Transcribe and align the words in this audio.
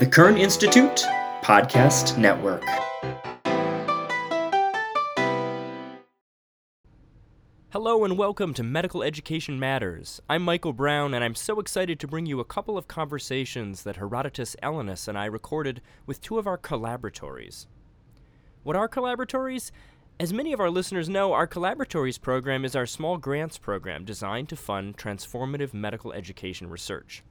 The 0.00 0.06
Kern 0.06 0.36
Institute 0.36 1.06
Podcast 1.42 2.18
Network. 2.18 2.64
Hello 7.70 8.04
and 8.04 8.18
welcome 8.18 8.52
to 8.54 8.64
Medical 8.64 9.04
Education 9.04 9.60
Matters. 9.60 10.20
I'm 10.28 10.42
Michael 10.42 10.72
Braun, 10.72 11.14
and 11.14 11.22
I'm 11.22 11.36
so 11.36 11.60
excited 11.60 12.00
to 12.00 12.08
bring 12.08 12.26
you 12.26 12.40
a 12.40 12.44
couple 12.44 12.76
of 12.76 12.88
conversations 12.88 13.84
that 13.84 13.98
Herodotos 13.98 14.56
Ellinas 14.64 15.06
and 15.06 15.16
I 15.16 15.26
recorded 15.26 15.80
with 16.06 16.20
two 16.20 16.40
of 16.40 16.48
our 16.48 16.58
collaboratories. 16.58 17.66
What 18.64 18.74
are 18.74 18.88
collaboratories? 18.88 19.70
As 20.18 20.32
many 20.32 20.52
of 20.52 20.58
our 20.58 20.70
listeners 20.70 21.08
know, 21.08 21.34
our 21.34 21.46
Collaboratories 21.46 22.20
program 22.20 22.64
is 22.64 22.74
our 22.74 22.86
small 22.86 23.16
grants 23.16 23.58
program 23.58 24.04
designed 24.04 24.48
to 24.48 24.56
fund 24.56 24.96
transformative 24.96 25.72
medical 25.72 26.12
education 26.12 26.68
research. 26.68 27.22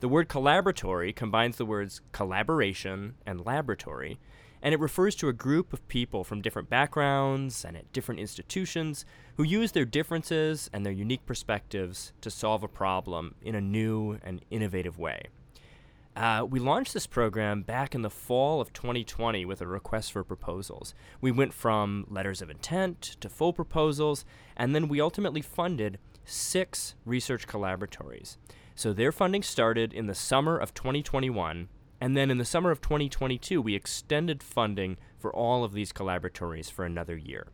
The 0.00 0.08
word 0.08 0.30
collaboratory 0.30 1.14
combines 1.14 1.58
the 1.58 1.66
words 1.66 2.00
collaboration 2.12 3.16
and 3.26 3.44
laboratory, 3.44 4.18
and 4.62 4.72
it 4.72 4.80
refers 4.80 5.14
to 5.16 5.28
a 5.28 5.34
group 5.34 5.74
of 5.74 5.86
people 5.88 6.24
from 6.24 6.40
different 6.40 6.70
backgrounds 6.70 7.66
and 7.66 7.76
at 7.76 7.92
different 7.92 8.18
institutions 8.18 9.04
who 9.36 9.42
use 9.42 9.72
their 9.72 9.84
differences 9.84 10.70
and 10.72 10.86
their 10.86 10.92
unique 10.92 11.26
perspectives 11.26 12.14
to 12.22 12.30
solve 12.30 12.62
a 12.62 12.68
problem 12.68 13.34
in 13.42 13.54
a 13.54 13.60
new 13.60 14.18
and 14.22 14.42
innovative 14.50 14.98
way. 14.98 15.24
Uh, 16.16 16.46
we 16.48 16.58
launched 16.58 16.94
this 16.94 17.06
program 17.06 17.60
back 17.60 17.94
in 17.94 18.00
the 18.00 18.08
fall 18.08 18.62
of 18.62 18.72
2020 18.72 19.44
with 19.44 19.60
a 19.60 19.66
request 19.66 20.12
for 20.12 20.24
proposals. 20.24 20.94
We 21.20 21.30
went 21.30 21.52
from 21.52 22.06
letters 22.08 22.40
of 22.40 22.48
intent 22.48 23.02
to 23.20 23.28
full 23.28 23.52
proposals, 23.52 24.24
and 24.56 24.74
then 24.74 24.88
we 24.88 24.98
ultimately 24.98 25.42
funded 25.42 25.98
six 26.24 26.94
research 27.04 27.46
collaboratories. 27.46 28.38
So 28.80 28.94
their 28.94 29.12
funding 29.12 29.42
started 29.42 29.92
in 29.92 30.06
the 30.06 30.14
summer 30.14 30.56
of 30.56 30.72
2021, 30.72 31.68
and 32.00 32.16
then 32.16 32.30
in 32.30 32.38
the 32.38 32.46
summer 32.46 32.70
of 32.70 32.80
2022, 32.80 33.60
we 33.60 33.74
extended 33.74 34.42
funding 34.42 34.96
for 35.18 35.30
all 35.36 35.64
of 35.64 35.74
these 35.74 35.92
collaboratories 35.92 36.72
for 36.72 36.86
another 36.86 37.14
year. 37.14 37.48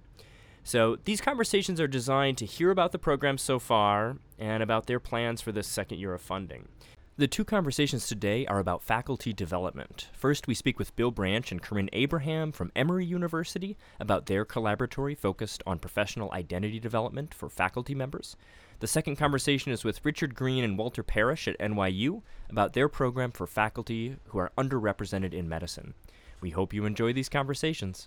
So 0.62 0.98
these 1.04 1.20
conversations 1.20 1.80
are 1.80 1.88
designed 1.88 2.38
to 2.38 2.46
hear 2.46 2.70
about 2.70 2.92
the 2.92 3.00
program 3.00 3.38
so 3.38 3.58
far 3.58 4.18
and 4.38 4.62
about 4.62 4.86
their 4.86 5.00
plans 5.00 5.40
for 5.40 5.50
this 5.50 5.66
second 5.66 5.98
year 5.98 6.14
of 6.14 6.20
funding. 6.20 6.68
The 7.16 7.26
two 7.26 7.44
conversations 7.44 8.06
today 8.06 8.46
are 8.46 8.60
about 8.60 8.84
faculty 8.84 9.32
development. 9.32 10.10
First, 10.12 10.46
we 10.46 10.54
speak 10.54 10.78
with 10.78 10.94
Bill 10.94 11.10
Branch 11.10 11.50
and 11.50 11.60
Corinne 11.60 11.90
Abraham 11.92 12.52
from 12.52 12.70
Emory 12.76 13.04
University 13.04 13.76
about 13.98 14.26
their 14.26 14.44
collaboratory 14.44 15.18
focused 15.18 15.64
on 15.66 15.80
professional 15.80 16.30
identity 16.32 16.78
development 16.78 17.34
for 17.34 17.48
faculty 17.48 17.96
members. 17.96 18.36
The 18.78 18.86
second 18.86 19.16
conversation 19.16 19.72
is 19.72 19.84
with 19.84 20.04
Richard 20.04 20.34
Greene 20.34 20.62
and 20.62 20.76
Walter 20.76 21.02
Parrish 21.02 21.48
at 21.48 21.58
NYU 21.58 22.20
about 22.50 22.74
their 22.74 22.90
program 22.90 23.32
for 23.32 23.46
faculty 23.46 24.16
who 24.26 24.38
are 24.38 24.52
underrepresented 24.58 25.32
in 25.32 25.48
medicine. 25.48 25.94
We 26.42 26.50
hope 26.50 26.74
you 26.74 26.84
enjoy 26.84 27.14
these 27.14 27.30
conversations. 27.30 28.04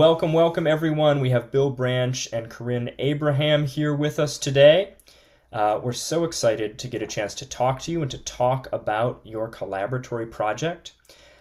Welcome, 0.00 0.32
welcome 0.32 0.66
everyone. 0.66 1.20
We 1.20 1.28
have 1.28 1.50
Bill 1.50 1.68
Branch 1.68 2.26
and 2.32 2.48
Corinne 2.48 2.90
Abraham 2.98 3.66
here 3.66 3.94
with 3.94 4.18
us 4.18 4.38
today. 4.38 4.94
Uh, 5.52 5.78
we're 5.82 5.92
so 5.92 6.24
excited 6.24 6.78
to 6.78 6.88
get 6.88 7.02
a 7.02 7.06
chance 7.06 7.34
to 7.34 7.46
talk 7.46 7.80
to 7.80 7.92
you 7.92 8.00
and 8.00 8.10
to 8.10 8.16
talk 8.16 8.66
about 8.72 9.20
your 9.24 9.50
collaboratory 9.50 10.30
project. 10.30 10.94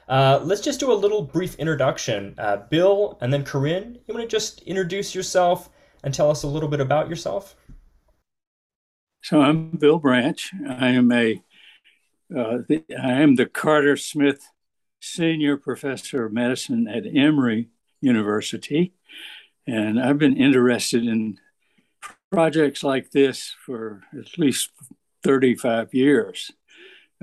Uh, 0.10 0.42
let's 0.44 0.60
just 0.60 0.82
do 0.82 0.92
a 0.92 0.94
little 0.94 1.22
brief 1.22 1.56
introduction. 1.56 2.36
Uh, 2.38 2.58
Bill 2.58 3.18
and 3.22 3.32
then 3.32 3.46
Corinne, 3.46 3.98
you 4.06 4.14
want 4.14 4.30
to 4.30 4.36
just 4.36 4.62
introduce 4.64 5.16
yourself 5.16 5.70
and 6.04 6.14
tell 6.14 6.30
us 6.30 6.44
a 6.44 6.48
little 6.48 6.68
bit 6.68 6.82
about 6.82 7.08
yourself? 7.08 7.56
So 9.24 9.40
I'm 9.40 9.70
Bill 9.70 10.00
Branch. 10.00 10.52
I 10.68 10.90
am 10.90 11.14
a 11.14 11.42
uh, 12.38 12.58
the, 12.68 12.84
I 13.02 13.22
am 13.22 13.36
the 13.36 13.46
Carter 13.46 13.96
Smith 13.96 14.46
Senior 15.00 15.56
Professor 15.56 16.26
of 16.26 16.34
Medicine 16.34 16.90
at 16.90 17.06
Emory 17.06 17.70
University. 18.02 18.94
And 19.68 20.00
I've 20.00 20.18
been 20.18 20.38
interested 20.38 21.04
in 21.04 21.38
projects 22.32 22.84
like 22.84 23.12
this 23.12 23.56
for 23.66 24.02
at 24.18 24.38
least 24.38 24.72
35 25.24 25.94
years. 25.94 26.52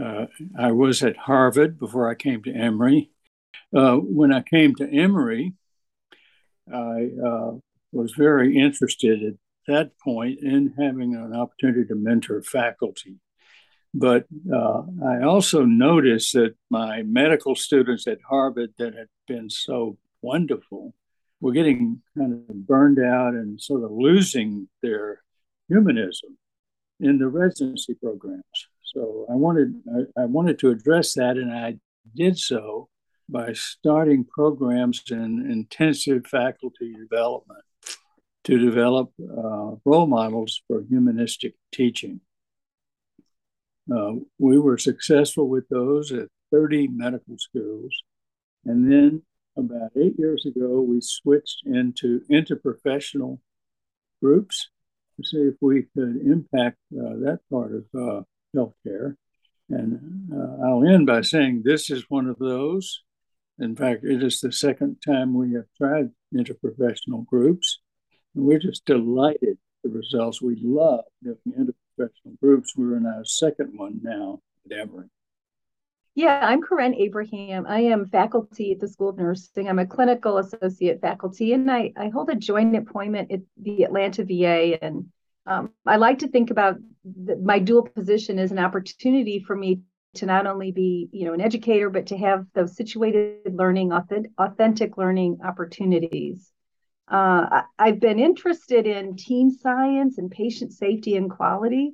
Uh, 0.03 0.27
I 0.59 0.73
was 0.73 1.03
at 1.03 1.17
Harvard 1.17 1.79
before 1.79 2.11
I 2.11 2.15
came 2.15 2.43
to 2.43 2.53
Emory. 2.53 3.11
Uh, 3.75 3.97
when 3.97 4.33
I 4.33 4.43
came 4.43 4.75
to 4.77 4.89
Emory, 4.89 5.55
I 6.73 7.11
uh, 7.25 7.53
was 7.93 8.13
very 8.13 8.57
interested 8.57 9.23
at 9.23 9.35
that 9.67 9.99
point 9.99 10.41
in 10.43 10.75
having 10.79 11.15
an 11.15 11.35
opportunity 11.35 11.85
to 11.87 11.95
mentor 11.95 12.43
faculty. 12.43 13.17
But 13.95 14.27
uh, 14.53 14.83
I 15.05 15.23
also 15.23 15.65
noticed 15.65 16.35
that 16.35 16.55
my 16.71 17.03
medical 17.03 17.55
students 17.55 18.07
at 18.07 18.19
Harvard 18.29 18.75
that 18.79 18.95
had 18.95 19.09
been 19.27 19.49
so 19.49 19.97
wonderful. 20.27 20.95
We're 21.41 21.53
getting 21.53 22.03
kind 22.17 22.33
of 22.33 22.67
burned 22.67 22.99
out 22.99 23.35
and 23.35 23.61
sort 23.61 23.85
of 23.85 23.91
losing 23.93 24.69
their 24.83 25.23
humanism 25.69 26.37
in 26.99 27.19
the 27.19 27.29
residency 27.29 27.95
programs. 27.95 28.59
So 28.83 29.27
I 29.31 29.35
wanted 29.35 29.75
I, 29.97 30.23
I 30.23 30.25
wanted 30.27 30.59
to 30.61 30.71
address 30.71 31.15
that, 31.15 31.37
and 31.37 31.53
I 31.53 31.79
did 32.15 32.39
so 32.39 32.89
by 33.29 33.53
starting 33.53 34.25
programs 34.25 35.03
in 35.11 35.51
intensive 35.51 36.27
faculty 36.27 36.93
development 36.95 37.65
to 38.45 38.59
develop 38.59 39.11
uh, 39.21 39.73
role 39.85 40.07
models 40.07 40.63
for 40.67 40.85
humanistic 40.89 41.55
teaching. 41.73 42.21
Uh, 43.95 44.13
we 44.39 44.59
were 44.59 44.79
successful 44.79 45.49
with 45.49 45.69
those 45.69 46.13
at 46.13 46.29
30 46.53 46.89
medical 46.89 47.37
schools. 47.39 48.03
And 48.65 48.91
then 48.91 49.23
about 49.57 49.93
eight 49.97 50.15
years 50.19 50.47
ago, 50.47 50.81
we 50.81 51.01
switched 51.01 51.63
into 51.67 52.21
interprofessional 52.31 53.39
groups 54.23 54.71
to 55.17 55.27
see 55.27 55.39
if 55.39 55.55
we 55.61 55.85
could 55.95 56.17
impact 56.17 56.77
uh, 56.93 57.17
that 57.25 57.41
part 57.51 57.73
of 57.73 57.85
uh, 57.95 58.23
healthcare. 58.55 59.17
And 59.69 60.31
uh, 60.33 60.65
I'll 60.65 60.87
end 60.87 61.07
by 61.07 61.23
saying 61.23 61.63
this 61.65 61.91
is 61.91 62.05
one 62.09 62.29
of 62.29 62.39
those. 62.39 63.03
In 63.59 63.75
fact, 63.75 64.05
it 64.05 64.23
is 64.23 64.41
the 64.41 64.53
second 64.53 64.99
time 65.05 65.35
we 65.35 65.55
have 65.55 65.65
tried 65.77 66.11
interprofessional 66.35 67.27
groups. 67.27 67.81
And 68.35 68.45
we're 68.45 68.59
just 68.59 68.85
delighted 68.85 69.59
with 69.83 69.93
the 69.93 69.99
results. 69.99 70.43
We 70.43 70.59
love 70.63 71.05
doing 71.23 71.39
interprofessional 71.47 72.39
groups. 72.41 72.75
We're 72.77 72.97
in 72.97 73.07
our 73.07 73.25
second 73.25 73.73
one 73.77 74.01
now 74.03 74.41
at 74.71 74.79
Emory. 74.79 75.07
Yeah, 76.17 76.41
I'm 76.43 76.63
Corinne 76.63 76.95
Abraham. 76.95 77.67
I 77.69 77.81
am 77.81 78.07
faculty 78.07 78.73
at 78.73 78.81
the 78.81 78.89
School 78.89 79.11
of 79.11 79.19
Nursing. 79.19 79.69
I'm 79.69 79.79
a 79.79 79.87
clinical 79.87 80.39
associate 80.39 81.03
faculty, 81.03 81.53
and 81.53 81.71
I, 81.71 81.93
I 81.95 82.09
hold 82.09 82.31
a 82.31 82.35
joint 82.35 82.75
appointment 82.75 83.31
at 83.31 83.41
the 83.61 83.83
Atlanta 83.83 84.25
VA. 84.25 84.83
And 84.83 85.09
um, 85.45 85.73
I 85.85 85.97
like 85.97 86.21
to 86.21 86.29
think 86.29 86.51
about 86.51 86.77
the, 87.05 87.37
my 87.37 87.59
dual 87.59 87.83
position 87.83 88.39
as 88.39 88.51
an 88.51 88.59
opportunity 88.59 89.41
for 89.41 89.55
me 89.55 89.83
to 90.15 90.25
not 90.25 90.47
only 90.47 90.73
be, 90.73 91.11
you 91.13 91.27
know, 91.27 91.35
an 91.35 91.43
educator, 91.43 91.91
but 91.91 92.07
to 92.07 92.17
have 92.17 92.47
those 92.55 92.77
situated 92.77 93.53
learning, 93.53 93.93
authentic, 93.93 94.31
authentic 94.39 94.97
learning 94.97 95.41
opportunities. 95.45 96.51
Uh, 97.13 97.45
I, 97.51 97.63
I've 97.79 98.01
been 98.01 98.19
interested 98.19 98.87
in 98.87 99.17
team 99.17 99.51
science 99.51 100.17
and 100.17 100.31
patient 100.31 100.73
safety 100.73 101.15
and 101.17 101.31
quality 101.31 101.93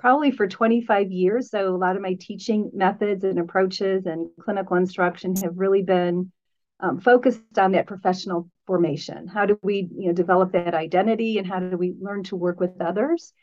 probably 0.00 0.30
for 0.30 0.48
25 0.48 1.12
years. 1.12 1.50
So 1.50 1.74
a 1.74 1.76
lot 1.76 1.94
of 1.94 2.02
my 2.02 2.16
teaching 2.18 2.70
methods 2.72 3.22
and 3.22 3.38
approaches 3.38 4.06
and 4.06 4.30
clinical 4.40 4.76
instruction 4.76 5.36
have 5.36 5.52
really 5.56 5.82
been 5.82 6.32
um, 6.80 6.98
focused 6.98 7.58
on 7.58 7.72
that 7.72 7.86
professional 7.86 8.50
formation. 8.66 9.26
How 9.26 9.44
do 9.44 9.58
we, 9.62 9.88
you 9.94 10.08
know, 10.08 10.14
develop 10.14 10.52
that 10.52 10.74
identity, 10.74 11.36
and 11.36 11.46
how 11.46 11.60
do 11.60 11.76
we 11.76 11.94
learn 12.00 12.22
to 12.24 12.36
work 12.36 12.58
with 12.58 12.80
others? 12.80 13.34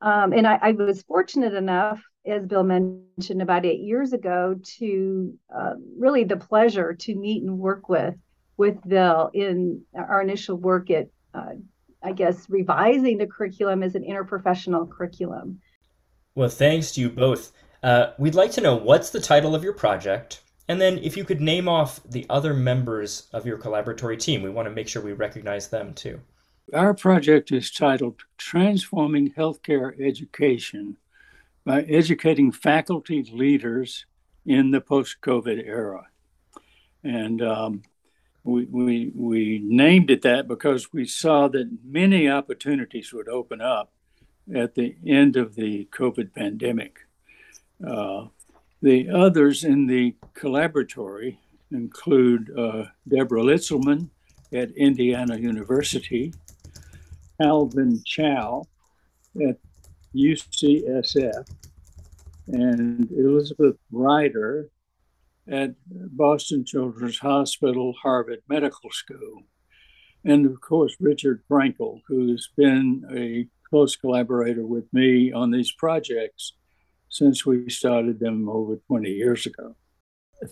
Um, 0.00 0.32
and 0.32 0.44
I, 0.44 0.58
I, 0.60 0.72
was 0.72 1.02
fortunate 1.02 1.54
enough, 1.54 2.02
as 2.26 2.44
Bill 2.44 2.64
mentioned, 2.64 3.40
about 3.40 3.64
eight 3.64 3.78
years 3.78 4.12
ago, 4.12 4.56
to 4.78 5.38
uh, 5.56 5.74
really 5.96 6.24
the 6.24 6.36
pleasure 6.36 6.94
to 6.94 7.14
meet 7.14 7.44
and 7.44 7.56
work 7.56 7.88
with 7.88 8.16
with 8.56 8.76
Bill 8.86 9.30
in 9.32 9.82
our 9.94 10.20
initial 10.20 10.56
work 10.56 10.90
at, 10.90 11.06
uh, 11.32 11.54
I 12.02 12.12
guess, 12.12 12.50
revising 12.50 13.18
the 13.18 13.28
curriculum 13.28 13.84
as 13.84 13.94
an 13.94 14.02
interprofessional 14.02 14.90
curriculum. 14.90 15.60
Well, 16.34 16.48
thanks 16.48 16.92
to 16.92 17.00
you 17.00 17.10
both. 17.10 17.52
Uh, 17.82 18.12
we'd 18.18 18.34
like 18.34 18.52
to 18.52 18.60
know 18.60 18.76
what's 18.76 19.10
the 19.10 19.20
title 19.20 19.54
of 19.54 19.62
your 19.62 19.72
project, 19.74 20.40
and 20.68 20.80
then 20.80 20.98
if 20.98 21.16
you 21.16 21.24
could 21.24 21.40
name 21.40 21.68
off 21.68 22.00
the 22.04 22.24
other 22.30 22.54
members 22.54 23.28
of 23.32 23.44
your 23.44 23.58
collaboratory 23.58 24.18
team. 24.18 24.42
We 24.42 24.50
want 24.50 24.66
to 24.66 24.74
make 24.74 24.88
sure 24.88 25.02
we 25.02 25.12
recognize 25.12 25.68
them 25.68 25.92
too. 25.92 26.20
Our 26.72 26.94
project 26.94 27.52
is 27.52 27.70
titled 27.70 28.22
Transforming 28.38 29.32
Healthcare 29.32 30.00
Education 30.00 30.96
by 31.64 31.82
educating 31.82 32.50
faculty 32.50 33.22
leaders 33.30 34.06
in 34.46 34.70
the 34.70 34.80
post-COVID 34.80 35.66
era. 35.66 36.06
And 37.04 37.42
um, 37.42 37.82
we, 38.44 38.64
we, 38.64 39.12
we 39.14 39.60
named 39.62 40.10
it 40.10 40.22
that 40.22 40.48
because 40.48 40.92
we 40.92 41.04
saw 41.04 41.48
that 41.48 41.70
many 41.84 42.28
opportunities 42.28 43.12
would 43.12 43.28
open 43.28 43.60
up 43.60 43.92
at 44.54 44.74
the 44.74 44.96
end 45.06 45.36
of 45.36 45.54
the 45.54 45.88
COVID 45.92 46.34
pandemic. 46.34 46.98
Uh, 47.86 48.26
the 48.80 49.08
others 49.10 49.64
in 49.64 49.86
the 49.86 50.16
collaboratory 50.34 51.38
include 51.70 52.50
uh, 52.56 52.84
Deborah 53.08 53.42
Litzelman 53.42 54.08
at 54.52 54.70
Indiana 54.72 55.36
University, 55.36 56.32
Calvin 57.40 58.02
Chou 58.04 58.62
at 59.40 59.56
UCSF, 60.14 61.48
and 62.48 63.10
Elizabeth 63.12 63.76
Rider 63.90 64.68
at 65.48 65.74
Boston 65.86 66.64
Children's 66.64 67.18
Hospital, 67.18 67.94
Harvard 68.00 68.42
Medical 68.48 68.90
School. 68.90 69.42
And 70.24 70.46
of 70.46 70.60
course, 70.60 70.94
Richard 71.00 71.42
Frankel, 71.50 72.00
who's 72.06 72.50
been 72.56 73.04
a 73.12 73.46
close 73.72 73.96
collaborator 73.96 74.66
with 74.66 74.84
me 74.92 75.32
on 75.32 75.50
these 75.50 75.72
projects 75.72 76.52
since 77.08 77.46
we 77.46 77.70
started 77.70 78.20
them 78.20 78.46
over 78.46 78.76
20 78.86 79.08
years 79.08 79.46
ago. 79.46 79.74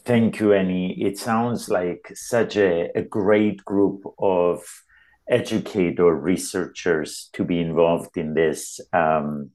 Thank 0.07 0.41
you, 0.41 0.55
Annie. 0.55 0.97
It 1.03 1.19
sounds 1.19 1.69
like 1.69 2.13
such 2.15 2.57
a, 2.57 2.89
a 2.95 3.03
great 3.03 3.63
group 3.63 4.05
of 4.19 4.63
educator 5.29 6.15
researchers 6.15 7.29
to 7.35 7.45
be 7.45 7.61
involved 7.61 8.17
in 8.17 8.33
this 8.33 8.81
um, 8.95 9.51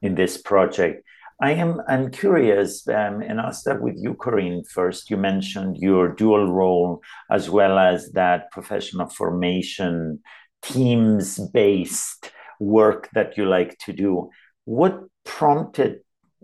in 0.00 0.14
this 0.14 0.40
project. 0.40 1.04
I 1.42 1.52
am 1.64 1.80
I'm 1.88 2.10
curious, 2.10 2.88
um, 2.88 3.20
and 3.20 3.40
I'll 3.40 3.52
start 3.52 3.82
with 3.82 3.96
you, 3.98 4.14
Corinne. 4.14 4.64
First, 4.64 5.10
you 5.10 5.18
mentioned 5.18 5.76
your 5.76 6.08
dual 6.08 6.46
role 6.50 7.02
as 7.30 7.50
well 7.50 7.78
as 7.78 8.12
that 8.12 8.50
professional 8.50 9.08
formation, 9.08 10.20
teams 10.62 11.38
based 11.52 12.30
work 12.60 13.08
that 13.14 13.36
you 13.36 13.46
like 13.46 13.76
to 13.78 13.92
do. 13.92 14.30
What 14.64 15.00
prompted 15.24 16.00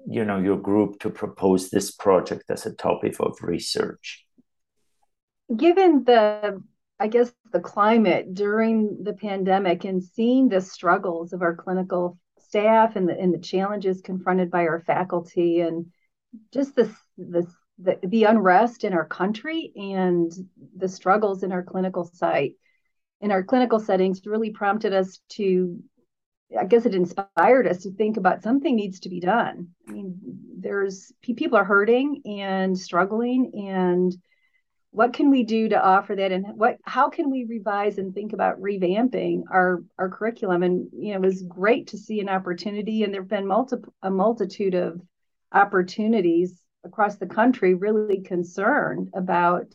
you 0.08 0.24
know 0.24 0.38
your 0.38 0.56
group 0.56 1.00
to 1.00 1.10
propose 1.10 1.70
this 1.70 1.92
project 1.92 2.44
as 2.48 2.66
a 2.66 2.74
topic 2.74 3.16
of 3.20 3.36
research? 3.42 4.24
Given 5.54 6.02
the 6.04 6.62
I 6.98 7.08
guess 7.08 7.32
the 7.52 7.60
climate 7.60 8.34
during 8.34 9.04
the 9.04 9.12
pandemic 9.12 9.84
and 9.84 10.02
seeing 10.02 10.48
the 10.48 10.60
struggles 10.60 11.32
of 11.32 11.42
our 11.42 11.54
clinical 11.54 12.18
staff 12.38 12.96
and 12.96 13.08
the 13.08 13.18
and 13.18 13.34
the 13.34 13.38
challenges 13.38 14.00
confronted 14.00 14.50
by 14.50 14.66
our 14.66 14.80
faculty 14.80 15.60
and 15.60 15.86
just 16.52 16.74
this 16.74 16.90
this 17.18 17.46
the, 17.78 17.98
the 18.02 18.24
unrest 18.24 18.84
in 18.84 18.94
our 18.94 19.04
country 19.04 19.72
and 19.76 20.32
the 20.74 20.88
struggles 20.88 21.42
in 21.42 21.52
our 21.52 21.62
clinical 21.62 22.04
site 22.04 22.54
in 23.20 23.30
our 23.30 23.42
clinical 23.42 23.78
settings 23.78 24.24
really 24.24 24.50
prompted 24.50 24.94
us 24.94 25.18
to 25.28 25.78
i 26.58 26.64
guess 26.64 26.86
it 26.86 26.94
inspired 26.94 27.66
us 27.66 27.82
to 27.82 27.92
think 27.92 28.16
about 28.16 28.42
something 28.42 28.76
needs 28.76 29.00
to 29.00 29.08
be 29.08 29.20
done. 29.20 29.68
I 29.88 29.92
mean 29.92 30.18
there's 30.58 31.12
people 31.22 31.58
are 31.58 31.64
hurting 31.64 32.22
and 32.24 32.78
struggling 32.78 33.52
and 33.54 34.16
what 34.96 35.12
can 35.12 35.30
we 35.30 35.44
do 35.44 35.68
to 35.68 35.84
offer 35.84 36.16
that? 36.16 36.32
And 36.32 36.46
what 36.56 36.78
how 36.82 37.10
can 37.10 37.30
we 37.30 37.44
revise 37.44 37.98
and 37.98 38.14
think 38.14 38.32
about 38.32 38.62
revamping 38.62 39.42
our 39.50 39.84
our 39.98 40.08
curriculum? 40.08 40.62
And 40.62 40.88
you 40.90 41.12
know 41.12 41.16
it 41.16 41.26
was 41.26 41.42
great 41.42 41.88
to 41.88 41.98
see 41.98 42.20
an 42.20 42.30
opportunity 42.30 43.02
and 43.02 43.12
there 43.12 43.20
have 43.20 43.28
been 43.28 43.46
multiple 43.46 43.92
a 44.02 44.10
multitude 44.10 44.74
of 44.74 45.02
opportunities 45.52 46.62
across 46.82 47.16
the 47.16 47.26
country 47.26 47.74
really 47.74 48.22
concerned 48.22 49.10
about 49.14 49.66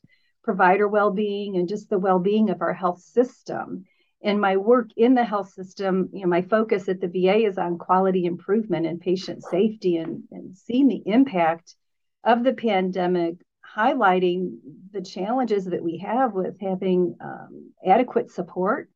provider 0.44 0.88
well-being 0.88 1.56
and 1.56 1.70
just 1.70 1.90
the 1.90 2.00
well-being 2.00 2.50
of 2.50 2.62
our 2.62 2.74
health 2.74 3.02
system 3.02 3.86
and 4.24 4.40
my 4.40 4.58
work 4.58 4.90
in 4.96 5.16
the 5.16 5.24
health 5.24 5.52
system 5.52 6.10
you 6.14 6.22
know 6.22 6.28
my 6.28 6.42
focus 6.42 6.88
at 6.90 7.02
the 7.02 7.08
va 7.08 7.36
is 7.38 7.58
on 7.58 7.78
quality 7.78 8.26
improvement 8.26 8.86
and 8.86 9.02
patient 9.02 9.44
safety 9.44 9.98
and, 9.98 10.24
and 10.32 10.58
seeing 10.58 10.88
the 10.88 11.04
impact 11.06 11.76
of 12.24 12.44
the 12.44 12.54
pandemic 12.54 13.36
highlighting 13.76 14.58
the 14.92 15.02
challenges 15.02 15.66
that 15.66 15.84
we 15.84 15.98
have 15.98 16.34
with 16.34 16.60
having 16.60 17.16
um, 17.22 17.72
adequate 17.86 18.30
support 18.32 18.90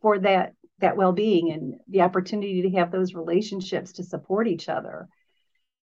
for 0.00 0.18
that 0.18 0.54
that 0.80 0.96
well-being 0.96 1.52
and 1.52 1.74
the 1.88 2.00
opportunity 2.00 2.62
to 2.62 2.70
have 2.70 2.90
those 2.90 3.14
relationships 3.14 3.92
to 3.92 4.02
support 4.02 4.48
each 4.48 4.68
other. 4.68 5.08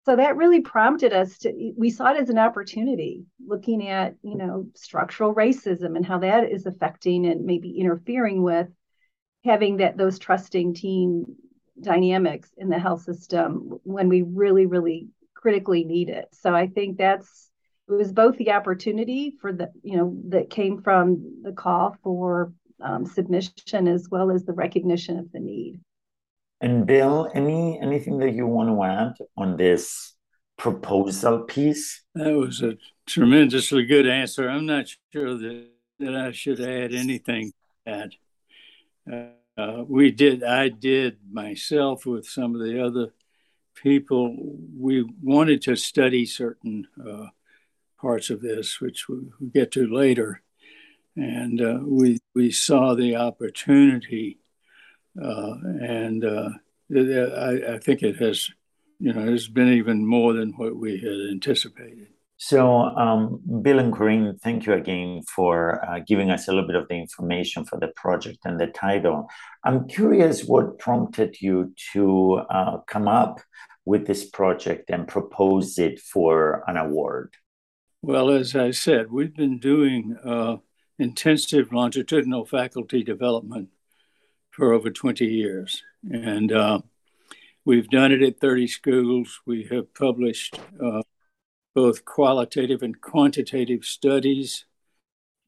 So 0.04 0.16
that 0.16 0.36
really 0.36 0.60
prompted 0.60 1.12
us 1.12 1.38
to 1.38 1.72
we 1.76 1.90
saw 1.90 2.12
it 2.12 2.20
as 2.20 2.30
an 2.30 2.38
opportunity 2.38 3.24
looking 3.46 3.86
at 3.86 4.14
you 4.22 4.36
know 4.36 4.66
structural 4.74 5.34
racism 5.34 5.96
and 5.96 6.04
how 6.04 6.18
that 6.18 6.50
is 6.50 6.66
affecting 6.66 7.26
and 7.26 7.44
maybe 7.44 7.78
interfering 7.78 8.42
with 8.42 8.68
having 9.44 9.78
that 9.78 9.96
those 9.96 10.18
trusting 10.18 10.74
team 10.74 11.24
dynamics 11.80 12.50
in 12.56 12.68
the 12.68 12.78
health 12.78 13.02
system 13.02 13.78
when 13.84 14.08
we 14.08 14.22
really 14.22 14.66
really 14.66 15.08
critically 15.34 15.84
need 15.84 16.08
it 16.08 16.28
so 16.32 16.54
i 16.54 16.66
think 16.66 16.98
that's 16.98 17.50
it 17.88 17.94
was 17.94 18.12
both 18.12 18.36
the 18.36 18.52
opportunity 18.52 19.34
for 19.40 19.52
the 19.52 19.70
you 19.82 19.96
know 19.96 20.16
that 20.28 20.50
came 20.50 20.82
from 20.82 21.42
the 21.42 21.52
call 21.52 21.96
for 22.02 22.52
um, 22.82 23.06
submission 23.06 23.88
as 23.88 24.08
well 24.10 24.30
as 24.30 24.44
the 24.44 24.52
recognition 24.52 25.18
of 25.18 25.30
the 25.32 25.40
need. 25.40 25.80
And 26.60 26.86
Bill, 26.86 27.30
any 27.34 27.80
anything 27.80 28.18
that 28.18 28.32
you 28.32 28.46
want 28.46 28.68
to 28.68 28.82
add 28.82 29.26
on 29.36 29.56
this 29.56 30.14
proposal 30.58 31.40
piece? 31.40 32.02
That 32.14 32.34
was 32.34 32.62
a 32.62 32.76
tremendously 33.06 33.86
good 33.86 34.06
answer. 34.06 34.48
I'm 34.48 34.66
not 34.66 34.86
sure 35.12 35.36
that, 35.36 35.68
that 36.00 36.14
I 36.14 36.32
should 36.32 36.60
add 36.60 36.94
anything 36.94 37.50
to 37.50 37.52
that. 37.86 38.10
Uh, 39.10 39.84
we 39.86 40.10
did, 40.10 40.42
I 40.42 40.68
did 40.68 41.18
myself 41.30 42.06
with 42.06 42.26
some 42.26 42.54
of 42.54 42.60
the 42.60 42.84
other 42.84 43.12
people. 43.74 44.36
We 44.78 45.04
wanted 45.22 45.62
to 45.62 45.76
study 45.76 46.26
certain 46.26 46.86
uh, 46.98 47.26
parts 48.00 48.30
of 48.30 48.40
this, 48.40 48.80
which 48.80 49.08
we'll 49.08 49.30
get 49.52 49.72
to 49.72 49.86
later. 49.86 50.42
And 51.16 51.60
uh, 51.60 51.80
we, 51.82 52.18
we 52.34 52.50
saw 52.50 52.94
the 52.94 53.16
opportunity, 53.16 54.38
uh, 55.20 55.54
and 55.82 56.24
uh, 56.24 56.50
I, 56.94 57.74
I 57.74 57.78
think 57.78 58.02
it 58.02 58.16
has, 58.16 58.48
you 58.98 59.12
know, 59.12 59.20
has 59.30 59.48
been 59.48 59.72
even 59.74 60.06
more 60.06 60.32
than 60.32 60.52
what 60.52 60.76
we 60.76 60.98
had 60.98 61.32
anticipated. 61.32 62.08
So, 62.42 62.70
um, 62.80 63.42
Bill 63.60 63.78
and 63.78 63.92
Corinne, 63.92 64.38
thank 64.42 64.64
you 64.64 64.72
again 64.72 65.20
for 65.24 65.84
uh, 65.84 65.98
giving 65.98 66.30
us 66.30 66.48
a 66.48 66.52
little 66.52 66.66
bit 66.66 66.74
of 66.74 66.88
the 66.88 66.94
information 66.94 67.66
for 67.66 67.78
the 67.78 67.88
project 67.88 68.38
and 68.46 68.58
the 68.58 68.68
title. 68.68 69.28
I'm 69.62 69.86
curious 69.86 70.46
what 70.46 70.78
prompted 70.78 71.38
you 71.42 71.74
to 71.92 72.40
uh, 72.48 72.78
come 72.86 73.08
up 73.08 73.40
with 73.84 74.06
this 74.06 74.24
project 74.24 74.88
and 74.88 75.06
propose 75.06 75.78
it 75.78 76.00
for 76.00 76.64
an 76.66 76.78
award. 76.78 77.34
Well, 78.00 78.30
as 78.30 78.56
I 78.56 78.70
said, 78.70 79.12
we've 79.12 79.36
been 79.36 79.58
doing 79.58 80.16
uh, 80.24 80.56
intensive 80.98 81.74
longitudinal 81.74 82.46
faculty 82.46 83.02
development 83.02 83.68
for 84.50 84.72
over 84.72 84.88
20 84.90 85.26
years. 85.26 85.82
And 86.10 86.52
uh, 86.52 86.80
we've 87.66 87.90
done 87.90 88.12
it 88.12 88.22
at 88.22 88.40
30 88.40 88.66
schools. 88.66 89.40
We 89.44 89.64
have 89.70 89.92
published 89.92 90.58
uh, 90.82 91.02
both 91.74 92.04
qualitative 92.04 92.82
and 92.82 93.00
quantitative 93.00 93.84
studies. 93.84 94.64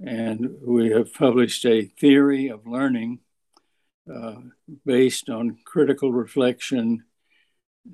And 0.04 0.56
we 0.66 0.90
have 0.90 1.14
published 1.14 1.64
a 1.64 1.84
theory 1.84 2.48
of 2.48 2.66
learning 2.66 3.20
uh, 4.12 4.36
based 4.84 5.28
on 5.28 5.58
critical 5.64 6.12
reflection, 6.12 7.04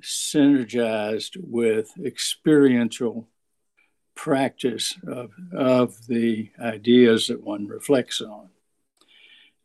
synergized 0.01 1.37
with 1.37 1.91
experiential 2.03 3.27
practice 4.15 4.97
of, 5.07 5.31
of 5.53 6.07
the 6.07 6.51
ideas 6.59 7.27
that 7.27 7.43
one 7.43 7.67
reflects 7.67 8.21
on. 8.21 8.49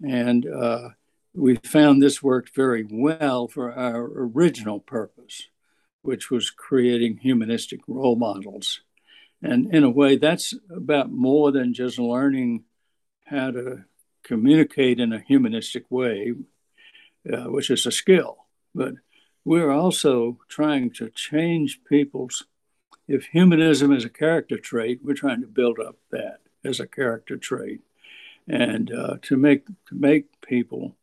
And 0.02 0.46
uh, 0.46 0.90
we 1.34 1.56
found 1.56 2.00
this 2.00 2.22
worked 2.22 2.54
very 2.54 2.86
well 2.88 3.48
for 3.48 3.72
our 3.72 4.04
original 4.04 4.80
purpose, 4.80 5.48
which 6.04 6.30
was 6.30 6.50
creating 6.50 7.18
humanistic 7.18 7.80
role 7.88 8.16
models. 8.16 8.80
And 9.42 9.74
in 9.74 9.84
a 9.84 9.90
way, 9.90 10.16
that's 10.16 10.54
about 10.70 11.10
more 11.10 11.52
than 11.52 11.74
just 11.74 11.98
learning 11.98 12.64
how 13.24 13.50
to 13.50 13.84
communicate 14.22 15.00
in 15.00 15.12
a 15.12 15.20
humanistic 15.20 15.90
way, 15.90 16.34
uh, 17.30 17.44
which 17.44 17.70
is 17.70 17.86
a 17.86 17.92
skill. 17.92 18.46
But 18.74 18.94
we're 19.44 19.70
also 19.70 20.38
trying 20.48 20.90
to 20.92 21.10
change 21.10 21.80
people's 21.84 22.44
if 23.06 23.26
humanism 23.26 23.92
is 23.92 24.04
a 24.04 24.10
character 24.10 24.56
trait, 24.56 25.00
we're 25.02 25.14
trying 25.14 25.42
to 25.42 25.46
build 25.46 25.78
up 25.78 25.96
that 26.10 26.40
as 26.64 26.80
a 26.80 26.86
character 26.86 27.36
trait, 27.36 27.80
and 28.48 28.90
uh, 28.92 29.16
to 29.22 29.36
make 29.36 29.66
to 29.66 29.94
make 29.94 30.40
people 30.40 30.96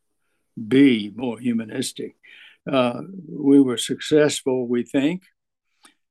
be 0.67 1.11
more 1.15 1.39
humanistic. 1.39 2.15
Uh, 2.69 3.01
we 3.27 3.59
were 3.59 3.77
successful, 3.77 4.67
we 4.67 4.83
think, 4.83 5.23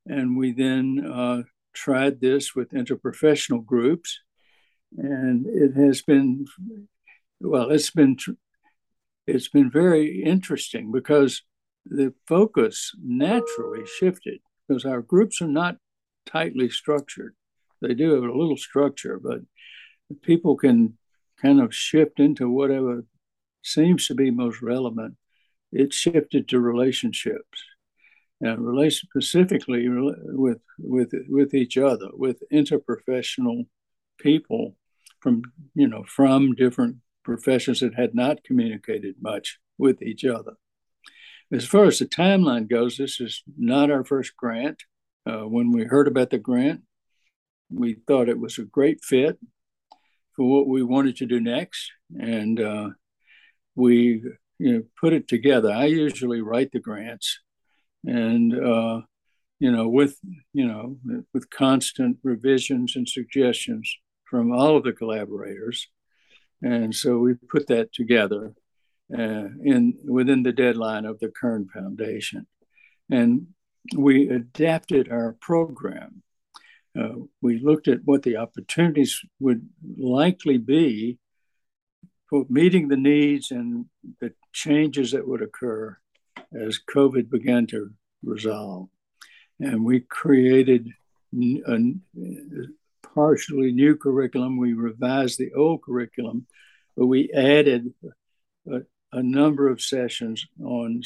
And 0.06 0.36
we 0.36 0.52
then 0.52 1.04
uh, 1.06 1.42
tried 1.72 2.20
this 2.20 2.54
with 2.54 2.70
interprofessional 2.70 3.64
groups. 3.64 4.20
And 4.96 5.46
it 5.46 5.76
has 5.76 6.02
been, 6.02 6.46
well, 7.40 7.70
it's 7.70 7.90
been, 7.90 8.16
it's 9.26 9.48
been 9.48 9.70
very 9.70 10.22
interesting 10.22 10.90
because 10.90 11.42
the 11.86 12.12
focus 12.26 12.92
naturally 13.02 13.86
shifted 13.98 14.40
because 14.66 14.84
our 14.84 15.02
groups 15.02 15.40
are 15.40 15.48
not 15.48 15.76
tightly 16.26 16.68
structured. 16.68 17.34
They 17.80 17.94
do 17.94 18.14
have 18.14 18.24
a 18.24 18.38
little 18.38 18.56
structure, 18.56 19.18
but 19.22 19.40
people 20.22 20.56
can 20.56 20.98
kind 21.40 21.60
of 21.60 21.74
shift 21.74 22.20
into 22.20 22.50
whatever 22.50 23.04
seems 23.62 24.06
to 24.06 24.14
be 24.14 24.30
most 24.30 24.60
relevant. 24.60 25.14
It 25.72 25.92
shifted 25.92 26.48
to 26.48 26.60
relationships, 26.60 27.64
and 28.40 28.66
relation 28.66 29.08
specifically 29.08 29.88
with 29.88 30.60
with 30.78 31.12
with 31.28 31.54
each 31.54 31.76
other, 31.76 32.08
with 32.12 32.42
interprofessional 32.52 33.66
people 34.18 34.76
from 35.20 35.42
you 35.74 35.86
know 35.86 36.04
from 36.04 36.54
different 36.54 36.96
professions 37.24 37.80
that 37.80 37.94
had 37.94 38.14
not 38.14 38.44
communicated 38.44 39.16
much 39.20 39.58
with 39.78 40.02
each 40.02 40.24
other. 40.24 40.52
As 41.52 41.66
far 41.66 41.84
as 41.84 41.98
the 41.98 42.06
timeline 42.06 42.68
goes, 42.68 42.96
this 42.96 43.20
is 43.20 43.42
not 43.58 43.90
our 43.90 44.04
first 44.04 44.36
grant. 44.36 44.82
Uh, 45.26 45.42
when 45.42 45.72
we 45.72 45.84
heard 45.84 46.08
about 46.08 46.30
the 46.30 46.38
grant, 46.38 46.82
we 47.70 47.96
thought 48.06 48.28
it 48.28 48.38
was 48.38 48.58
a 48.58 48.62
great 48.64 49.04
fit 49.04 49.38
for 50.34 50.48
what 50.48 50.68
we 50.68 50.82
wanted 50.82 51.16
to 51.16 51.26
do 51.26 51.40
next, 51.40 51.92
and 52.18 52.60
uh, 52.60 52.88
we 53.74 54.22
you 54.60 54.72
know 54.74 54.82
put 55.00 55.12
it 55.14 55.26
together. 55.26 55.72
I 55.72 55.86
usually 55.86 56.42
write 56.42 56.70
the 56.72 56.80
grants, 56.80 57.40
and 58.04 58.52
uh, 58.54 59.00
you 59.58 59.72
know 59.72 59.88
with 59.88 60.18
you 60.52 60.66
know 60.66 60.98
with 61.32 61.48
constant 61.48 62.18
revisions 62.22 62.94
and 62.94 63.08
suggestions 63.08 63.96
from 64.24 64.52
all 64.52 64.76
of 64.76 64.84
the 64.84 64.92
collaborators, 64.92 65.88
and 66.62 66.94
so 66.94 67.18
we 67.18 67.34
put 67.34 67.68
that 67.68 67.92
together 67.94 68.52
uh, 69.12 69.48
in 69.64 69.94
within 70.04 70.42
the 70.42 70.52
deadline 70.52 71.06
of 71.06 71.18
the 71.20 71.30
Kern 71.30 71.66
Foundation, 71.72 72.46
and 73.10 73.46
we 73.96 74.28
adapted 74.28 75.10
our 75.10 75.36
program. 75.40 76.22
Uh, 77.00 77.14
we 77.40 77.58
looked 77.60 77.88
at 77.88 78.04
what 78.04 78.24
the 78.24 78.36
opportunities 78.36 79.22
would 79.38 79.66
likely 79.96 80.58
be 80.58 81.19
for 82.30 82.46
meeting 82.48 82.88
the 82.88 82.96
needs 82.96 83.50
and 83.50 83.86
the 84.20 84.32
changes 84.52 85.10
that 85.10 85.26
would 85.26 85.42
occur 85.42 85.98
as 86.54 86.80
COVID 86.88 87.28
began 87.28 87.66
to 87.66 87.90
resolve. 88.22 88.88
And 89.58 89.84
we 89.84 90.00
created 90.00 90.88
a, 91.34 91.94
partially 93.14 93.72
new 93.72 93.96
curriculum. 93.96 94.56
We 94.56 94.72
revised 94.72 95.38
the 95.38 95.52
old 95.52 95.82
curriculum, 95.82 96.46
but 96.96 97.06
we 97.06 97.30
added 97.32 97.92
a, 98.70 98.80
a 99.12 99.22
number 99.22 99.68
of 99.68 99.80
sessions 99.80 100.46
on 100.64 101.02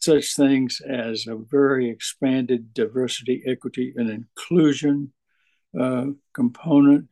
such 0.00 0.36
things 0.36 0.80
as 0.88 1.26
a 1.26 1.36
very 1.36 1.90
expanded 1.90 2.72
diversity, 2.72 3.42
equity, 3.44 3.92
and 3.96 4.08
inclusion 4.08 5.12
uh, 5.78 6.06
component, 6.32 7.08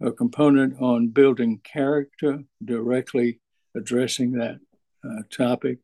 a 0.00 0.12
component 0.12 0.80
on 0.80 1.08
building 1.08 1.60
character, 1.64 2.40
directly 2.64 3.40
addressing 3.74 4.32
that 4.32 4.58
uh, 5.04 5.22
topic, 5.30 5.78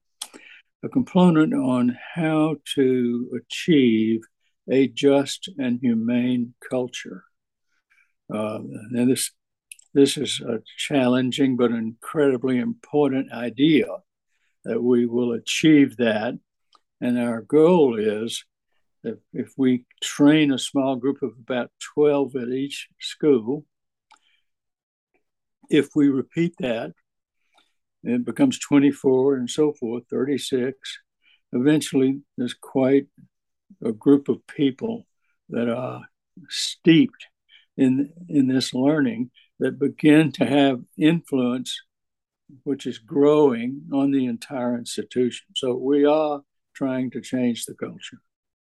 a 0.83 0.89
component 0.89 1.55
on 1.55 1.97
how 2.15 2.57
to 2.75 3.41
achieve 3.41 4.23
a 4.71 4.89
just 4.89 5.49
and 5.59 5.81
humane 5.81 6.55
culture. 6.69 7.25
Uh, 8.33 8.61
and 8.93 9.11
this 9.11 9.31
this 9.95 10.17
is 10.17 10.41
a 10.41 10.59
challenging 10.79 11.55
but 11.57 11.71
incredibly 11.71 12.59
important 12.59 13.31
idea 13.31 13.87
that 14.65 14.83
we 14.83 15.05
will 15.05 15.33
achieve 15.33 15.99
that. 15.99 16.39
And 17.01 17.19
our 17.19 17.43
goal 17.43 17.99
is 17.99 18.43
that 19.03 19.19
if 19.35 19.53
we 19.59 19.85
train 20.03 20.51
a 20.51 20.59
small 20.59 20.97
group 20.97 21.23
of 21.23 21.33
about 21.39 21.71
12 21.95 22.37
at 22.37 22.49
each 22.49 22.89
school, 23.01 23.67
if 25.73 25.89
we 25.95 26.09
repeat 26.09 26.55
that, 26.59 26.93
it 28.05 28.25
becomes 28.25 28.59
24 28.59 29.37
and 29.37 29.49
so 29.49 29.73
forth, 29.73 30.05
36. 30.11 30.77
Eventually, 31.53 32.21
there's 32.37 32.55
quite 32.55 33.07
a 33.83 33.93
group 33.93 34.29
of 34.29 34.47
people 34.47 35.07
that 35.49 35.69
are 35.69 36.03
steeped 36.49 37.27
in, 37.77 38.13
in 38.29 38.49
this 38.49 38.75
learning 38.75 39.31
that 39.61 39.79
begin 39.79 40.31
to 40.33 40.45
have 40.45 40.81
influence, 40.99 41.81
which 42.65 42.87
is 42.87 42.99
growing 42.99 43.83
on 43.93 44.11
the 44.11 44.27
entire 44.27 44.77
institution. 44.77 45.47
So 45.57 45.75
we 45.75 46.05
are 46.05 46.43
trying 46.75 47.11
to 47.13 47.21
change 47.21 47.65
the 47.65 47.75
culture. 47.75 48.19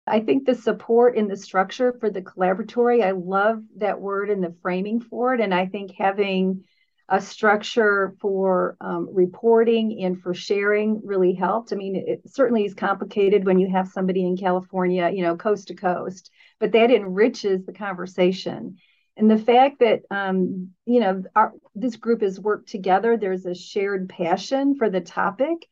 I 0.06 0.20
think 0.20 0.46
the 0.46 0.56
support 0.56 1.16
in 1.16 1.28
the 1.28 1.38
structure 1.38 1.96
for 2.00 2.10
the 2.10 2.22
collaboratory, 2.22 3.04
I 3.04 3.12
love 3.12 3.64
that 3.78 4.02
word 4.02 4.30
and 4.30 4.44
the 4.44 4.56
framing 4.62 5.00
for 5.00 5.34
it. 5.34 5.40
And 5.40 5.54
I 5.54 5.68
think 5.68 5.94
having 5.98 6.64
a 7.12 7.20
structure 7.20 8.16
for 8.22 8.78
um, 8.80 9.10
reporting 9.12 10.02
and 10.02 10.22
for 10.22 10.34
sharing 10.34 11.02
really 11.04 11.34
helped. 11.34 11.74
I 11.74 11.76
mean, 11.76 11.98
it 11.98 12.22
certainly 12.26 12.64
is 12.64 12.74
complicated 12.74 13.46
when 13.46 13.60
you 13.60 13.70
have 13.70 13.90
somebody 13.90 14.26
in 14.26 14.38
California, 14.38 15.12
you 15.14 15.22
know, 15.22 15.36
coast 15.36 15.68
to 15.68 15.76
coast, 15.76 16.32
but 16.58 16.72
that 16.72 16.90
enriches 16.90 17.66
the 17.66 17.74
conversation. 17.74 18.78
And 19.18 19.30
the 19.30 19.38
fact 19.38 19.80
that, 19.80 20.04
um, 20.10 20.70
you 20.86 21.02
know, 21.02 21.22
our, 21.36 21.52
this 21.76 21.98
group 21.98 22.22
has 22.22 22.40
worked 22.40 22.70
together, 22.70 23.18
there's 23.18 23.46
a 23.46 23.54
shared 23.54 24.08
passion 24.08 24.76
for 24.76 24.90
the 24.90 25.02
topic. 25.02 25.68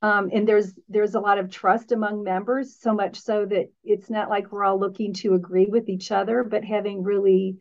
Um, 0.00 0.30
and 0.32 0.46
there's 0.46 0.74
there's 0.88 1.16
a 1.16 1.20
lot 1.20 1.38
of 1.38 1.50
trust 1.50 1.90
among 1.90 2.22
members, 2.22 2.76
so 2.80 2.94
much 2.94 3.18
so 3.18 3.44
that 3.46 3.72
it's 3.82 4.08
not 4.08 4.30
like 4.30 4.52
we're 4.52 4.62
all 4.62 4.78
looking 4.78 5.12
to 5.14 5.34
agree 5.34 5.66
with 5.66 5.88
each 5.88 6.12
other, 6.12 6.44
but 6.44 6.64
having 6.64 7.02
really 7.02 7.56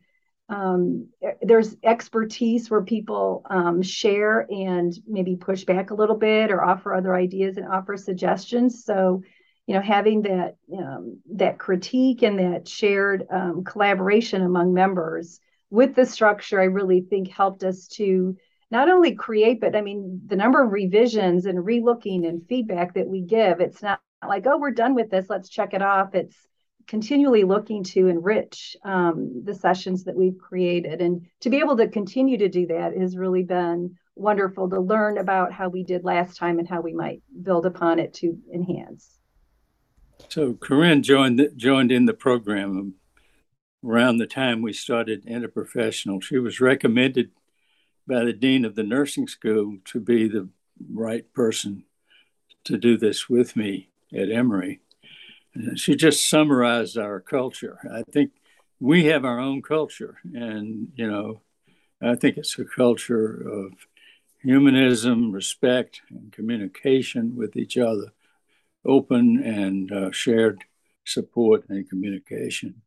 um, 0.50 1.10
there's 1.42 1.76
expertise 1.84 2.70
where 2.70 2.82
people 2.82 3.44
um, 3.50 3.82
share 3.82 4.48
and 4.50 4.94
maybe 5.06 5.36
push 5.36 5.66
back 5.66 5.92
a 5.92 5.96
little 5.96 6.16
bit 6.16 6.52
or 6.52 6.64
offer 6.64 6.94
other 6.94 7.16
ideas 7.16 7.58
and 7.58 7.68
offer 7.68 7.98
suggestions. 7.98 8.86
So, 8.86 9.24
you 9.66 9.76
know, 9.76 9.82
having 9.82 10.22
that 10.22 10.56
um, 10.72 11.20
that 11.34 11.60
critique 11.60 12.24
and 12.24 12.40
that 12.40 12.68
shared 12.68 13.28
um, 13.30 13.66
collaboration 13.66 14.42
among 14.42 14.74
members 14.74 15.42
with 15.70 15.96
the 15.96 16.06
structure, 16.06 16.62
I 16.62 16.66
really 16.66 17.02
think 17.02 17.30
helped 17.30 17.64
us 17.64 17.88
to 17.96 18.38
not 18.72 18.90
only 18.90 19.16
create, 19.16 19.60
but 19.60 19.76
I 19.76 19.82
mean, 19.82 20.22
the 20.26 20.36
number 20.38 20.64
of 20.64 20.72
revisions 20.72 21.46
and 21.46 21.60
relooking 21.60 22.28
and 22.28 22.48
feedback 22.48 22.94
that 22.94 23.08
we 23.08 23.22
give. 23.22 23.60
It's 23.60 23.82
not 23.82 24.02
like, 24.26 24.46
oh, 24.48 24.58
we're 24.58 24.72
done 24.72 24.96
with 24.96 25.10
this. 25.10 25.30
Let's 25.30 25.50
check 25.50 25.74
it 25.74 25.82
off. 25.82 26.16
It's 26.16 26.36
continually 26.88 27.44
looking 27.44 27.84
to 27.84 28.08
enrich 28.08 28.76
um, 28.84 29.44
the 29.44 29.54
sessions 29.54 30.06
that 30.06 30.16
we've 30.16 30.38
created. 30.38 31.02
And 31.02 31.28
to 31.42 31.50
be 31.50 31.58
able 31.58 31.78
to 31.78 31.88
continue 31.88 32.38
to 32.38 32.50
do 32.50 32.66
that 32.68 32.96
has 32.98 33.18
really 33.18 33.44
been 33.44 33.98
wonderful 34.16 34.70
to 34.70 34.80
learn 34.80 35.18
about 35.18 35.52
how 35.52 35.70
we 35.70 35.84
did 35.84 36.04
last 36.04 36.38
time 36.38 36.60
and 36.60 36.68
how 36.68 36.82
we 36.82 36.94
might 36.94 37.22
build 37.44 37.66
upon 37.66 38.00
it 38.00 38.14
to 38.16 38.38
enhance. 38.54 39.20
So 40.30 40.54
Corinne 40.56 41.04
joined 41.04 41.52
joined 41.56 41.92
in 41.92 42.06
the 42.06 42.14
program 42.14 42.96
around 43.86 44.18
the 44.18 44.26
time 44.26 44.62
we 44.62 44.74
started 44.74 45.26
Interprofessional. 45.26 46.24
She 46.24 46.40
was 46.40 46.60
recommended 46.60 47.32
by 48.08 48.24
the 48.24 48.34
dean 48.34 48.66
of 48.66 48.76
the 48.76 48.84
nursing 48.84 49.28
school 49.28 49.78
to 49.86 50.00
be 50.00 50.28
the 50.28 50.50
right 50.92 51.32
person 51.34 51.84
to 52.64 52.78
do 52.78 52.98
this 52.98 53.30
with 53.30 53.56
me 53.56 53.90
at 54.14 54.32
Emory 54.32 54.82
she 55.76 55.96
just 55.96 56.30
summarized 56.30 56.98
our 56.98 57.20
culture. 57.20 57.80
I 57.92 58.04
think 58.12 58.32
we 58.80 59.06
have 59.06 59.26
our 59.26 59.40
own 59.40 59.62
culture, 59.62 60.18
and 60.34 60.90
you 60.96 61.10
know, 61.10 61.42
I 62.02 62.16
think 62.16 62.38
it's 62.38 62.58
a 62.60 62.66
culture 62.66 63.48
of 63.48 63.74
humanism, 64.42 65.32
respect, 65.32 66.02
and 66.10 66.32
communication 66.32 67.36
with 67.36 67.56
each 67.56 67.78
other, 67.78 68.14
open 68.86 69.44
and 69.44 69.92
uh, 69.92 70.12
shared 70.12 70.64
support 71.06 71.64
and 71.70 71.90
communication. 71.90 72.82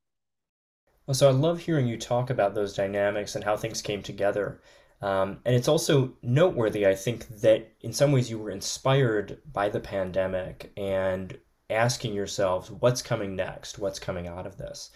Well, 1.06 1.14
so 1.14 1.28
I 1.28 1.32
love 1.32 1.58
hearing 1.58 1.88
you 1.88 1.98
talk 1.98 2.30
about 2.30 2.54
those 2.54 2.74
dynamics 2.74 3.34
and 3.34 3.42
how 3.42 3.56
things 3.56 3.82
came 3.82 4.02
together. 4.02 4.60
Um, 5.02 5.38
and 5.44 5.56
it's 5.56 5.66
also 5.66 6.12
noteworthy, 6.22 6.86
I 6.86 6.94
think, 6.94 7.26
that 7.40 7.72
in 7.80 7.92
some 7.92 8.12
ways 8.12 8.30
you 8.30 8.38
were 8.38 8.50
inspired 8.50 9.38
by 9.52 9.70
the 9.70 9.80
pandemic 9.80 10.72
and 10.76 11.36
asking 11.70 12.14
yourselves 12.14 12.70
what's 12.70 13.02
coming 13.02 13.36
next, 13.36 13.78
what's 13.78 13.98
coming 13.98 14.26
out 14.26 14.46
of 14.46 14.56
this. 14.56 14.90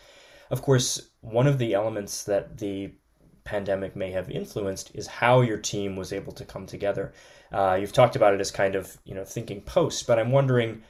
Of 0.50 0.62
course, 0.62 1.10
one 1.20 1.46
of 1.46 1.58
the 1.58 1.74
elements 1.74 2.24
that 2.24 2.58
the 2.58 2.92
pandemic 3.44 3.94
may 3.94 4.10
have 4.10 4.30
influenced 4.30 4.94
is 4.94 5.06
how 5.06 5.42
your 5.42 5.58
team 5.58 5.96
was 5.96 6.12
able 6.12 6.32
to 6.32 6.44
come 6.44 6.66
together. 6.66 7.12
Uh, 7.52 7.78
you've 7.80 7.92
talked 7.92 8.16
about 8.16 8.34
it 8.34 8.40
as 8.40 8.50
kind 8.50 8.74
of 8.74 8.98
you 9.04 9.14
know 9.14 9.24
thinking 9.24 9.60
post, 9.60 10.06
but 10.06 10.18
I'm 10.18 10.30
wondering, 10.30 10.82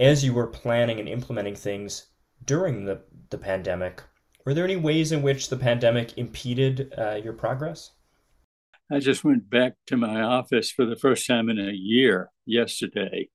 as 0.00 0.24
you 0.24 0.34
were 0.34 0.46
planning 0.46 0.98
and 0.98 1.08
implementing 1.08 1.54
things, 1.54 2.06
during 2.44 2.84
the, 2.84 3.00
the 3.30 3.38
pandemic. 3.38 4.02
Were 4.44 4.54
there 4.54 4.64
any 4.64 4.76
ways 4.76 5.12
in 5.12 5.22
which 5.22 5.48
the 5.48 5.56
pandemic 5.56 6.18
impeded 6.18 6.92
uh, 6.98 7.14
your 7.22 7.32
progress? 7.32 7.92
I 8.90 8.98
just 8.98 9.24
went 9.24 9.48
back 9.48 9.74
to 9.86 9.96
my 9.96 10.20
office 10.20 10.70
for 10.70 10.84
the 10.84 10.96
first 10.96 11.26
time 11.26 11.48
in 11.48 11.58
a 11.58 11.72
year 11.72 12.30
yesterday. 12.44 13.28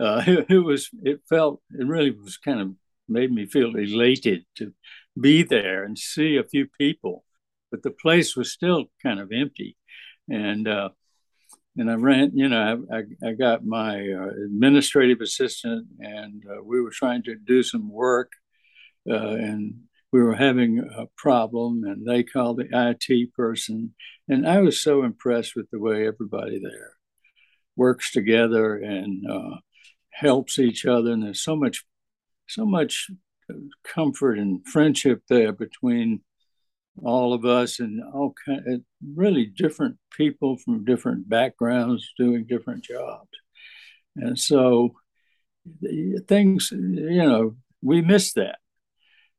Uh, 0.00 0.22
it, 0.26 0.46
it, 0.50 0.58
was, 0.58 0.90
it 1.02 1.20
felt, 1.28 1.60
it 1.70 1.86
really 1.86 2.10
was 2.10 2.36
kind 2.36 2.60
of 2.60 2.72
made 3.08 3.32
me 3.32 3.46
feel 3.46 3.76
elated 3.76 4.44
to 4.56 4.72
be 5.20 5.42
there 5.42 5.84
and 5.84 5.98
see 5.98 6.36
a 6.36 6.44
few 6.44 6.66
people, 6.78 7.24
but 7.70 7.82
the 7.82 7.90
place 7.90 8.36
was 8.36 8.52
still 8.52 8.86
kind 9.02 9.20
of 9.20 9.30
empty. 9.32 9.76
And, 10.28 10.66
uh, 10.66 10.90
and 11.76 11.90
I 11.90 11.94
ran, 11.94 12.32
you 12.34 12.48
know, 12.48 12.86
I, 12.92 13.02
I 13.26 13.32
got 13.32 13.64
my 13.64 13.96
uh, 13.96 14.28
administrative 14.44 15.20
assistant 15.20 15.86
and 15.98 16.42
uh, 16.48 16.62
we 16.62 16.80
were 16.80 16.90
trying 16.90 17.22
to 17.24 17.34
do 17.34 17.62
some 17.62 17.90
work 17.90 18.32
uh, 19.08 19.14
and 19.14 19.74
we 20.12 20.22
were 20.22 20.34
having 20.34 20.78
a 20.78 21.06
problem 21.16 21.84
and 21.84 22.06
they 22.06 22.22
called 22.22 22.58
the 22.58 22.68
IT 22.70 23.32
person. 23.34 23.94
And 24.28 24.46
I 24.46 24.60
was 24.60 24.80
so 24.80 25.02
impressed 25.02 25.56
with 25.56 25.70
the 25.70 25.80
way 25.80 26.06
everybody 26.06 26.60
there 26.62 26.92
works 27.74 28.12
together 28.12 28.76
and 28.76 29.24
uh, 29.28 29.56
helps 30.12 30.58
each 30.58 30.86
other. 30.86 31.12
And 31.12 31.22
there's 31.22 31.42
so 31.42 31.56
much, 31.56 31.84
so 32.48 32.64
much 32.64 33.10
comfort 33.84 34.38
and 34.38 34.66
friendship 34.66 35.22
there 35.28 35.52
between 35.52 36.20
all 37.02 37.32
of 37.32 37.44
us 37.44 37.80
and 37.80 38.02
all 38.12 38.34
kind 38.44 38.66
of 38.66 38.80
really 39.14 39.46
different 39.46 39.96
people 40.14 40.56
from 40.58 40.84
different 40.84 41.28
backgrounds 41.28 42.12
doing 42.18 42.44
different 42.46 42.84
jobs. 42.84 43.28
And 44.16 44.38
so 44.38 44.94
things, 46.28 46.70
you 46.70 47.24
know, 47.24 47.56
we 47.80 48.02
miss 48.02 48.32
that. 48.34 48.58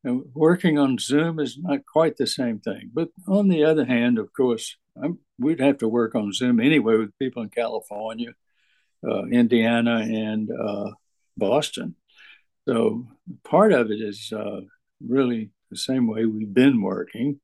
And 0.03 0.23
working 0.33 0.77
on 0.77 0.97
Zoom 0.97 1.39
is 1.39 1.57
not 1.57 1.85
quite 1.85 2.17
the 2.17 2.27
same 2.27 2.59
thing. 2.59 2.91
But 2.93 3.09
on 3.27 3.47
the 3.47 3.63
other 3.63 3.85
hand, 3.85 4.17
of 4.17 4.33
course, 4.33 4.75
I'm, 5.01 5.19
we'd 5.39 5.61
have 5.61 5.77
to 5.79 5.87
work 5.87 6.15
on 6.15 6.33
Zoom 6.33 6.59
anyway 6.59 6.97
with 6.97 7.17
people 7.19 7.43
in 7.43 7.49
California, 7.49 8.33
uh, 9.07 9.25
Indiana, 9.25 9.99
and 9.99 10.49
uh, 10.51 10.91
Boston. 11.37 11.95
So 12.67 13.07
part 13.43 13.73
of 13.73 13.91
it 13.91 13.99
is 13.99 14.31
uh, 14.35 14.61
really 15.05 15.51
the 15.69 15.77
same 15.77 16.07
way 16.07 16.25
we've 16.25 16.53
been 16.53 16.81
working. 16.81 17.39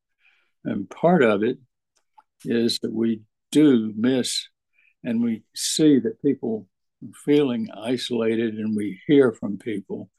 And 0.63 0.89
part 0.89 1.23
of 1.23 1.43
it 1.43 1.57
is 2.45 2.79
that 2.79 2.93
we 2.93 3.21
do 3.51 3.93
miss 3.95 4.47
and 5.03 5.23
we 5.23 5.43
see 5.55 5.99
that 5.99 6.21
people 6.21 6.67
are 7.03 7.11
feeling 7.25 7.69
isolated 7.75 8.55
and 8.55 8.75
we 8.75 9.01
hear 9.07 9.31
from 9.31 9.57
people, 9.57 10.09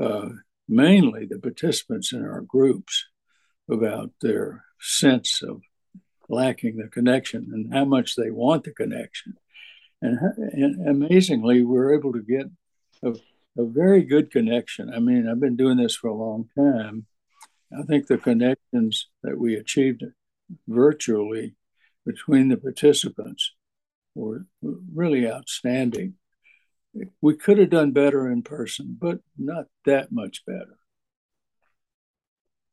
uh, 0.00 0.28
mainly 0.68 1.26
the 1.26 1.38
participants 1.38 2.12
in 2.12 2.24
our 2.24 2.40
groups, 2.40 3.06
about 3.70 4.12
their 4.20 4.64
sense 4.80 5.42
of 5.42 5.60
lacking 6.28 6.76
the 6.76 6.88
connection 6.88 7.50
and 7.52 7.72
how 7.72 7.84
much 7.84 8.16
they 8.16 8.30
want 8.30 8.64
the 8.64 8.72
connection. 8.72 9.34
And, 10.06 10.18
and 10.52 10.88
amazingly, 10.88 11.62
we're 11.62 11.92
able 11.94 12.12
to 12.12 12.22
get 12.22 12.46
a, 13.02 13.10
a 13.60 13.66
very 13.66 14.02
good 14.02 14.30
connection. 14.30 14.92
I 14.94 15.00
mean, 15.00 15.28
I've 15.28 15.40
been 15.40 15.56
doing 15.56 15.78
this 15.78 15.96
for 15.96 16.08
a 16.08 16.14
long 16.14 16.48
time. 16.56 17.06
I 17.76 17.82
think 17.82 18.06
the 18.06 18.18
connections 18.18 19.08
that 19.24 19.36
we 19.36 19.56
achieved 19.56 20.04
virtually 20.68 21.56
between 22.04 22.48
the 22.48 22.56
participants 22.56 23.52
were 24.14 24.46
really 24.62 25.28
outstanding. 25.28 26.14
We 27.20 27.36
could 27.36 27.58
have 27.58 27.70
done 27.70 27.90
better 27.90 28.30
in 28.30 28.42
person, 28.42 28.96
but 28.98 29.18
not 29.36 29.66
that 29.84 30.12
much 30.12 30.46
better. 30.46 30.78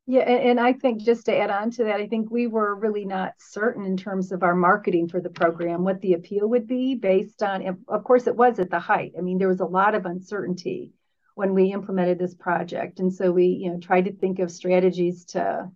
Yeah, 0.06 0.20
and, 0.20 0.50
and, 0.50 0.60
I 0.60 0.74
think 0.74 1.00
just 1.00 1.24
to 1.26 1.36
add 1.36 1.48
on 1.48 1.70
to 1.72 1.84
that, 1.84 1.98
I 1.98 2.06
think 2.06 2.30
we 2.30 2.46
were 2.46 2.74
really 2.74 3.06
not 3.06 3.32
certain 3.38 3.86
in 3.86 3.96
terms 3.96 4.32
of 4.32 4.42
our 4.42 4.54
marketing 4.54 5.08
for 5.08 5.18
the 5.18 5.30
program, 5.30 5.82
what 5.82 6.02
the 6.02 6.12
appeal 6.12 6.46
would 6.50 6.66
be 6.66 6.94
based 6.94 7.42
on, 7.42 7.84
of 7.88 8.04
course, 8.04 8.26
it 8.26 8.36
was 8.36 8.58
at 8.58 8.68
the 8.68 8.78
height. 8.78 9.12
I 9.16 9.22
mean, 9.22 9.38
there 9.38 9.48
was 9.48 9.60
a 9.60 9.66
lot 9.66 9.94
of 9.94 10.04
uncertainty 10.04 10.92
when 11.36 11.54
we 11.54 11.72
implemented 11.72 12.18
this 12.18 12.34
project. 12.34 13.00
And 13.00 13.12
so 13.12 13.32
we, 13.32 13.46
you 13.46 13.70
know, 13.70 13.80
tried 13.80 14.04
to 14.04 14.12
think 14.12 14.40
of 14.40 14.50
strategies 14.50 15.24
to, 15.26 15.70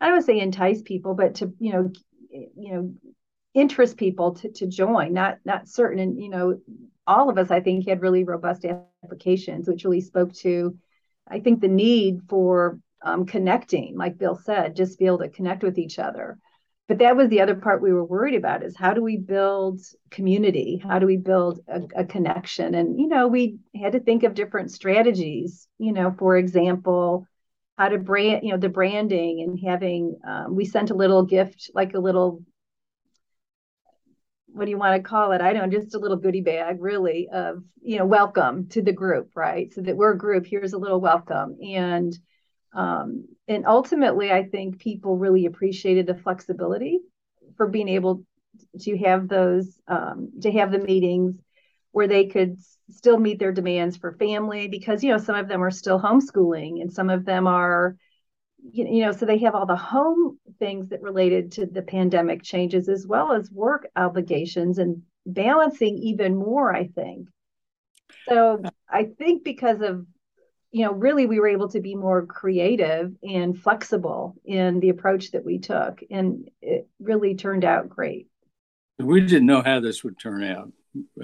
I 0.00 0.06
don't 0.06 0.14
want 0.14 0.26
to 0.26 0.32
say 0.32 0.40
entice 0.40 0.80
people, 0.80 1.14
but 1.14 1.34
to, 1.36 1.52
you 1.58 1.72
know, 1.72 1.92
you 2.30 2.72
know, 2.72 2.94
interest 3.52 3.98
people 3.98 4.34
to, 4.36 4.50
to 4.50 4.66
join, 4.66 5.12
not, 5.12 5.38
not 5.44 5.68
certain. 5.68 5.98
And, 5.98 6.18
you 6.18 6.30
know, 6.30 6.58
all 7.06 7.28
of 7.28 7.36
us, 7.36 7.50
I 7.50 7.60
think, 7.60 7.86
had 7.86 8.00
really 8.00 8.24
robust 8.24 8.64
applications, 9.04 9.68
which 9.68 9.84
really 9.84 10.00
spoke 10.00 10.32
to, 10.36 10.78
I 11.28 11.40
think, 11.40 11.60
the 11.60 11.68
need 11.68 12.22
for 12.28 12.78
um, 13.04 13.26
connecting, 13.26 13.96
like 13.96 14.18
Bill 14.18 14.34
said, 14.34 14.74
just 14.74 14.98
be 14.98 15.06
able 15.06 15.18
to 15.18 15.28
connect 15.28 15.62
with 15.62 15.78
each 15.78 15.98
other. 15.98 16.38
But 16.88 16.98
that 16.98 17.16
was 17.16 17.28
the 17.28 17.40
other 17.40 17.54
part 17.54 17.80
we 17.80 17.92
were 17.92 18.04
worried 18.04 18.34
about 18.34 18.62
is 18.62 18.76
how 18.76 18.92
do 18.92 19.02
we 19.02 19.16
build 19.16 19.80
community? 20.10 20.82
How 20.82 20.98
do 20.98 21.06
we 21.06 21.16
build 21.16 21.60
a, 21.68 21.82
a 21.96 22.04
connection? 22.04 22.74
And, 22.74 22.98
you 23.00 23.08
know, 23.08 23.28
we 23.28 23.58
had 23.74 23.92
to 23.92 24.00
think 24.00 24.22
of 24.22 24.34
different 24.34 24.70
strategies, 24.70 25.66
you 25.78 25.92
know, 25.92 26.14
for 26.18 26.36
example, 26.36 27.26
how 27.78 27.88
to 27.88 27.98
brand, 27.98 28.44
you 28.44 28.52
know, 28.52 28.58
the 28.58 28.68
branding 28.68 29.40
and 29.40 29.58
having, 29.66 30.16
um, 30.26 30.54
we 30.54 30.64
sent 30.64 30.90
a 30.90 30.94
little 30.94 31.24
gift, 31.24 31.70
like 31.74 31.94
a 31.94 32.00
little 32.00 32.42
what 34.54 34.66
do 34.66 34.70
you 34.70 34.78
want 34.78 34.94
to 34.94 35.08
call 35.08 35.32
it? 35.32 35.40
I 35.40 35.52
don't 35.52 35.72
just 35.72 35.96
a 35.96 35.98
little 35.98 36.16
goodie 36.16 36.40
bag, 36.40 36.76
really, 36.80 37.28
of 37.32 37.64
you 37.82 37.98
know, 37.98 38.06
welcome 38.06 38.68
to 38.68 38.82
the 38.82 38.92
group, 38.92 39.30
right? 39.34 39.72
So 39.74 39.80
that 39.80 39.96
we're 39.96 40.12
a 40.12 40.18
group. 40.18 40.46
Here's 40.46 40.74
a 40.74 40.78
little 40.78 41.00
welcome, 41.00 41.56
and 41.60 42.16
um, 42.74 43.26
and 43.46 43.66
ultimately, 43.66 44.32
I 44.32 44.44
think 44.44 44.80
people 44.80 45.16
really 45.16 45.46
appreciated 45.46 46.06
the 46.06 46.14
flexibility 46.14 46.98
for 47.56 47.68
being 47.68 47.88
able 47.88 48.24
to 48.80 48.98
have 48.98 49.28
those, 49.28 49.80
um, 49.86 50.32
to 50.42 50.50
have 50.52 50.72
the 50.72 50.78
meetings 50.78 51.36
where 51.92 52.08
they 52.08 52.26
could 52.26 52.58
still 52.90 53.18
meet 53.18 53.38
their 53.38 53.52
demands 53.52 53.96
for 53.96 54.12
family 54.12 54.66
because, 54.66 55.04
you 55.04 55.10
know, 55.10 55.18
some 55.18 55.36
of 55.36 55.48
them 55.48 55.62
are 55.62 55.70
still 55.70 56.00
homeschooling 56.00 56.80
and 56.82 56.92
some 56.92 57.10
of 57.10 57.24
them 57.24 57.46
are, 57.46 57.96
you 58.72 59.02
know, 59.04 59.12
so 59.12 59.26
they 59.26 59.38
have 59.38 59.54
all 59.54 59.66
the 59.66 59.76
home 59.76 60.38
things 60.58 60.88
that 60.88 61.02
related 61.02 61.52
to 61.52 61.66
the 61.66 61.82
pandemic 61.82 62.42
changes 62.42 62.88
as 62.88 63.06
well 63.06 63.32
as 63.32 63.50
work 63.50 63.86
obligations 63.94 64.78
and 64.78 65.02
balancing 65.26 65.96
even 65.98 66.34
more, 66.34 66.74
I 66.74 66.88
think. 66.88 67.28
So 68.28 68.62
I 68.88 69.04
think 69.04 69.44
because 69.44 69.80
of 69.80 70.06
you 70.74 70.84
know, 70.84 70.92
really 70.92 71.26
we 71.26 71.38
were 71.38 71.46
able 71.46 71.68
to 71.68 71.78
be 71.78 71.94
more 71.94 72.26
creative 72.26 73.14
and 73.22 73.56
flexible 73.56 74.34
in 74.44 74.80
the 74.80 74.88
approach 74.88 75.30
that 75.30 75.44
we 75.44 75.56
took. 75.56 76.00
And 76.10 76.50
it 76.60 76.88
really 76.98 77.36
turned 77.36 77.64
out 77.64 77.88
great. 77.88 78.26
We 78.98 79.20
didn't 79.20 79.46
know 79.46 79.62
how 79.62 79.78
this 79.78 80.02
would 80.02 80.18
turn 80.18 80.42
out, 80.42 80.72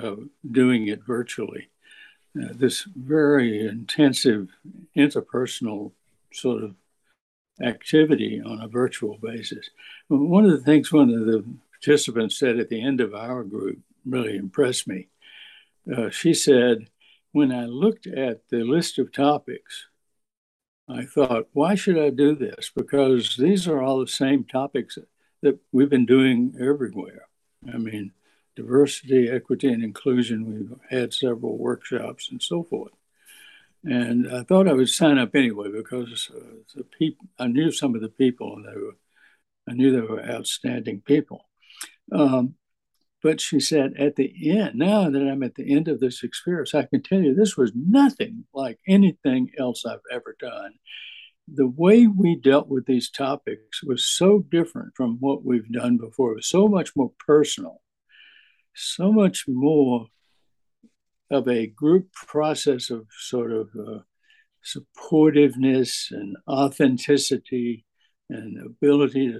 uh, 0.00 0.14
doing 0.48 0.86
it 0.86 1.00
virtually. 1.04 1.68
Uh, 2.40 2.52
this 2.54 2.86
very 2.94 3.66
intensive 3.66 4.50
interpersonal 4.96 5.90
sort 6.32 6.62
of 6.62 6.76
activity 7.60 8.40
on 8.40 8.60
a 8.60 8.68
virtual 8.68 9.18
basis. 9.20 9.68
One 10.06 10.44
of 10.44 10.52
the 10.52 10.64
things 10.64 10.92
one 10.92 11.10
of 11.10 11.26
the 11.26 11.44
participants 11.72 12.38
said 12.38 12.60
at 12.60 12.68
the 12.68 12.80
end 12.80 13.00
of 13.00 13.16
our 13.16 13.42
group 13.42 13.80
really 14.06 14.36
impressed 14.36 14.86
me. 14.86 15.08
Uh, 15.92 16.08
she 16.08 16.34
said, 16.34 16.88
when 17.32 17.52
I 17.52 17.66
looked 17.66 18.06
at 18.06 18.48
the 18.48 18.64
list 18.64 18.98
of 18.98 19.12
topics, 19.12 19.86
I 20.88 21.04
thought, 21.04 21.48
why 21.52 21.76
should 21.76 21.98
I 21.98 22.10
do 22.10 22.34
this? 22.34 22.70
Because 22.74 23.36
these 23.36 23.68
are 23.68 23.80
all 23.80 24.00
the 24.00 24.08
same 24.08 24.44
topics 24.44 24.98
that 25.42 25.58
we've 25.72 25.88
been 25.88 26.06
doing 26.06 26.54
everywhere. 26.60 27.26
I 27.72 27.78
mean, 27.78 28.12
diversity, 28.56 29.28
equity, 29.28 29.68
and 29.68 29.82
inclusion. 29.82 30.46
We've 30.46 30.78
had 30.90 31.14
several 31.14 31.56
workshops 31.56 32.28
and 32.30 32.42
so 32.42 32.64
forth. 32.64 32.92
And 33.84 34.30
I 34.30 34.42
thought 34.42 34.68
I 34.68 34.74
would 34.74 34.88
sign 34.90 35.18
up 35.18 35.34
anyway 35.34 35.68
because 35.72 36.30
uh, 36.34 36.40
the 36.74 36.84
people, 36.84 37.26
I 37.38 37.46
knew 37.46 37.70
some 37.70 37.94
of 37.94 38.02
the 38.02 38.08
people, 38.08 38.56
and 38.56 38.66
they 38.66 38.78
were, 38.78 38.96
I 39.68 39.72
knew 39.72 39.92
they 39.92 40.00
were 40.00 40.22
outstanding 40.22 41.00
people. 41.00 41.46
Um, 42.12 42.56
but 43.22 43.40
she 43.40 43.60
said, 43.60 43.94
at 43.98 44.16
the 44.16 44.32
end, 44.50 44.76
now 44.76 45.10
that 45.10 45.22
I'm 45.22 45.42
at 45.42 45.54
the 45.54 45.74
end 45.74 45.88
of 45.88 46.00
this 46.00 46.22
experience, 46.22 46.74
I 46.74 46.84
can 46.84 47.02
tell 47.02 47.20
you 47.20 47.34
this 47.34 47.56
was 47.56 47.72
nothing 47.74 48.44
like 48.54 48.78
anything 48.88 49.50
else 49.58 49.84
I've 49.84 49.98
ever 50.10 50.36
done. 50.38 50.74
The 51.52 51.66
way 51.66 52.06
we 52.06 52.36
dealt 52.36 52.68
with 52.68 52.86
these 52.86 53.10
topics 53.10 53.82
was 53.82 54.06
so 54.06 54.38
different 54.50 54.92
from 54.96 55.18
what 55.20 55.44
we've 55.44 55.70
done 55.70 55.98
before. 55.98 56.32
It 56.32 56.36
was 56.36 56.48
so 56.48 56.68
much 56.68 56.96
more 56.96 57.12
personal, 57.26 57.82
so 58.74 59.12
much 59.12 59.44
more 59.46 60.06
of 61.30 61.46
a 61.46 61.66
group 61.66 62.12
process 62.12 62.90
of 62.90 63.06
sort 63.18 63.52
of 63.52 63.68
uh, 63.78 63.98
supportiveness 64.64 66.10
and 66.10 66.36
authenticity 66.48 67.84
and 68.30 68.64
ability 68.64 69.34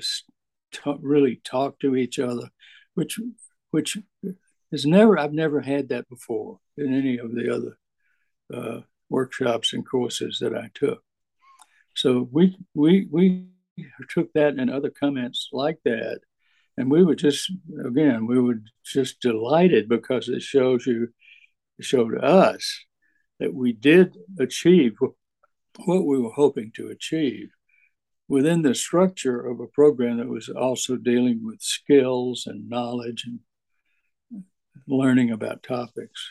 to 0.73 0.99
really 1.01 1.41
talk 1.45 1.79
to 1.81 1.97
each 1.97 2.19
other, 2.19 2.51
which 2.95 3.19
which 3.71 3.99
is 4.73 4.87
never 4.87 5.19
I've 5.19 5.33
never 5.33 5.61
had 5.61 5.89
that 5.89 6.09
before 6.09 6.59
in 6.77 6.95
any 6.95 7.19
of 7.19 7.35
the 7.35 7.55
other 7.55 7.79
uh, 8.53 8.81
workshops 9.09 9.73
and 9.73 9.87
courses 9.87 10.39
that 10.41 10.55
I 10.55 10.71
took. 10.75 11.03
So 11.95 12.29
we 12.31 12.57
we 12.75 13.09
we 13.11 13.47
took 14.09 14.33
that 14.33 14.55
and 14.55 14.71
other 14.71 14.91
comments 14.91 15.49
like 15.53 15.79
that, 15.85 16.21
and 16.77 16.91
we 16.91 17.05
were 17.05 17.17
just 17.17 17.53
again 17.85 18.27
we 18.27 18.41
were 18.41 18.61
just 18.85 19.21
delighted 19.21 19.89
because 19.89 20.29
it 20.29 20.43
shows 20.43 20.87
you 20.87 21.09
it 21.79 21.85
showed 21.85 22.23
us 22.23 22.85
that 23.39 23.55
we 23.55 23.73
did 23.73 24.17
achieve 24.39 24.97
what 25.85 26.07
we 26.07 26.19
were 26.19 26.31
hoping 26.31 26.71
to 26.75 26.89
achieve 26.89 27.49
within 28.29 28.63
the 28.63 28.75
structure 28.75 29.41
of 29.45 29.59
a 29.59 29.67
program 29.67 30.19
that 30.19 30.29
was 30.29 30.49
also 30.49 30.97
dealing 30.97 31.41
with 31.45 31.61
skills 31.61 32.45
and 32.47 32.69
knowledge 32.69 33.25
and 33.27 33.41
learning 34.87 35.31
about 35.31 35.63
topics. 35.63 36.31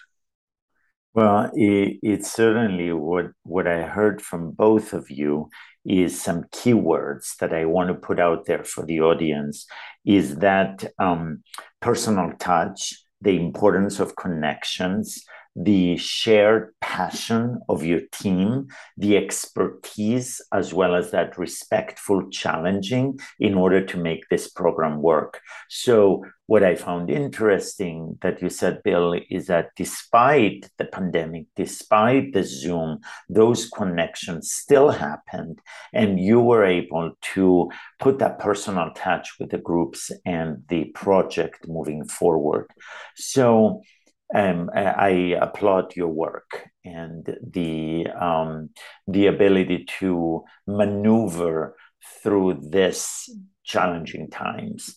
Well, 1.13 1.51
it, 1.53 1.99
it's 2.03 2.31
certainly 2.31 2.93
what 2.93 3.31
what 3.43 3.67
I 3.67 3.81
heard 3.81 4.21
from 4.21 4.51
both 4.51 4.93
of 4.93 5.09
you 5.09 5.49
is 5.83 6.21
some 6.21 6.43
keywords 6.51 7.35
that 7.37 7.53
I 7.53 7.65
want 7.65 7.89
to 7.89 7.95
put 7.95 8.19
out 8.19 8.45
there 8.45 8.63
for 8.63 8.85
the 8.85 9.01
audience. 9.01 9.65
Is 10.05 10.37
that 10.37 10.85
um, 10.99 11.43
personal 11.81 12.33
touch, 12.37 12.93
the 13.21 13.35
importance 13.35 13.99
of 13.99 14.15
connections, 14.15 15.23
the 15.55 15.97
shared 15.97 16.73
passion 16.79 17.59
of 17.67 17.83
your 17.83 18.01
team, 18.11 18.67
the 18.97 19.17
expertise, 19.17 20.41
as 20.53 20.73
well 20.73 20.95
as 20.95 21.11
that 21.11 21.37
respectful 21.37 22.29
challenging 22.29 23.19
in 23.39 23.55
order 23.55 23.83
to 23.85 23.97
make 23.97 24.27
this 24.29 24.49
program 24.49 25.01
work. 25.01 25.41
So, 25.69 26.23
what 26.45 26.63
I 26.63 26.73
found 26.73 27.11
interesting 27.11 28.17
that 28.21 28.41
you 28.41 28.49
said, 28.49 28.81
Bill, 28.83 29.13
is 29.29 29.47
that 29.47 29.69
despite 29.75 30.67
the 30.79 30.85
pandemic, 30.85 31.45
despite 31.55 32.33
the 32.33 32.43
Zoom, 32.43 33.01
those 33.29 33.69
connections 33.69 34.51
still 34.51 34.89
happened, 34.89 35.59
and 35.93 36.19
you 36.19 36.41
were 36.41 36.65
able 36.65 37.11
to 37.33 37.69
put 37.99 38.17
that 38.17 38.39
personal 38.39 38.89
touch 38.95 39.35
with 39.39 39.51
the 39.51 39.59
groups 39.59 40.11
and 40.25 40.63
the 40.69 40.85
project 40.85 41.67
moving 41.67 42.03
forward. 42.05 42.65
So, 43.15 43.83
um, 44.33 44.69
I 44.73 45.35
applaud 45.41 45.95
your 45.95 46.09
work 46.09 46.69
and 46.85 47.25
the 47.41 48.07
um, 48.09 48.69
the 49.07 49.27
ability 49.27 49.85
to 49.99 50.43
maneuver 50.67 51.75
through 52.21 52.59
this 52.69 53.29
challenging 53.63 54.29
times. 54.29 54.95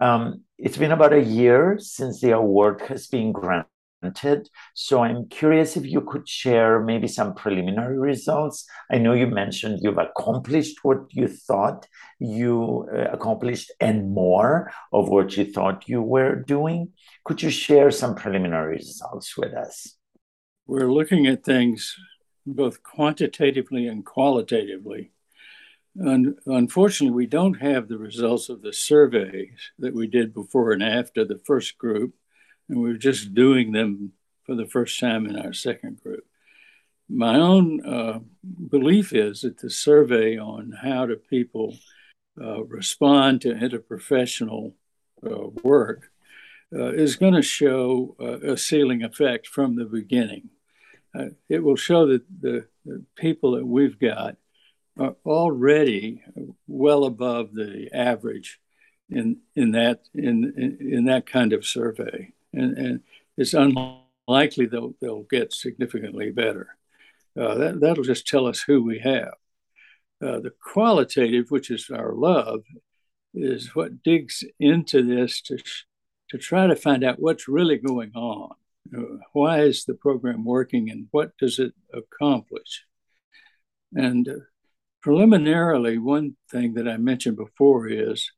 Um, 0.00 0.42
it's 0.58 0.76
been 0.76 0.92
about 0.92 1.12
a 1.12 1.22
year 1.22 1.78
since 1.80 2.20
the 2.20 2.32
award 2.32 2.80
has 2.88 3.06
been 3.06 3.32
granted 3.32 3.68
so 4.74 5.02
I'm 5.02 5.28
curious 5.28 5.76
if 5.76 5.86
you 5.86 6.00
could 6.02 6.28
share 6.28 6.80
maybe 6.80 7.08
some 7.08 7.34
preliminary 7.34 7.98
results. 7.98 8.66
I 8.90 8.98
know 8.98 9.12
you 9.12 9.26
mentioned 9.26 9.80
you've 9.82 9.98
accomplished 9.98 10.78
what 10.82 10.98
you 11.10 11.28
thought 11.28 11.86
you 12.18 12.88
uh, 12.92 13.12
accomplished 13.12 13.72
and 13.80 14.12
more 14.12 14.72
of 14.92 15.08
what 15.08 15.36
you 15.36 15.44
thought 15.44 15.88
you 15.88 16.02
were 16.02 16.36
doing. 16.36 16.92
Could 17.24 17.42
you 17.42 17.50
share 17.50 17.90
some 17.90 18.14
preliminary 18.14 18.76
results 18.76 19.36
with 19.36 19.54
us? 19.54 19.96
We're 20.66 20.92
looking 20.92 21.26
at 21.26 21.44
things 21.44 21.96
both 22.46 22.82
quantitatively 22.82 23.86
and 23.86 24.04
qualitatively. 24.04 25.12
Unfortunately, 25.96 27.14
we 27.14 27.26
don't 27.26 27.60
have 27.60 27.88
the 27.88 27.98
results 27.98 28.48
of 28.48 28.60
the 28.60 28.72
surveys 28.72 29.72
that 29.78 29.94
we 29.94 30.06
did 30.06 30.34
before 30.34 30.72
and 30.72 30.82
after 30.82 31.24
the 31.24 31.40
first 31.46 31.78
group 31.78 32.14
and 32.68 32.80
we 32.80 32.90
are 32.90 32.98
just 32.98 33.34
doing 33.34 33.72
them 33.72 34.12
for 34.44 34.54
the 34.54 34.66
first 34.66 34.98
time 35.00 35.26
in 35.26 35.36
our 35.36 35.52
second 35.52 36.02
group. 36.02 36.24
My 37.08 37.36
own 37.36 37.84
uh, 37.84 38.20
belief 38.70 39.12
is 39.12 39.42
that 39.42 39.58
the 39.58 39.70
survey 39.70 40.38
on 40.38 40.72
how 40.82 41.06
do 41.06 41.16
people 41.16 41.76
uh, 42.40 42.64
respond 42.64 43.42
to 43.42 43.54
interprofessional 43.54 44.72
uh, 45.24 45.48
work 45.62 46.10
uh, 46.74 46.92
is 46.92 47.16
going 47.16 47.34
to 47.34 47.42
show 47.42 48.16
uh, 48.20 48.52
a 48.52 48.56
ceiling 48.56 49.02
effect 49.02 49.46
from 49.46 49.76
the 49.76 49.84
beginning. 49.84 50.50
Uh, 51.16 51.26
it 51.48 51.62
will 51.62 51.76
show 51.76 52.06
that 52.06 52.22
the, 52.40 52.66
the 52.84 53.04
people 53.16 53.52
that 53.52 53.66
we've 53.66 53.98
got 53.98 54.36
are 54.98 55.16
already 55.24 56.22
well 56.66 57.04
above 57.04 57.52
the 57.52 57.88
average 57.92 58.60
in 59.10 59.38
in 59.54 59.72
that 59.72 60.00
in 60.14 60.52
in, 60.56 60.78
in 60.80 61.04
that 61.04 61.26
kind 61.26 61.52
of 61.52 61.66
survey 61.66 62.32
and, 62.54 62.78
and 62.78 63.00
it's 63.36 63.54
unlikely 63.54 64.66
they'll, 64.66 64.94
they'll 65.00 65.24
get 65.24 65.52
significantly 65.52 66.30
better. 66.30 66.68
Uh, 67.38 67.54
that, 67.56 67.80
that'll 67.80 68.04
just 68.04 68.26
tell 68.26 68.46
us 68.46 68.60
who 68.60 68.82
we 68.82 69.00
have. 69.00 69.34
Uh, 70.22 70.40
the 70.40 70.52
qualitative, 70.62 71.50
which 71.50 71.70
is 71.70 71.90
our 71.90 72.12
love, 72.12 72.62
is 73.34 73.74
what 73.74 74.02
digs 74.02 74.44
into 74.60 75.02
this 75.02 75.40
to, 75.42 75.58
to 76.34 76.38
try 76.40 76.66
to 76.66 76.74
find 76.74 77.04
out 77.04 77.20
what's 77.20 77.46
really 77.46 77.76
going 77.76 78.10
on. 78.16 78.56
Uh, 78.92 79.18
why 79.34 79.60
is 79.60 79.84
the 79.84 79.94
program 79.94 80.44
working 80.44 80.90
and 80.90 81.06
what 81.12 81.30
does 81.38 81.60
it 81.60 81.72
accomplish? 81.92 82.84
And 83.94 84.28
uh, 84.28 84.32
preliminarily, 85.00 85.96
one 85.96 86.36
thing 86.50 86.74
that 86.74 86.88
I 86.88 86.96
mentioned 86.96 87.36
before 87.36 87.86
is 87.86 88.32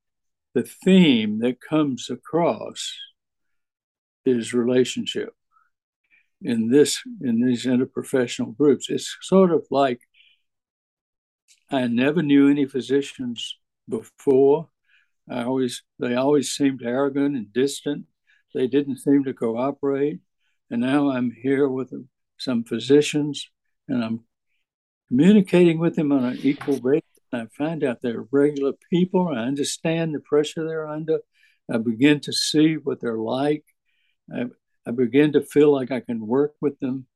the 0.53 0.63
theme 0.63 1.39
that 1.39 1.63
comes 1.63 2.11
across 2.11 2.93
is 4.27 4.53
relationship 4.53 5.35
in 6.43 6.69
this 6.69 7.01
in 7.23 7.41
these 7.41 7.65
interprofessional 7.65 8.55
groups 8.55 8.91
it's 8.91 9.17
sort 9.23 9.51
of 9.51 9.65
like 9.71 10.01
i 11.71 11.87
never 11.87 12.23
knew 12.23 12.51
any 12.51 12.67
physicians 12.67 13.57
before 13.89 14.69
i 15.31 15.43
always 15.43 15.83
they 15.99 16.15
always 16.15 16.53
seemed 16.53 16.83
arrogant 16.83 17.37
and 17.37 17.53
distant. 17.53 18.07
They 18.55 18.67
didn't 18.67 18.99
seem 18.99 19.25
to 19.25 19.35
cooperate. 19.35 20.21
And 20.71 20.81
now 20.81 21.11
i'm 21.11 21.31
here 21.31 21.69
with 21.69 21.93
some 22.39 22.65
physicians 22.65 23.49
and 23.89 24.05
i'm 24.05 24.21
communicating 25.09 25.79
with 25.79 25.97
them 25.97 26.13
on 26.13 26.25
an 26.25 26.39
equal 26.43 26.81
basis. 26.81 27.03
I 27.33 27.47
find 27.57 27.85
out 27.85 28.01
they're 28.03 28.27
regular 28.31 28.73
people 28.91 29.29
i 29.29 29.41
understand 29.41 30.15
the 30.15 30.21
pressure 30.21 30.67
they're 30.67 30.89
under. 30.89 31.19
I 31.73 31.79
begin 31.79 32.21
to 32.21 32.33
see 32.33 32.75
what 32.75 33.01
they're 33.01 33.19
like. 33.19 33.65
I, 34.33 34.47
I 34.87 34.93
begin 34.93 35.33
to 35.33 35.43
feel 35.43 35.73
like 35.73 35.91
I 35.91 36.01
can 36.01 36.27
work 36.27 36.55
with 36.61 36.79
them. 36.79 37.07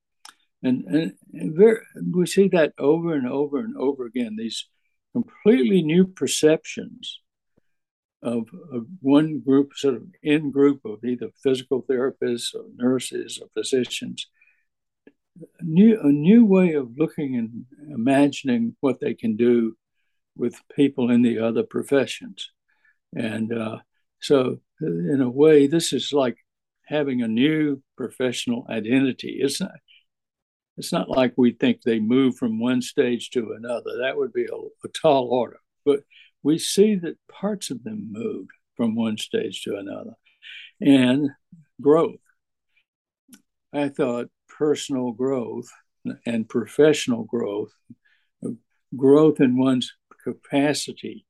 And, 0.63 0.85
and, 0.85 1.13
and 1.33 1.57
very, 1.57 1.79
we 2.13 2.27
see 2.27 2.49
that 2.49 2.75
over 2.79 3.15
and 3.15 3.29
over 3.29 3.59
and 3.59 3.77
over 3.77 4.05
again, 4.05 4.37
these 4.37 4.67
completely 5.13 5.83
new 5.83 6.07
perceptions 6.07 7.21
of, 8.23 8.49
of 8.73 8.87
one 9.01 9.41
group, 9.41 9.73
sort 9.75 9.95
of 9.95 10.03
in 10.23 10.51
group 10.51 10.85
of 10.85 11.05
either 11.05 11.31
physical 11.43 11.83
therapists 11.83 12.55
or 12.55 12.65
nurses 12.77 13.41
or 13.41 13.49
physicians, 13.55 14.27
a 15.59 15.65
new, 15.65 15.99
a 16.01 16.13
new 16.13 16.45
way 16.45 16.75
of 16.75 16.99
looking 16.99 17.37
and 17.37 17.65
imagining 17.93 18.77
what 18.81 19.01
they 19.01 19.15
can 19.15 19.37
do 19.37 19.77
with 20.37 20.61
people 20.75 21.11
in 21.11 21.23
the 21.23 21.39
other 21.39 21.63
professions. 21.63 22.51
And 23.15 23.53
uh, 23.57 23.79
so, 24.21 24.61
in 24.81 25.21
a 25.21 25.31
way, 25.31 25.67
this 25.67 25.93
is 25.93 26.13
like 26.13 26.37
having 26.87 27.23
a 27.23 27.29
new 27.29 27.83
professional 27.97 28.67
identity. 28.69 29.39
It's 29.41 29.61
not, 29.61 29.73
it's 30.77 30.93
not 30.93 31.09
like 31.09 31.35
we 31.37 31.53
think 31.53 31.83
they 31.83 32.01
move 32.01 32.37
from 32.37 32.61
one 32.61 32.83
stage 32.83 33.31
to 33.31 33.53
another. 33.57 33.99
That 34.01 34.17
would 34.17 34.33
be 34.33 34.45
a, 34.45 34.57
a 34.57 34.89
tall 34.89 35.29
order. 35.29 35.59
But 35.85 36.01
we 36.43 36.59
see 36.59 36.95
that 36.97 37.19
parts 37.29 37.71
of 37.71 37.85
them 37.85 38.09
move 38.11 38.47
from 38.77 38.95
one 38.95 39.19
stage 39.19 39.63
to 39.63 39.77
another. 39.77 40.15
And 40.81 41.31
growth. 41.81 42.21
I 43.73 43.89
thought 43.89 44.29
personal 44.49 45.13
growth 45.13 45.71
and 46.27 46.49
professional 46.49 47.25
growth, 47.25 47.73
growth 48.97 49.41
in 49.41 49.59
one's 49.59 49.93
capacity 50.25 51.27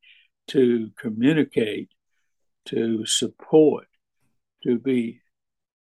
to 0.48 0.90
communicate, 0.98 1.90
to 2.66 3.04
support, 3.06 3.86
to 4.62 4.78
be 4.78 5.20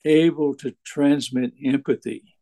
able 0.04 0.54
to 0.56 0.74
transmit 0.84 1.52
empathy, 1.64 2.34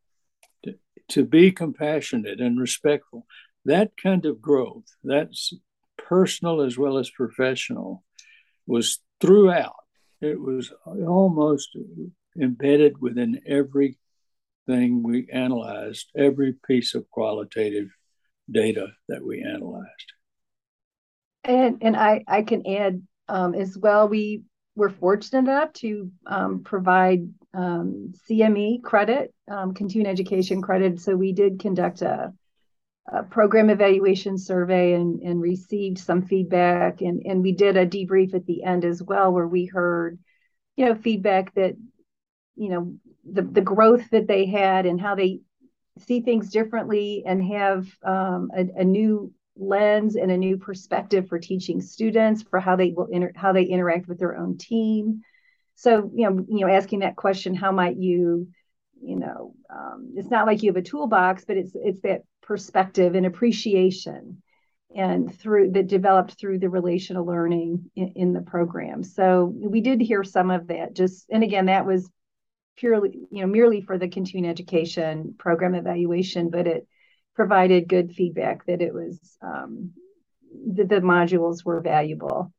to, 0.65 0.75
to 1.09 1.25
be 1.25 1.51
compassionate 1.51 2.41
and 2.41 2.61
respectful. 2.61 3.27
That 3.65 3.93
kind 4.01 4.25
of 4.27 4.41
growth, 4.41 4.85
that's 5.03 5.53
personal 6.09 6.61
as 6.61 6.79
well 6.79 6.99
as 6.99 7.11
professional, 7.11 8.03
was 8.67 9.01
throughout. 9.21 9.75
It 10.21 10.41
was 10.41 10.73
almost 10.85 11.77
embedded 12.41 13.01
within 13.01 13.41
everything 13.47 13.97
we 15.03 15.29
analyzed, 15.33 16.11
every 16.17 16.55
piece 16.67 16.95
of 16.95 17.11
qualitative 17.11 17.89
data 18.51 18.89
that 19.09 19.25
we 19.25 19.43
analyzed. 19.43 20.13
And 21.45 21.79
and 21.83 21.97
I 21.97 22.25
I 22.27 22.43
can 22.43 22.67
add 22.67 23.03
um, 23.29 23.55
as 23.55 23.77
well. 23.77 24.09
We 24.09 24.43
were 24.75 24.91
fortunate 24.91 25.51
enough 25.51 25.73
to 25.75 26.11
um, 26.27 26.63
provide 26.63 27.29
um, 27.55 28.13
CME 28.29 28.83
credit, 28.83 29.33
um, 29.51 29.73
continuing 29.75 30.11
education 30.11 30.61
credit. 30.61 31.01
So 31.01 31.17
we 31.17 31.33
did 31.33 31.61
conduct 31.61 32.03
a, 32.03 32.33
a 33.09 33.23
program 33.23 33.71
evaluation 33.71 34.37
survey 34.37 34.95
and, 34.95 35.21
and 35.21 35.41
received 35.41 35.99
some 35.99 36.23
feedback. 36.23 37.01
And, 37.01 37.23
and 37.25 37.43
we 37.43 37.53
did 37.53 37.77
a 37.77 37.87
debrief 37.87 38.35
at 38.35 38.47
the 38.47 38.65
end 38.65 38.85
as 38.85 39.03
well, 39.03 39.33
where 39.33 39.47
we 39.47 39.67
heard, 39.67 40.19
you 40.77 40.87
know, 40.87 40.95
feedback 40.95 41.55
that, 41.55 41.77
you 42.57 42.69
know, 42.69 42.95
the, 43.31 43.43
the 43.43 43.61
growth 43.61 44.11
that 44.11 44.27
they 44.27 44.47
had 44.47 44.87
and 44.87 45.01
how 45.01 45.15
they 45.15 45.41
see 45.99 46.21
things 46.21 46.51
differently 46.51 47.23
and 47.27 47.43
have 47.45 47.87
um, 48.05 48.51
a, 48.57 48.81
a, 48.81 48.85
new 48.85 49.33
lens 49.57 50.17
and 50.17 50.31
a 50.31 50.37
new 50.37 50.59
perspective 50.59 51.29
for 51.29 51.39
teaching 51.39 51.81
students 51.81 52.43
for 52.43 52.61
how 52.61 52.77
they 52.77 52.93
will 52.93 53.07
inter- 53.07 53.33
how 53.35 53.53
they 53.53 53.65
interact 53.65 54.07
with 54.07 54.19
their 54.19 54.37
own 54.37 54.59
team 54.59 55.23
so 55.75 56.11
you 56.15 56.29
know 56.29 56.45
you 56.49 56.61
know 56.61 56.69
asking 56.69 56.99
that 56.99 57.17
question 57.17 57.55
how 57.55 57.73
might 57.73 57.97
you 57.97 58.47
you 59.03 59.17
know 59.17 59.55
um, 59.75 60.13
it's 60.17 60.29
not 60.29 60.47
like 60.47 60.63
you 60.63 60.71
have 60.71 60.77
a 60.77 60.83
toolbox 60.83 61.47
but 61.47 61.57
it's 61.57 61.73
it's 61.75 62.01
that 62.03 62.21
perspective 62.47 63.15
and 63.15 63.27
appreciation 63.27 64.43
and 64.95 65.37
through 65.39 65.73
that 65.73 65.89
developed 65.89 66.39
through 66.39 66.59
the 66.59 66.71
relational 66.71 67.27
learning 67.27 67.91
in, 67.97 68.13
in 68.17 68.33
the 68.33 68.41
program 68.41 69.03
so 69.03 69.45
we 69.45 69.81
did 69.81 70.01
hear 70.01 70.25
some 70.25 70.51
of 70.51 70.69
that 70.69 70.95
just 70.95 71.27
and 71.31 71.43
again 71.43 71.67
that 71.67 71.85
was 71.85 72.09
purely, 72.77 73.27
you 73.31 73.41
know, 73.41 73.47
merely 73.47 73.81
for 73.81 73.99
the 73.99 74.09
continuing 74.09 74.51
education 74.51 75.35
program 75.39 75.75
evaluation, 75.75 76.51
but 76.51 76.67
it 76.67 76.87
provided 77.35 77.89
good 77.89 78.15
feedback 78.15 78.65
that 78.67 78.81
it 78.81 78.95
was 78.95 79.19
um, 79.43 79.93
that 80.75 80.89
the 80.89 81.01
modules 81.01 81.65
were 81.65 81.81
valuable, 81.81 82.53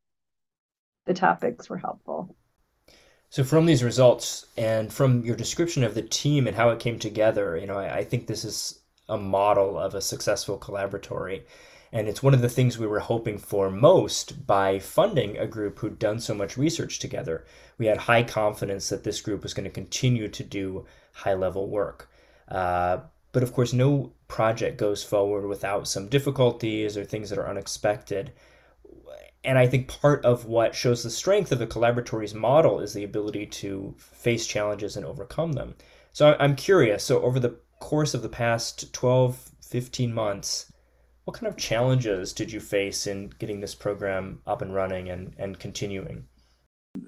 the 1.06 1.14
topics 1.14 1.70
were 1.70 1.78
helpful. 1.78 2.36
So 3.30 3.44
from 3.44 3.66
these 3.66 3.84
results 3.84 4.46
and 4.56 4.92
from 4.92 5.24
your 5.24 5.36
description 5.36 5.84
of 5.84 5.94
the 5.94 6.02
team 6.02 6.46
and 6.46 6.56
how 6.56 6.70
it 6.70 6.80
came 6.80 6.98
together, 6.98 7.56
you 7.56 7.66
know, 7.66 7.78
I, 7.78 7.98
I 7.98 8.04
think 8.04 8.26
this 8.26 8.44
is 8.44 8.80
a 9.08 9.16
model 9.16 9.78
of 9.78 9.94
a 9.94 10.00
successful 10.00 10.58
collaboratory. 10.58 11.42
And 11.92 12.06
it's 12.06 12.22
one 12.22 12.34
of 12.34 12.42
the 12.42 12.50
things 12.50 12.78
we 12.78 12.86
were 12.86 13.00
hoping 13.00 13.38
for 13.38 13.70
most 13.70 14.46
by 14.46 14.78
funding 14.78 15.38
a 15.38 15.46
group 15.46 15.78
who'd 15.78 15.98
done 15.98 16.20
so 16.20 16.34
much 16.34 16.58
research 16.58 16.98
together. 16.98 17.46
We 17.78 17.86
had 17.86 17.96
high 17.96 18.24
confidence 18.24 18.90
that 18.90 19.04
this 19.04 19.20
group 19.22 19.42
was 19.42 19.54
going 19.54 19.64
to 19.64 19.70
continue 19.70 20.28
to 20.28 20.44
do 20.44 20.84
high 21.12 21.34
level 21.34 21.68
work. 21.68 22.10
Uh, 22.46 22.98
but 23.32 23.42
of 23.42 23.52
course, 23.52 23.72
no 23.72 24.12
project 24.26 24.76
goes 24.76 25.02
forward 25.02 25.46
without 25.46 25.88
some 25.88 26.08
difficulties 26.08 26.96
or 26.96 27.04
things 27.04 27.30
that 27.30 27.38
are 27.38 27.48
unexpected. 27.48 28.32
And 29.44 29.58
I 29.58 29.66
think 29.66 29.88
part 29.88 30.24
of 30.24 30.44
what 30.44 30.74
shows 30.74 31.02
the 31.02 31.10
strength 31.10 31.52
of 31.52 31.58
the 31.58 31.66
collaboratory's 31.66 32.34
model 32.34 32.80
is 32.80 32.92
the 32.92 33.04
ability 33.04 33.46
to 33.46 33.94
face 33.96 34.46
challenges 34.46 34.96
and 34.96 35.06
overcome 35.06 35.52
them. 35.52 35.74
So 36.12 36.36
I'm 36.38 36.56
curious. 36.56 37.04
So, 37.04 37.22
over 37.22 37.38
the 37.38 37.56
course 37.80 38.14
of 38.14 38.22
the 38.22 38.28
past 38.28 38.92
12, 38.92 39.50
15 39.62 40.12
months, 40.12 40.72
what 41.24 41.36
kind 41.36 41.46
of 41.46 41.56
challenges 41.56 42.32
did 42.32 42.50
you 42.50 42.60
face 42.60 43.06
in 43.06 43.30
getting 43.38 43.60
this 43.60 43.74
program 43.74 44.40
up 44.46 44.62
and 44.62 44.74
running 44.74 45.10
and, 45.10 45.34
and 45.38 45.58
continuing? 45.58 46.24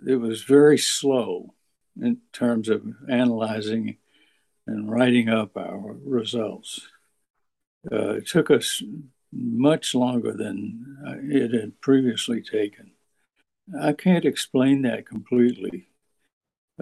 It 0.06 0.16
was 0.16 0.42
very 0.42 0.78
slow 0.78 1.54
in 2.00 2.18
terms 2.32 2.68
of 2.68 2.84
analyzing 3.08 3.96
and 4.66 4.90
writing 4.90 5.28
up 5.28 5.56
our 5.56 5.96
results. 6.04 6.80
Uh, 7.90 8.16
it 8.16 8.26
took 8.26 8.50
us 8.50 8.82
much 9.32 9.94
longer 9.94 10.32
than 10.32 10.98
it 11.24 11.52
had 11.52 11.80
previously 11.80 12.42
taken. 12.42 12.92
I 13.80 13.92
can't 13.92 14.24
explain 14.24 14.82
that 14.82 15.06
completely. 15.06 15.88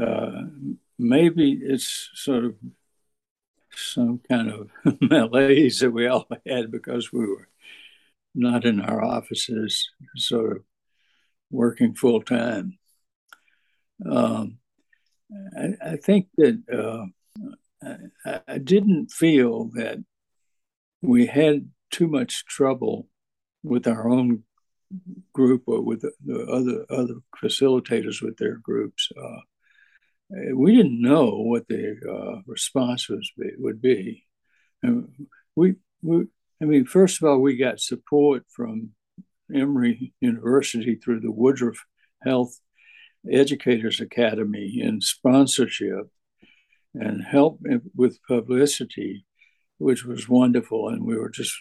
Uh, 0.00 0.42
maybe 0.98 1.52
it's 1.52 2.10
sort 2.14 2.44
of 2.44 2.54
some 3.78 4.20
kind 4.28 4.50
of 4.50 4.70
malaise 5.00 5.80
that 5.80 5.90
we 5.90 6.06
all 6.06 6.26
had 6.46 6.70
because 6.70 7.12
we 7.12 7.20
were 7.20 7.48
not 8.34 8.64
in 8.64 8.80
our 8.80 9.02
offices, 9.02 9.90
sort 10.16 10.58
of 10.58 10.62
working 11.50 11.94
full 11.94 12.22
time. 12.22 12.78
Um, 14.04 14.58
I, 15.56 15.92
I, 15.92 15.96
think 15.96 16.28
that 16.36 16.62
uh, 16.72 17.88
I, 18.24 18.40
I, 18.46 18.58
didn't 18.58 19.10
feel 19.10 19.70
that 19.74 19.98
we 21.02 21.26
had 21.26 21.68
too 21.90 22.06
much 22.06 22.44
trouble 22.46 23.08
with 23.64 23.88
our 23.88 24.08
own 24.08 24.44
group 25.32 25.64
or 25.66 25.82
with 25.82 26.02
the, 26.02 26.12
the 26.24 26.46
other 26.46 26.86
other 26.90 27.14
facilitators 27.42 28.22
with 28.22 28.36
their 28.36 28.56
groups. 28.56 29.10
Uh, 29.16 29.40
we 30.30 30.76
didn't 30.76 31.00
know 31.00 31.30
what 31.30 31.68
the 31.68 31.96
uh, 32.08 32.42
response 32.46 33.08
was 33.08 33.30
be, 33.36 33.50
would 33.58 33.80
be. 33.80 34.24
And 34.82 35.08
we, 35.56 35.76
we, 36.02 36.26
I 36.60 36.64
mean, 36.64 36.84
first 36.84 37.22
of 37.22 37.28
all, 37.28 37.38
we 37.38 37.56
got 37.56 37.80
support 37.80 38.44
from 38.48 38.90
Emory 39.54 40.12
University 40.20 40.96
through 40.96 41.20
the 41.20 41.32
Woodruff 41.32 41.84
Health 42.22 42.58
Educators 43.30 44.00
Academy 44.00 44.80
in 44.80 45.00
sponsorship 45.00 46.08
and 46.94 47.22
help 47.22 47.60
with 47.94 48.22
publicity, 48.26 49.26
which 49.78 50.04
was 50.04 50.28
wonderful. 50.28 50.88
And 50.88 51.04
we 51.04 51.16
were 51.16 51.30
just 51.30 51.54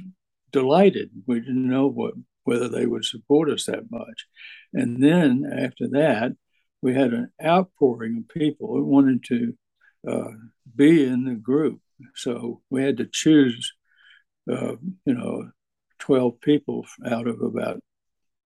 delighted. 0.52 1.10
We 1.26 1.40
didn't 1.40 1.70
know 1.70 1.88
what 1.88 2.14
whether 2.44 2.70
they 2.70 2.86
would 2.86 3.04
support 3.04 3.50
us 3.50 3.66
that 3.66 3.92
much. 3.92 4.26
And 4.74 5.04
then 5.04 5.44
after 5.52 5.90
that, 5.90 6.32
we 6.82 6.94
had 6.94 7.14
an 7.14 7.32
outpouring 7.44 8.18
of 8.18 8.34
people 8.34 8.68
who 8.68 8.86
wanted 8.86 9.24
to 9.26 9.54
uh, 10.08 10.32
be 10.76 11.06
in 11.06 11.26
the 11.26 11.36
group. 11.36 11.80
So 12.16 12.62
we 12.70 12.84
had 12.84 12.98
to 12.98 13.08
choose, 13.12 13.74
uh, 14.52 14.76
you 15.06 15.14
know, 15.14 15.50
12 16.00 16.40
people 16.42 16.86
out 17.06 17.28
of 17.28 17.42
about 17.42 17.82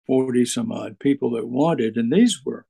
40 0.07 0.45
some 0.45 0.71
odd 0.71 0.99
people 0.99 1.31
that 1.31 1.47
wanted. 1.47 1.97
And 1.97 2.11
these 2.11 2.41
were 2.43 2.65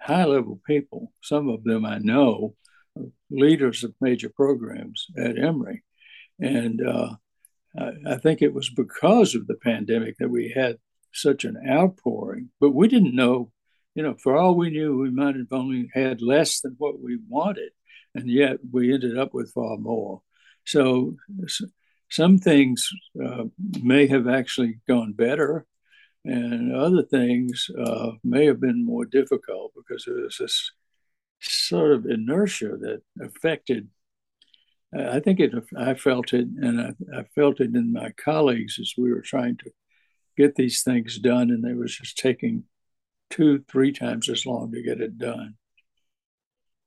high 0.00 0.24
level 0.24 0.60
people. 0.66 1.12
Some 1.22 1.48
of 1.48 1.64
them 1.64 1.84
I 1.84 1.98
know, 1.98 2.54
leaders 3.30 3.84
of 3.84 3.94
major 4.00 4.30
programs 4.30 5.06
at 5.16 5.38
Emory. 5.38 5.84
And 6.40 6.80
uh, 6.86 7.14
I, 7.78 7.90
I 8.06 8.16
think 8.16 8.42
it 8.42 8.54
was 8.54 8.70
because 8.70 9.34
of 9.34 9.46
the 9.46 9.56
pandemic 9.56 10.16
that 10.18 10.30
we 10.30 10.52
had 10.54 10.78
such 11.12 11.44
an 11.44 11.56
outpouring, 11.68 12.50
but 12.60 12.74
we 12.74 12.88
didn't 12.88 13.14
know 13.16 13.50
you 13.98 14.04
know, 14.04 14.14
for 14.14 14.36
all 14.36 14.54
we 14.54 14.70
knew, 14.70 14.96
we 14.96 15.10
might 15.10 15.34
have 15.34 15.50
only 15.50 15.90
had 15.92 16.22
less 16.22 16.60
than 16.60 16.76
what 16.78 17.00
we 17.00 17.18
wanted, 17.28 17.72
and 18.14 18.30
yet 18.30 18.58
we 18.70 18.94
ended 18.94 19.18
up 19.18 19.34
with 19.34 19.52
far 19.52 19.76
more. 19.76 20.22
So 20.64 21.16
some 22.08 22.38
things 22.38 22.88
uh, 23.20 23.46
may 23.82 24.06
have 24.06 24.28
actually 24.28 24.78
gone 24.86 25.14
better, 25.14 25.66
and 26.24 26.72
other 26.72 27.02
things 27.02 27.68
uh, 27.76 28.12
may 28.22 28.46
have 28.46 28.60
been 28.60 28.86
more 28.86 29.04
difficult 29.04 29.72
because 29.74 30.04
there 30.04 30.22
was 30.22 30.36
this 30.38 30.70
sort 31.40 31.90
of 31.90 32.06
inertia 32.06 32.76
that 32.80 33.02
affected. 33.20 33.88
I 34.96 35.18
think 35.18 35.40
it. 35.40 35.52
I 35.76 35.94
felt 35.94 36.32
it, 36.34 36.46
and 36.46 36.80
I, 36.80 37.18
I 37.18 37.22
felt 37.34 37.58
it 37.58 37.74
in 37.74 37.92
my 37.92 38.12
colleagues 38.12 38.78
as 38.80 38.94
we 38.96 39.12
were 39.12 39.22
trying 39.22 39.56
to 39.56 39.72
get 40.36 40.54
these 40.54 40.84
things 40.84 41.18
done, 41.18 41.50
and 41.50 41.64
they 41.64 41.74
was 41.74 41.96
just 41.96 42.16
taking 42.16 42.62
two, 43.30 43.64
three 43.70 43.92
times 43.92 44.28
as 44.28 44.46
long 44.46 44.72
to 44.72 44.82
get 44.82 45.00
it 45.00 45.18
done. 45.18 45.54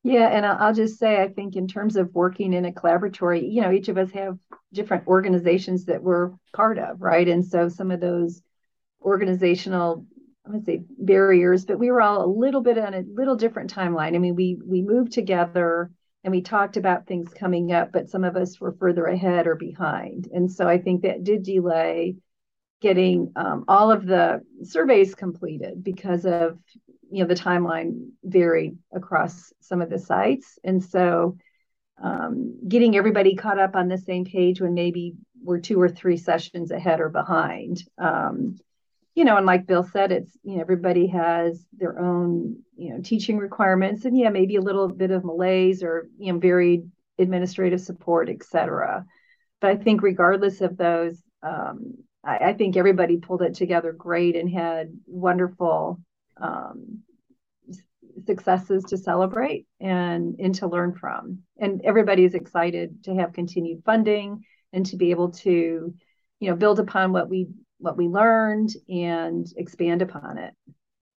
Yeah, 0.04 0.28
and 0.30 0.46
I'll 0.46 0.74
just 0.74 0.98
say, 0.98 1.22
I 1.22 1.28
think 1.28 1.56
in 1.56 1.68
terms 1.68 1.96
of 1.96 2.16
working 2.16 2.54
in 2.54 2.66
a 2.66 2.72
collaboratory, 2.72 3.52
you 3.52 3.62
know, 3.62 3.72
each 3.72 3.88
of 3.88 3.98
us 3.98 4.10
have 4.12 4.38
different 4.74 5.06
organizations 5.06 5.86
that 5.86 6.02
we're 6.02 6.32
part 6.54 6.80
of, 6.80 7.02
right? 7.02 7.28
And 7.28 7.46
so 7.46 7.70
some 7.70 7.92
of 7.92 8.00
those 8.00 8.42
organizational, 9.00 10.08
I'm 10.44 10.54
gonna 10.54 10.64
say 10.64 10.84
barriers, 10.98 11.66
but 11.66 11.78
we 11.78 11.92
were 11.92 12.02
all 12.02 12.26
a 12.26 12.34
little 12.34 12.62
bit 12.62 12.80
on 12.80 12.96
a 12.96 13.04
little 13.14 13.36
different 13.36 13.72
timeline. 13.72 14.16
I 14.16 14.18
mean, 14.18 14.36
we 14.36 14.58
we 14.66 14.82
moved 14.82 15.12
together 15.12 15.92
and 16.24 16.32
we 16.32 16.42
talked 16.42 16.78
about 16.78 17.06
things 17.06 17.32
coming 17.34 17.72
up, 17.72 17.92
but 17.92 18.10
some 18.10 18.24
of 18.24 18.36
us 18.36 18.60
were 18.60 18.72
further 18.74 19.06
ahead 19.06 19.46
or 19.46 19.56
behind, 19.56 20.28
and 20.34 20.52
so 20.52 20.68
I 20.68 20.80
think 20.80 21.04
that 21.04 21.24
did 21.24 21.44
delay 21.44 22.16
getting 22.82 23.32
um, 23.36 23.63
all 23.67 23.91
of 23.91 24.06
the 24.06 24.41
surveys 24.63 25.15
completed 25.15 25.84
because 25.84 26.26
of 26.26 26.58
you 27.12 27.22
know 27.22 27.28
the 27.28 27.36
timeline 27.36 28.10
varied 28.24 28.78
across 28.94 29.54
some 29.60 29.82
of 29.82 29.89
the 29.89 30.00
sites. 30.00 30.58
And 30.63 30.84
so 30.84 31.38
um, 32.02 32.58
getting 32.67 32.96
everybody 32.96 33.36
caught 33.36 33.60
up 33.60 33.76
on 33.76 33.88
the 33.88 33.98
same 33.98 34.26
page 34.26 34.60
when 34.60 34.74
maybe 34.74 35.13
we're 35.44 35.60
two 35.60 35.80
or 35.80 35.89
three 35.89 36.17
sessions 36.17 36.72
ahead 36.72 37.00
or 37.00 37.10
behind. 37.10 37.84
Um, 37.98 38.58
you 39.15 39.26
know 39.26 39.36
and 39.38 39.46
like 39.46 39.67
bill 39.67 39.84
said 39.84 40.12
it's 40.12 40.38
you 40.44 40.56
know 40.56 40.62
everybody 40.62 41.08
has 41.08 41.65
their 41.78 42.00
own 42.00 42.58
you 42.78 42.94
know 42.94 43.02
teaching 43.02 43.38
requirements 43.38 44.06
and 44.06 44.17
yeah 44.17 44.30
maybe 44.30 44.56
a 44.56 44.62
little 44.62 44.88
bit 44.88 45.12
of 45.12 45.26
malaise 45.26 45.84
or 45.84 46.08
you 46.17 46.32
know 46.32 46.39
varied 46.39 46.89
administrative 47.20 47.82
support 47.82 48.30
et 48.30 48.44
cetera. 48.44 49.06
But 49.60 49.72
i 49.72 49.76
think 49.76 50.02
regardless 50.02 50.62
of 50.62 50.78
those 50.78 51.22
um, 51.44 51.96
I, 52.24 52.38
I, 52.38 52.54
think 52.54 52.78
everybody 52.78 53.18
pulled 53.18 53.42
it 53.42 53.56
together 53.56 53.92
great 53.92 54.36
and 54.36 54.50
had 54.50 54.92
wonderful 55.08 56.00
um, 56.38 57.00
successes 58.26 58.84
to 58.86 58.98
celebrate 58.98 59.66
and 59.80 60.36
and 60.40 60.56
to 60.56 60.68
learn 60.68 60.94
from. 60.94 61.40
And 61.60 61.82
everybody's 61.84 62.34
excited 62.34 63.04
to 63.06 63.16
have 63.16 63.34
continued 63.34 63.84
funding 63.86 64.44
and 64.74 64.86
to 64.88 64.98
be 64.98 65.12
able 65.12 65.32
to, 65.32 65.94
you 66.40 66.50
know, 66.50 66.56
build 66.56 66.80
upon 66.80 67.12
what 67.12 67.30
we 67.30 67.48
what 67.78 67.98
we 67.98 68.08
learned 68.08 68.70
and 68.90 69.48
expand 69.58 70.02
upon 70.02 70.38
it. 70.38 70.54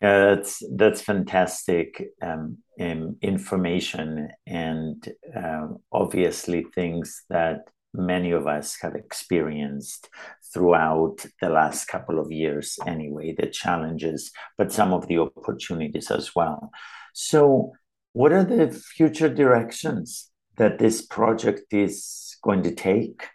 Yeah, 0.00 0.34
that's 0.34 0.62
that's 0.76 1.00
fantastic 1.00 2.04
um, 2.20 2.58
information 2.78 4.28
and 4.46 5.08
um, 5.34 5.78
obviously 5.92 6.64
things 6.74 7.24
that 7.30 7.60
many 7.94 8.32
of 8.32 8.46
us 8.46 8.76
have 8.82 8.96
experienced 8.96 10.08
throughout 10.52 11.24
the 11.40 11.48
last 11.48 11.86
couple 11.86 12.18
of 12.18 12.30
years 12.30 12.78
anyway 12.86 13.32
the 13.32 13.46
challenges 13.46 14.32
but 14.58 14.72
some 14.72 14.92
of 14.92 15.06
the 15.06 15.18
opportunities 15.18 16.10
as 16.10 16.34
well. 16.34 16.70
So 17.12 17.72
what 18.12 18.32
are 18.32 18.44
the 18.44 18.70
future 18.70 19.28
directions 19.28 20.30
that 20.56 20.78
this 20.78 21.02
project 21.02 21.72
is 21.72 22.36
going 22.42 22.62
to 22.64 22.74
take? 22.74 23.28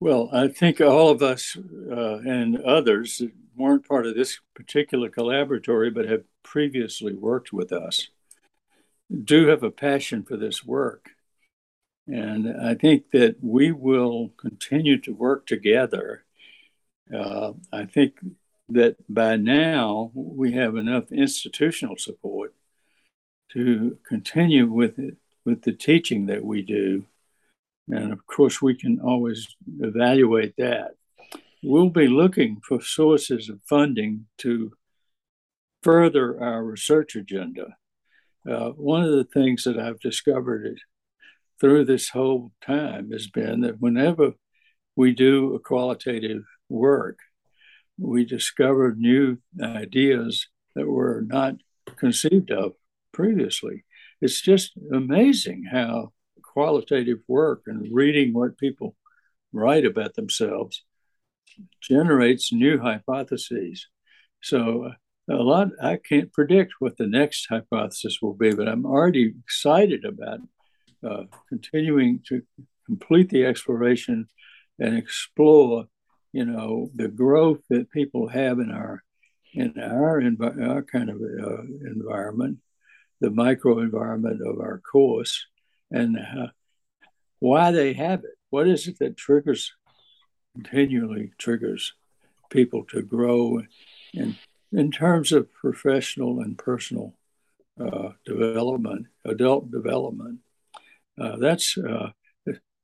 Well 0.00 0.28
i 0.32 0.48
think 0.48 0.80
all 0.80 1.10
of 1.10 1.22
us 1.22 1.56
uh, 1.90 2.18
and 2.18 2.60
others 2.62 3.18
that 3.18 3.32
weren't 3.56 3.86
part 3.86 4.06
of 4.06 4.14
this 4.14 4.40
particular 4.54 5.10
collaboratory 5.10 5.92
but 5.92 6.08
have 6.08 6.24
previously 6.42 7.12
worked 7.12 7.52
with 7.52 7.72
us 7.72 8.08
do 9.24 9.48
have 9.48 9.62
a 9.62 9.70
passion 9.70 10.22
for 10.22 10.36
this 10.36 10.64
work 10.64 11.10
and 12.10 12.60
I 12.60 12.74
think 12.74 13.10
that 13.12 13.36
we 13.40 13.70
will 13.70 14.30
continue 14.36 14.98
to 15.02 15.14
work 15.14 15.46
together. 15.46 16.24
Uh, 17.14 17.52
I 17.72 17.84
think 17.84 18.14
that 18.68 18.96
by 19.08 19.36
now 19.36 20.10
we 20.14 20.52
have 20.52 20.76
enough 20.76 21.12
institutional 21.12 21.96
support 21.96 22.54
to 23.52 23.96
continue 24.08 24.66
with 24.66 24.98
it, 24.98 25.16
with 25.44 25.62
the 25.62 25.72
teaching 25.72 26.26
that 26.26 26.44
we 26.44 26.62
do. 26.62 27.04
And 27.88 28.12
of 28.12 28.26
course, 28.26 28.60
we 28.60 28.74
can 28.74 29.00
always 29.00 29.46
evaluate 29.80 30.56
that. 30.58 30.96
We'll 31.62 31.90
be 31.90 32.08
looking 32.08 32.60
for 32.66 32.80
sources 32.80 33.48
of 33.48 33.60
funding 33.68 34.26
to 34.38 34.72
further 35.82 36.40
our 36.42 36.64
research 36.64 37.14
agenda. 37.14 37.76
Uh, 38.48 38.70
one 38.70 39.02
of 39.02 39.12
the 39.12 39.24
things 39.24 39.64
that 39.64 39.78
I've 39.78 40.00
discovered 40.00 40.66
is 40.66 40.82
through 41.60 41.84
this 41.84 42.08
whole 42.08 42.52
time 42.64 43.10
has 43.12 43.26
been 43.26 43.60
that 43.60 43.80
whenever 43.80 44.32
we 44.96 45.12
do 45.12 45.54
a 45.54 45.60
qualitative 45.60 46.42
work, 46.68 47.18
we 47.98 48.24
discover 48.24 48.94
new 48.96 49.38
ideas 49.62 50.48
that 50.74 50.86
were 50.86 51.22
not 51.26 51.56
conceived 51.96 52.50
of 52.50 52.72
previously. 53.12 53.84
It's 54.20 54.40
just 54.40 54.72
amazing 54.92 55.64
how 55.70 56.12
qualitative 56.42 57.18
work 57.28 57.62
and 57.66 57.88
reading 57.92 58.32
what 58.32 58.58
people 58.58 58.96
write 59.52 59.84
about 59.84 60.14
themselves 60.14 60.82
generates 61.82 62.52
new 62.52 62.80
hypotheses. 62.80 63.86
So, 64.42 64.92
a 65.28 65.34
lot, 65.34 65.68
I 65.80 65.96
can't 65.96 66.32
predict 66.32 66.74
what 66.80 66.96
the 66.96 67.06
next 67.06 67.46
hypothesis 67.48 68.18
will 68.20 68.34
be, 68.34 68.52
but 68.52 68.68
I'm 68.68 68.84
already 68.86 69.34
excited 69.44 70.04
about 70.04 70.40
uh, 71.08 71.24
continuing 71.48 72.20
to 72.28 72.42
complete 72.86 73.28
the 73.30 73.44
exploration 73.44 74.28
and 74.78 74.96
explore, 74.96 75.86
you 76.32 76.44
know, 76.44 76.90
the 76.94 77.08
growth 77.08 77.60
that 77.70 77.90
people 77.90 78.28
have 78.28 78.58
in 78.58 78.70
our 78.70 79.02
in 79.52 79.74
our, 79.80 80.20
env- 80.20 80.68
our 80.68 80.82
kind 80.82 81.10
of 81.10 81.16
uh, 81.16 81.62
environment, 81.84 82.58
the 83.20 83.28
microenvironment 83.28 84.38
of 84.48 84.60
our 84.60 84.80
course, 84.92 85.46
and 85.90 86.16
uh, 86.16 86.46
why 87.40 87.72
they 87.72 87.92
have 87.92 88.20
it. 88.20 88.38
What 88.50 88.68
is 88.68 88.86
it 88.86 88.98
that 89.00 89.16
triggers 89.16 89.72
continually 90.54 91.32
triggers 91.38 91.94
people 92.50 92.84
to 92.84 93.02
grow 93.02 93.62
in 94.12 94.36
in 94.72 94.90
terms 94.90 95.32
of 95.32 95.52
professional 95.52 96.40
and 96.40 96.56
personal 96.56 97.14
uh, 97.80 98.10
development, 98.24 99.06
adult 99.24 99.70
development 99.70 100.38
uh, 101.20 101.36
that's 101.36 101.76
uh, 101.76 102.10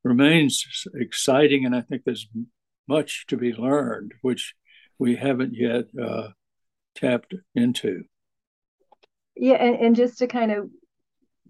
remains 0.03 0.63
exciting, 0.95 1.65
and 1.65 1.75
I 1.75 1.81
think 1.81 2.03
there's 2.03 2.27
much 2.87 3.25
to 3.27 3.37
be 3.37 3.53
learned, 3.53 4.13
which 4.21 4.53
we 4.99 5.15
haven't 5.15 5.53
yet 5.53 5.85
uh, 6.01 6.29
tapped 6.95 7.35
into. 7.55 8.03
Yeah, 9.35 9.55
and, 9.55 9.75
and 9.75 9.95
just 9.95 10.19
to 10.19 10.27
kind 10.27 10.51
of 10.51 10.69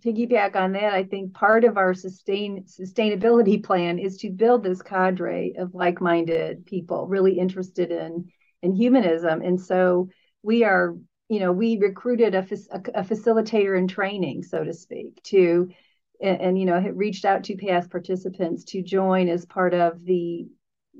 piggyback 0.03 0.55
on 0.55 0.73
that, 0.73 0.93
I 0.93 1.03
think 1.03 1.33
part 1.33 1.63
of 1.63 1.77
our 1.77 1.93
sustain 1.93 2.65
sustainability 2.65 3.63
plan 3.63 3.99
is 3.99 4.17
to 4.17 4.29
build 4.29 4.63
this 4.63 4.81
cadre 4.81 5.53
of 5.57 5.73
like-minded 5.73 6.65
people 6.65 7.07
really 7.07 7.37
interested 7.39 7.91
in 7.91 8.29
in 8.63 8.73
humanism, 8.73 9.41
and 9.41 9.61
so 9.61 10.09
we 10.41 10.63
are, 10.63 10.95
you 11.29 11.39
know, 11.39 11.51
we 11.51 11.77
recruited 11.77 12.33
a, 12.33 12.39
a, 12.71 13.01
a 13.01 13.03
facilitator 13.03 13.77
in 13.77 13.87
training, 13.87 14.41
so 14.41 14.63
to 14.63 14.73
speak, 14.73 15.21
to 15.23 15.69
and, 16.21 16.41
and 16.41 16.59
you 16.59 16.65
know 16.65 16.79
reached 16.79 17.25
out 17.25 17.43
to 17.45 17.55
past 17.55 17.89
participants 17.89 18.63
to 18.65 18.81
join 18.81 19.29
as 19.29 19.45
part 19.45 19.73
of 19.73 20.03
the 20.03 20.47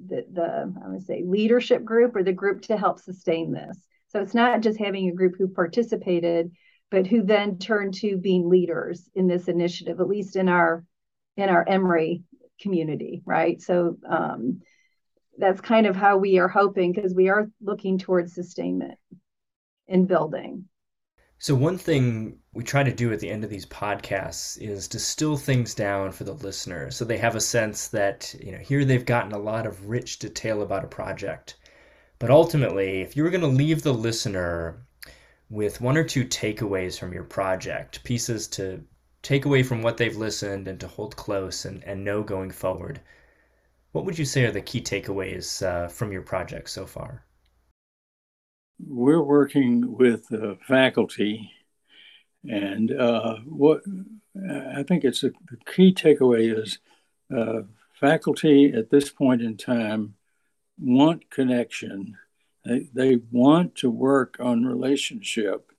the, 0.08 0.26
the 0.32 0.74
I 0.86 0.90
would 0.90 1.06
say 1.06 1.24
leadership 1.26 1.84
group 1.84 2.16
or 2.16 2.24
the 2.24 2.34
group 2.34 2.62
to 2.64 2.78
help 2.78 3.00
sustain 3.00 3.52
this. 3.52 3.78
So 4.10 4.22
it's 4.22 4.36
not 4.36 4.62
just 4.62 4.80
having 4.80 5.10
a 5.10 5.16
group 5.16 5.36
who 5.38 5.48
participated, 5.48 6.52
but 6.92 7.08
who 7.08 7.24
then 7.24 7.58
turned 7.58 7.96
to 7.96 8.18
being 8.18 8.50
leaders 8.50 9.10
in 9.16 9.28
this 9.28 9.48
initiative, 9.48 10.00
at 10.00 10.08
least 10.08 10.36
in 10.36 10.50
our 10.50 10.86
in 11.36 11.50
our 11.50 11.68
Emory 11.68 12.24
community, 12.62 13.22
right? 13.26 13.62
So 13.62 13.98
um, 14.08 14.62
that's 15.38 15.62
kind 15.62 15.86
of 15.86 15.96
how 15.96 16.18
we 16.18 16.40
are 16.40 16.48
hoping 16.48 16.92
because 16.92 17.14
we 17.14 17.30
are 17.30 17.50
looking 17.62 17.98
towards 18.00 18.34
sustainment 18.34 18.98
in 19.88 20.06
building. 20.06 20.66
So, 21.40 21.54
one 21.54 21.78
thing 21.78 22.40
we 22.52 22.64
try 22.64 22.82
to 22.82 22.92
do 22.92 23.14
at 23.14 23.20
the 23.20 23.30
end 23.30 23.44
of 23.44 23.52
these 23.52 23.68
podcasts 23.68 24.60
is 24.60 24.88
distill 24.88 25.38
things 25.38 25.76
down 25.76 26.12
for 26.12 26.24
the 26.24 26.34
listener 26.34 26.90
so 26.90 27.06
they 27.06 27.20
have 27.20 27.36
a 27.36 27.42
sense 27.42 27.88
that, 27.90 28.34
you 28.42 28.52
know, 28.52 28.58
here 28.58 28.84
they've 28.84 29.06
gotten 29.06 29.32
a 29.34 29.38
lot 29.38 29.68
of 29.68 29.88
rich 29.88 30.18
detail 30.18 30.64
about 30.64 30.84
a 30.84 30.88
project. 30.88 31.56
But 32.18 32.32
ultimately, 32.32 33.02
if 33.02 33.16
you 33.16 33.22
were 33.22 33.30
going 33.30 33.42
to 33.42 33.48
leave 33.48 33.84
the 33.84 33.94
listener 33.94 34.88
with 35.52 35.80
one 35.80 35.96
or 35.96 36.04
two 36.04 36.26
takeaways 36.26 36.98
from 36.98 37.14
your 37.14 37.24
project, 37.24 38.04
pieces 38.04 38.48
to 38.48 38.84
take 39.22 39.46
away 39.46 39.62
from 39.62 39.84
what 39.84 39.98
they've 39.98 40.18
listened 40.18 40.68
and 40.68 40.80
to 40.80 40.88
hold 40.88 41.16
close 41.18 41.66
and, 41.66 41.84
and 41.84 42.04
know 42.04 42.24
going 42.24 42.50
forward, 42.50 43.00
what 43.92 44.06
would 44.06 44.18
you 44.18 44.26
say 44.26 44.44
are 44.46 44.52
the 44.52 44.62
key 44.62 44.82
takeaways 44.82 45.64
uh, 45.64 45.88
from 45.88 46.12
your 46.12 46.24
project 46.24 46.72
so 46.72 46.88
far? 46.88 47.27
We're 48.80 49.22
working 49.22 49.96
with 49.98 50.28
faculty, 50.68 51.52
and 52.50 52.92
uh, 52.92 53.38
what 53.46 53.82
I 54.76 54.84
think 54.84 55.04
it's 55.04 55.24
a, 55.24 55.30
the 55.30 55.58
key 55.66 55.94
takeaway 55.94 56.58
is 56.58 56.80
uh, 57.36 57.62
faculty 58.00 58.72
at 58.74 58.90
this 58.90 59.10
point 59.10 59.42
in 59.42 59.58
time 59.58 60.16
want 60.80 61.30
connection. 61.30 62.18
They, 62.66 62.90
they 62.94 63.20
want 63.32 63.76
to 63.78 63.90
work 63.90 64.38
on 64.40 64.66
relationship 64.66 65.72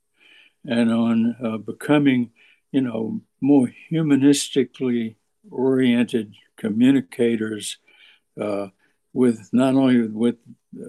and 0.65 0.93
on 0.93 1.37
uh, 1.45 1.59
becoming, 1.59 2.31
you 2.73 2.81
know, 2.81 3.21
more 3.41 3.73
humanistically 3.91 5.17
oriented 5.51 6.35
communicators 6.57 7.79
uh, 8.41 8.69
with 9.13 9.49
not 9.53 9.75
only 9.75 10.09
with 10.09 10.37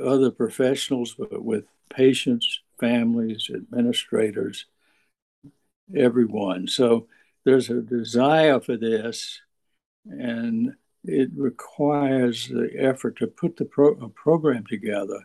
other 0.04 0.32
professionals 0.32 1.15
but 1.17 1.43
with 1.43 1.65
patients, 2.00 2.62
families, 2.80 3.50
administrators, 3.54 4.66
everyone. 5.94 6.66
So 6.66 7.08
there's 7.44 7.70
a 7.70 7.82
desire 7.82 8.62
for 8.62 8.78
this, 8.78 9.41
and 10.06 10.76
it 11.04 11.30
requires 11.36 12.47
the 12.47 12.70
effort 12.78 13.18
to 13.18 13.28
put 13.28 13.58
the 13.58 13.66
pro- 13.66 14.00
a 14.08 14.08
program 14.08 14.64
together 14.66 15.20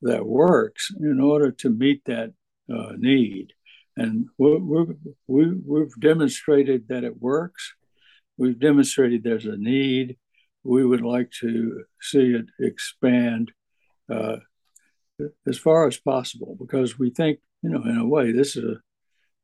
that 0.00 0.24
works 0.24 0.90
in 0.98 1.20
order 1.20 1.50
to 1.52 1.68
meet 1.68 2.02
that 2.06 2.32
uh, 2.74 2.92
need. 2.96 3.52
And 3.98 4.28
we're, 4.38 4.60
we're, 4.70 4.86
we, 5.26 5.52
we've 5.52 6.00
demonstrated 6.00 6.88
that 6.88 7.04
it 7.04 7.20
works. 7.20 7.74
We've 8.38 8.58
demonstrated 8.58 9.22
there's 9.22 9.44
a 9.44 9.58
need. 9.58 10.16
We 10.62 10.86
would 10.86 11.02
like 11.02 11.30
to 11.42 11.84
see 12.00 12.28
it 12.38 12.46
expand 12.58 13.52
uh, 14.10 14.36
as 15.46 15.58
far 15.58 15.86
as 15.86 15.96
possible 15.96 16.56
because 16.58 16.98
we 16.98 17.10
think, 17.10 17.38
you 17.62 17.70
know, 17.70 17.82
in 17.82 17.98
a 17.98 18.06
way, 18.06 18.32
this 18.32 18.56
is 18.56 18.64
a 18.64 18.76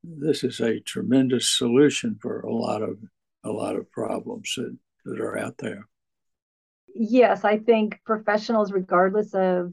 this 0.03 0.45
is 0.45 0.61
a 0.61 0.81
tremendous 0.81 1.57
solution 1.57 2.19
for 2.21 2.41
a 2.41 2.53
lot 2.53 2.83
of 2.83 2.99
a 3.45 3.51
lot 3.51 3.77
of 3.77 3.91
problems 3.91 4.55
that, 4.57 4.77
that 5.05 5.21
are 5.21 5.39
out 5.39 5.59
there. 5.59 5.87
Yes, 6.95 7.45
I 7.45 7.59
think 7.59 8.01
professionals, 8.05 8.73
regardless 8.73 9.35
of 9.35 9.73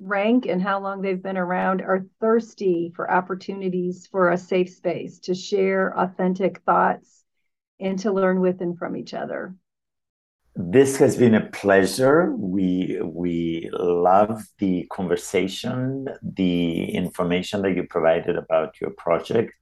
rank 0.00 0.46
and 0.46 0.60
how 0.60 0.80
long 0.80 1.00
they've 1.00 1.22
been 1.22 1.36
around, 1.36 1.80
are 1.80 2.06
thirsty 2.20 2.92
for 2.94 3.10
opportunities 3.10 4.08
for 4.10 4.30
a 4.30 4.38
safe 4.38 4.70
space 4.70 5.20
to 5.20 5.34
share 5.34 5.96
authentic 5.96 6.60
thoughts 6.62 7.24
and 7.78 7.98
to 8.00 8.12
learn 8.12 8.40
with 8.40 8.60
and 8.60 8.78
from 8.78 8.96
each 8.96 9.14
other. 9.14 9.54
This 10.58 10.96
has 10.96 11.18
been 11.18 11.34
a 11.34 11.50
pleasure. 11.50 12.34
We 12.34 12.98
we 13.04 13.68
love 13.72 14.42
the 14.58 14.86
conversation, 14.90 16.08
the 16.22 16.84
information 16.94 17.60
that 17.60 17.76
you 17.76 17.84
provided 17.84 18.36
about 18.36 18.80
your 18.80 18.90
project. 18.92 19.52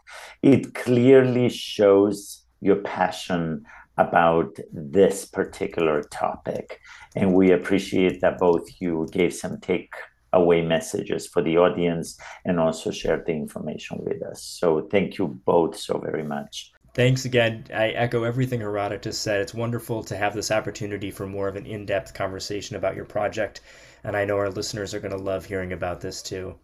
It 0.43 0.75
clearly 0.75 1.49
shows 1.49 2.45
your 2.61 2.77
passion 2.77 3.65
about 3.99 4.57
this 4.73 5.25
particular 5.25 6.05
topic. 6.13 6.81
And 7.17 7.35
we 7.35 7.51
appreciate 7.51 8.21
that 8.21 8.39
both 8.39 8.65
you 8.81 9.09
gave 9.11 9.35
some 9.35 9.59
take 9.61 9.93
away 10.33 10.63
messages 10.63 11.27
for 11.27 11.43
the 11.43 11.59
audience 11.59 12.17
and 12.45 12.61
also 12.61 12.93
shared 12.93 13.27
the 13.27 13.33
information 13.33 13.99
with 14.01 14.23
us. 14.23 14.45
So 14.45 14.87
thank 14.93 15.19
you 15.19 15.41
both 15.45 15.77
so 15.77 15.99
very 15.99 16.25
much. 16.25 16.74
Thanks 16.95 17.25
again. 17.25 17.65
I 17.75 17.89
echo 17.89 18.23
everything 18.23 18.61
Herodotos 18.61 19.15
said. 19.15 19.41
It's 19.41 19.53
wonderful 19.53 20.05
to 20.05 20.17
have 20.17 20.33
this 20.33 20.53
opportunity 20.53 21.11
for 21.11 21.27
more 21.27 21.49
of 21.49 21.57
an 21.57 21.67
in 21.67 21.85
depth 21.87 22.15
conversation 22.15 22.77
about 22.77 22.95
your 22.95 23.05
project, 23.05 23.61
and 24.05 24.17
I 24.17 24.25
know 24.25 24.39
our 24.39 24.49
listeners 24.49 24.95
are 24.95 25.01
going 25.01 25.11
to 25.11 25.19
love 25.19 25.45
hearing 25.45 25.73
about 25.73 26.01
this 26.01 26.23
too. 26.23 26.55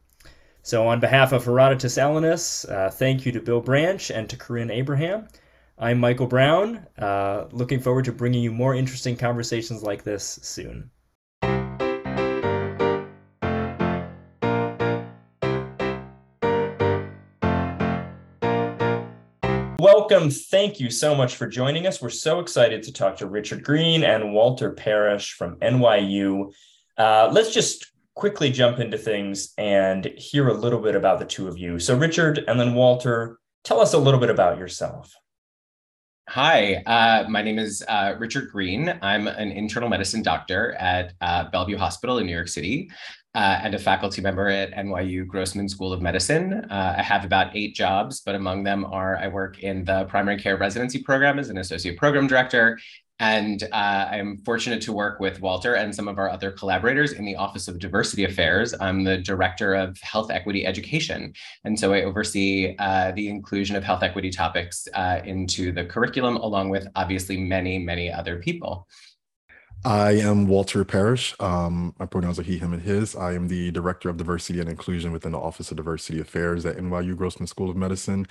So, 0.63 0.87
on 0.87 1.01
behalf 1.01 1.33
of 1.33 1.45
Herodotos 1.45 1.99
Ellinas, 1.99 2.65
uh, 2.71 2.91
thank 2.91 3.27
you 3.27 3.33
to 3.33 3.41
Bill 3.41 3.61
Branch 3.61 4.09
and 4.09 4.31
to 4.31 4.37
Corinne 4.37 4.71
Abraham. 4.71 5.27
I'm 5.77 5.99
Michael 5.99 6.29
Braun, 6.29 6.87
uh, 6.97 7.47
looking 7.51 7.81
forward 7.81 8.05
to 8.05 8.13
bringing 8.13 8.45
you 8.45 8.53
more 8.53 8.77
interesting 8.77 9.17
conversations 9.17 9.83
like 9.83 10.05
this 10.05 10.39
soon. 10.43 10.93
Welcome. 20.11 20.31
Thank 20.31 20.81
you 20.81 20.91
so 20.91 21.15
much 21.15 21.37
for 21.37 21.47
joining 21.47 21.87
us. 21.87 22.03
We're 22.03 22.11
so 22.11 22.41
excited 22.41 22.83
to 22.83 22.93
talk 22.93 23.19
to 23.19 23.29
Richard 23.29 23.63
Greene 23.63 24.03
and 24.03 24.33
Walter 24.33 24.73
Parrish 24.73 25.35
from 25.35 25.55
NYU. 25.61 26.53
Uh, 26.99 27.31
let's 27.33 27.55
just 27.55 27.93
quickly 28.17 28.51
jump 28.51 28.81
into 28.81 28.99
things 28.99 29.53
and 29.57 30.07
hear 30.17 30.49
a 30.49 30.53
little 30.53 30.81
bit 30.81 30.97
about 30.97 31.21
the 31.21 31.27
two 31.27 31.47
of 31.47 31.59
you. 31.59 31.79
So, 31.79 31.97
Richard 31.97 32.43
and 32.49 32.59
then 32.59 32.75
Walter, 32.75 33.39
tell 33.63 33.81
us 33.81 33.93
a 33.93 33.99
little 33.99 34.19
bit 34.19 34.31
about 34.31 34.59
yourself. 34.59 35.15
Hi, 36.29 36.83
uh, 36.87 37.29
my 37.29 37.43
name 37.43 37.61
is 37.61 37.85
uh, 37.87 38.17
Richard 38.19 38.51
Greene. 38.51 38.99
I'm 39.03 39.29
an 39.29 39.53
internal 39.53 39.89
medicine 39.89 40.23
doctor 40.23 40.73
at 40.75 41.13
uh, 41.21 41.51
Bellevue 41.51 41.77
Hospital 41.77 42.19
in 42.19 42.27
New 42.27 42.35
York 42.35 42.49
City 42.49 42.91
uh, 43.35 43.61
and 43.63 43.75
a 43.75 43.79
faculty 43.79 44.21
member 44.21 44.49
at 44.49 44.73
NYU 44.73 45.27
Grossman 45.27 45.69
School 45.69 45.93
of 45.93 46.03
Medicine. 46.03 46.65
Uh, 46.71 46.95
I 46.99 47.03
have 47.03 47.25
about 47.25 47.55
eight 47.57 47.75
jobs, 47.75 48.21
but 48.21 48.35
among 48.35 48.65
them 48.65 48.85
are 48.85 49.17
I 49.17 49.29
work 49.29 49.61
in 49.61 49.85
the 49.85 50.05
primary 50.07 50.39
care 50.39 50.57
residency 50.57 51.03
program 51.03 51.39
as 51.39 51.49
an 51.49 51.59
associate 51.59 51.97
program 51.97 52.27
director. 52.27 52.79
And 53.21 53.63
uh, 53.65 54.09
I'm 54.11 54.39
fortunate 54.39 54.81
to 54.83 54.95
work 54.95 55.21
with 55.21 55.43
Walter 55.43 55.75
and 55.75 55.95
some 55.95 56.09
of 56.09 56.19
our 56.19 56.31
other 56.31 56.51
collaborators 56.51 57.13
in 57.13 57.27
the 57.27 57.37
Office 57.37 57.69
of 57.69 57.79
Diversity 57.79 58.25
Affairs. 58.25 58.75
I'm 58.81 59.05
the 59.05 59.19
director 59.19 59.75
of 59.75 59.99
health 60.01 60.31
equity 60.31 60.65
education. 60.65 61.35
And 61.65 61.79
so 61.79 61.93
I 61.93 62.03
oversee 62.05 62.75
uh, 62.79 63.13
the 63.13 63.29
inclusion 63.29 63.77
of 63.77 63.85
health 63.85 64.03
equity 64.03 64.31
topics 64.31 64.89
uh, 64.95 65.21
into 65.23 65.71
the 65.71 65.85
curriculum, 65.85 66.37
along 66.37 66.71
with 66.71 66.89
obviously 66.97 67.37
many, 67.37 67.79
many 67.79 68.11
other 68.11 68.39
people. 68.39 68.89
I 69.85 70.13
am 70.13 70.47
Walter 70.47 70.85
Parrish. 70.85 71.35
Um, 71.41 71.95
my 71.99 72.05
pronouns 72.05 72.39
are 72.39 72.43
he, 72.43 72.59
him, 72.59 72.75
and 72.75 72.83
his. 72.83 73.17
I 73.17 73.33
am 73.33 73.49
the 73.49 73.71
Director 73.71 74.11
of 74.11 74.19
Diversity 74.19 74.61
and 74.61 74.69
Inclusion 74.69 75.11
within 75.11 75.33
the 75.33 75.39
Office 75.39 75.71
of 75.71 75.79
Diversity 75.79 76.21
Affairs 76.21 76.67
at 76.67 76.77
NYU 76.77 77.17
Grossman 77.17 77.47
School 77.47 77.71
of 77.71 77.77
Medicine. 77.77 78.27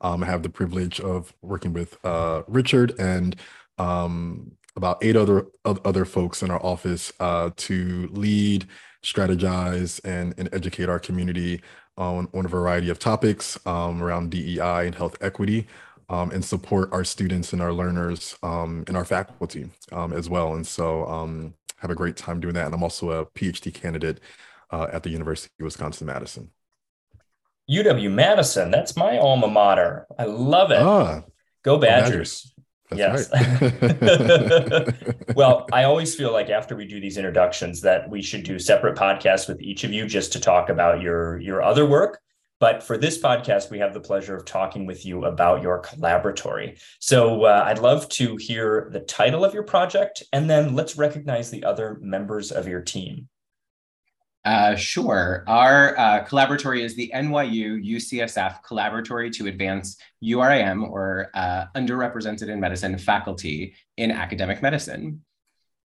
Um, 0.00 0.22
I 0.22 0.26
have 0.26 0.44
the 0.44 0.48
privilege 0.48 1.00
of 1.00 1.34
working 1.42 1.72
with 1.72 1.98
uh, 2.04 2.42
Richard 2.46 2.94
and 3.00 3.34
um, 3.78 4.52
about 4.76 4.98
eight 5.02 5.16
other 5.16 5.46
other 5.64 6.04
folks 6.04 6.42
in 6.42 6.50
our 6.50 6.64
office 6.64 7.12
uh, 7.18 7.50
to 7.56 8.08
lead, 8.12 8.68
strategize, 9.02 10.00
and, 10.04 10.34
and 10.38 10.48
educate 10.52 10.88
our 10.88 11.00
community 11.00 11.62
on, 11.96 12.28
on 12.32 12.44
a 12.44 12.48
variety 12.48 12.90
of 12.90 12.98
topics 12.98 13.58
um, 13.66 14.02
around 14.02 14.30
DEI 14.30 14.86
and 14.86 14.94
health 14.94 15.16
equity 15.20 15.66
um, 16.08 16.30
and 16.30 16.44
support 16.44 16.92
our 16.92 17.04
students 17.04 17.52
and 17.52 17.62
our 17.62 17.72
learners 17.72 18.36
um, 18.42 18.84
and 18.86 18.96
our 18.96 19.04
faculty 19.04 19.70
um, 19.92 20.12
as 20.12 20.28
well. 20.28 20.54
And 20.54 20.66
so 20.66 21.06
um, 21.06 21.54
have 21.78 21.90
a 21.90 21.94
great 21.94 22.16
time 22.16 22.40
doing 22.40 22.54
that. 22.54 22.66
And 22.66 22.74
I'm 22.74 22.82
also 22.82 23.10
a 23.10 23.26
PhD 23.26 23.72
candidate 23.72 24.20
uh, 24.70 24.88
at 24.92 25.02
the 25.02 25.10
University 25.10 25.52
of 25.60 25.64
Wisconsin 25.64 26.06
Madison. 26.06 26.50
UW 27.70 28.12
Madison, 28.12 28.70
that's 28.70 28.96
my 28.96 29.18
alma 29.18 29.48
mater. 29.48 30.06
I 30.18 30.24
love 30.24 30.70
it. 30.70 30.82
Ah, 30.82 31.22
Go 31.62 31.78
Badgers. 31.78 32.52
yes. 32.92 33.30
Right. 33.32 34.94
well, 35.36 35.66
I 35.72 35.84
always 35.84 36.14
feel 36.14 36.32
like 36.32 36.50
after 36.50 36.74
we 36.74 36.86
do 36.86 37.00
these 37.00 37.16
introductions 37.16 37.80
that 37.82 38.10
we 38.10 38.20
should 38.20 38.42
do 38.42 38.58
separate 38.58 38.96
podcasts 38.96 39.48
with 39.48 39.60
each 39.62 39.84
of 39.84 39.92
you 39.92 40.06
just 40.06 40.32
to 40.32 40.40
talk 40.40 40.68
about 40.70 41.00
your 41.00 41.38
your 41.38 41.62
other 41.62 41.86
work 41.86 42.20
but 42.62 42.80
for 42.80 42.96
this 42.96 43.20
podcast, 43.20 43.72
we 43.72 43.80
have 43.80 43.92
the 43.92 43.98
pleasure 43.98 44.36
of 44.36 44.44
talking 44.44 44.86
with 44.86 45.04
you 45.04 45.24
about 45.24 45.62
your 45.62 45.82
collaboratory. 45.82 46.80
So 47.00 47.42
uh, 47.42 47.64
I'd 47.66 47.80
love 47.80 48.08
to 48.10 48.36
hear 48.36 48.88
the 48.92 49.00
title 49.00 49.44
of 49.44 49.52
your 49.52 49.64
project, 49.64 50.22
and 50.32 50.48
then 50.48 50.76
let's 50.76 50.96
recognize 50.96 51.50
the 51.50 51.64
other 51.64 51.98
members 52.00 52.52
of 52.52 52.68
your 52.68 52.80
team. 52.80 53.28
Uh, 54.44 54.76
sure. 54.76 55.42
Our 55.48 55.98
uh, 55.98 56.24
collaboratory 56.24 56.84
is 56.84 56.94
the 56.94 57.10
NYU 57.12 57.84
UCSF 57.84 58.62
Collaboratory 58.62 59.32
to 59.32 59.48
Advance 59.48 59.96
URIM 60.22 60.88
or 60.88 61.30
uh, 61.34 61.64
Underrepresented 61.74 62.48
in 62.48 62.60
Medicine 62.60 62.96
faculty 62.96 63.74
in 63.96 64.12
academic 64.12 64.62
medicine. 64.62 65.24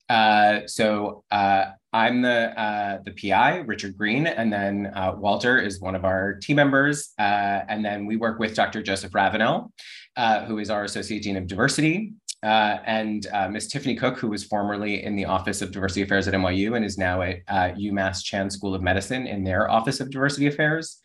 Uh, 0.09 0.61
so 0.65 1.23
uh, 1.31 1.65
I'm 1.91 2.21
the 2.21 2.59
uh, 2.59 2.99
the 3.03 3.11
PI, 3.11 3.57
Richard 3.59 3.97
Greene, 3.97 4.27
and 4.27 4.51
then 4.51 4.91
uh, 4.95 5.13
Walter 5.17 5.59
is 5.59 5.81
one 5.81 5.95
of 5.95 6.05
our 6.05 6.35
team 6.35 6.57
members, 6.57 7.13
uh, 7.19 7.61
and 7.67 7.83
then 7.83 8.05
we 8.05 8.15
work 8.15 8.39
with 8.39 8.55
Dr. 8.55 8.81
Joseph 8.81 9.11
Ravenell, 9.11 9.71
uh, 10.15 10.45
who 10.45 10.59
is 10.59 10.69
our 10.69 10.83
Associate 10.83 11.21
Dean 11.21 11.37
of 11.37 11.47
Diversity, 11.47 12.13
and 12.43 13.27
Ms. 13.49 13.67
Tiffany 13.67 13.95
Cook, 13.95 14.17
who 14.17 14.29
was 14.29 14.43
formerly 14.43 15.03
in 15.03 15.15
the 15.15 15.25
Office 15.25 15.61
of 15.61 15.71
Diversity 15.71 16.03
Affairs 16.03 16.27
at 16.27 16.33
NYU 16.33 16.77
and 16.77 16.85
is 16.85 16.97
now 16.97 17.21
at 17.21 17.45
UMass 17.47 18.23
Chan 18.23 18.51
School 18.51 18.73
of 18.73 18.81
Medicine 18.81 19.27
in 19.27 19.43
their 19.43 19.69
Office 19.69 19.99
of 19.99 20.09
Diversity 20.09 20.47
Affairs. 20.47 21.01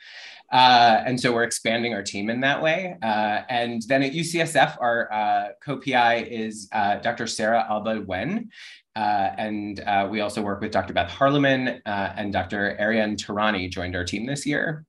Uh, 0.52 1.02
and 1.06 1.18
so 1.18 1.32
we're 1.32 1.44
expanding 1.44 1.94
our 1.94 2.02
team 2.02 2.28
in 2.28 2.40
that 2.40 2.62
way. 2.62 2.94
Uh, 3.02 3.40
and 3.48 3.80
then 3.88 4.02
at 4.02 4.12
UCSF, 4.12 4.76
our 4.80 5.10
uh, 5.10 5.48
co-PI 5.64 6.16
is 6.24 6.66
Dr. 6.66 7.26
Sarah 7.26 7.66
Alba 7.68 8.02
Wen, 8.06 8.50
uh, 8.94 9.30
and 9.38 9.80
uh, 9.80 10.06
we 10.10 10.20
also 10.20 10.42
work 10.42 10.60
with 10.60 10.70
Dr. 10.70 10.92
Beth 10.92 11.10
Harleman 11.10 11.80
uh, 11.86 12.12
and 12.16 12.32
Dr. 12.32 12.78
Ariane 12.80 13.16
Tarani 13.16 13.70
joined 13.70 13.96
our 13.96 14.04
team 14.04 14.26
this 14.26 14.44
year. 14.44 14.84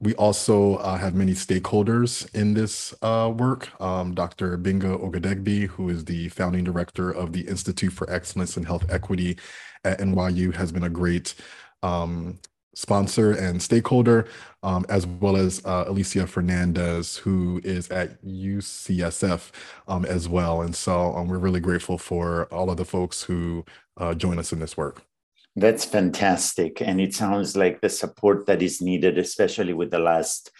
We 0.00 0.14
also 0.14 0.76
uh, 0.76 0.96
have 0.96 1.14
many 1.14 1.32
stakeholders 1.32 2.32
in 2.34 2.54
this 2.54 2.94
uh, 3.02 3.32
work. 3.36 3.68
Um, 3.80 4.14
Dr. 4.14 4.56
Gbenga 4.56 5.02
Ogedegbe, 5.02 5.66
who 5.66 5.88
is 5.88 6.04
the 6.04 6.28
founding 6.28 6.62
director 6.62 7.10
of 7.10 7.32
the 7.32 7.40
Institute 7.40 7.92
for 7.92 8.08
Excellence 8.08 8.56
in 8.56 8.64
Health 8.64 8.86
Equity 8.88 9.36
at 9.84 9.98
NYU, 9.98 10.54
has 10.54 10.70
been 10.70 10.84
a 10.84 10.88
great 10.88 11.34
um, 11.82 12.38
sponsor 12.78 13.32
and 13.32 13.60
stakeholder, 13.60 14.24
um, 14.62 14.86
as 14.88 15.04
well 15.04 15.36
as 15.36 15.60
uh, 15.64 15.84
Alicia 15.88 16.28
Fernandez, 16.28 17.16
who 17.16 17.60
is 17.64 17.90
at 17.90 18.24
UCSF 18.24 19.50
um, 19.88 20.04
as 20.04 20.28
well. 20.28 20.62
And 20.62 20.76
so 20.76 21.12
um, 21.16 21.26
we're 21.26 21.38
really 21.38 21.58
grateful 21.58 21.98
for 21.98 22.44
all 22.54 22.70
of 22.70 22.76
the 22.76 22.84
folks 22.84 23.24
who 23.24 23.64
uh, 23.96 24.14
join 24.14 24.38
us 24.38 24.52
in 24.52 24.60
this 24.60 24.76
work. 24.76 25.02
That's 25.56 25.84
fantastic. 25.84 26.80
And 26.80 27.00
it 27.00 27.14
sounds 27.14 27.56
like 27.56 27.80
the 27.80 27.88
support 27.88 28.46
that 28.46 28.62
is 28.62 28.80
needed, 28.80 29.18
especially 29.18 29.72
with 29.72 29.90
the 29.90 29.98
last, 29.98 30.52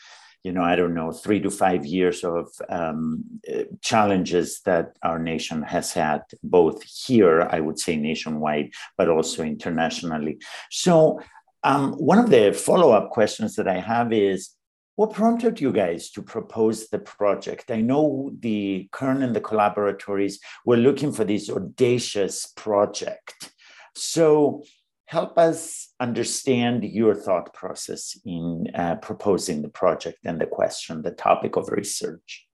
you 0.43 0.51
know, 0.51 0.63
I 0.63 0.75
don't 0.75 0.95
know, 0.95 1.13
three 1.13 1.39
to 1.43 1.51
five 1.51 1.87
years 1.87 2.25
of 2.25 2.49
um, 2.69 3.23
uh, 3.49 3.63
challenges 3.81 4.61
that 4.65 4.97
our 5.05 5.21
nation 5.21 5.63
has 5.63 5.93
had, 5.93 6.23
both 6.43 6.83
here, 6.83 7.43
I 7.49 7.61
would 7.61 7.79
say 7.79 7.95
nationwide, 7.95 8.73
but 8.97 9.09
also 9.09 9.45
internationally. 9.45 10.41
So 10.69 11.21
um, 11.65 11.93
one 11.95 12.19
of 12.19 12.31
the 12.31 12.53
follow 12.53 12.93
up 12.93 13.11
questions 13.11 13.57
that 13.57 13.69
I 13.69 13.81
have 13.81 14.13
is 14.13 14.51
what 14.97 15.13
prompted 15.13 15.61
you 15.61 15.73
guys 15.73 16.11
to 16.11 16.23
propose 16.23 16.89
the 16.89 16.99
project? 16.99 17.71
I 17.71 17.81
know 17.81 18.33
the 18.41 18.89
Kern 18.91 19.23
and 19.23 19.35
the 19.35 19.41
collaboratories 19.41 20.39
were 20.65 20.77
looking 20.77 21.13
for 21.13 21.25
this 21.25 21.49
audacious 21.49 22.47
project. 22.57 23.53
So, 23.95 24.65
help 25.07 25.39
us 25.39 25.89
understand 26.01 26.85
your 26.85 27.15
thought 27.15 27.55
process 27.55 28.19
in 28.27 28.67
uh, 28.75 28.97
proposing 28.97 29.63
the 29.63 29.69
project 29.69 30.19
and 30.25 30.41
the 30.41 30.47
question, 30.47 31.03
the 31.03 31.13
topic 31.13 31.57
of 31.57 31.69
research. 31.69 32.48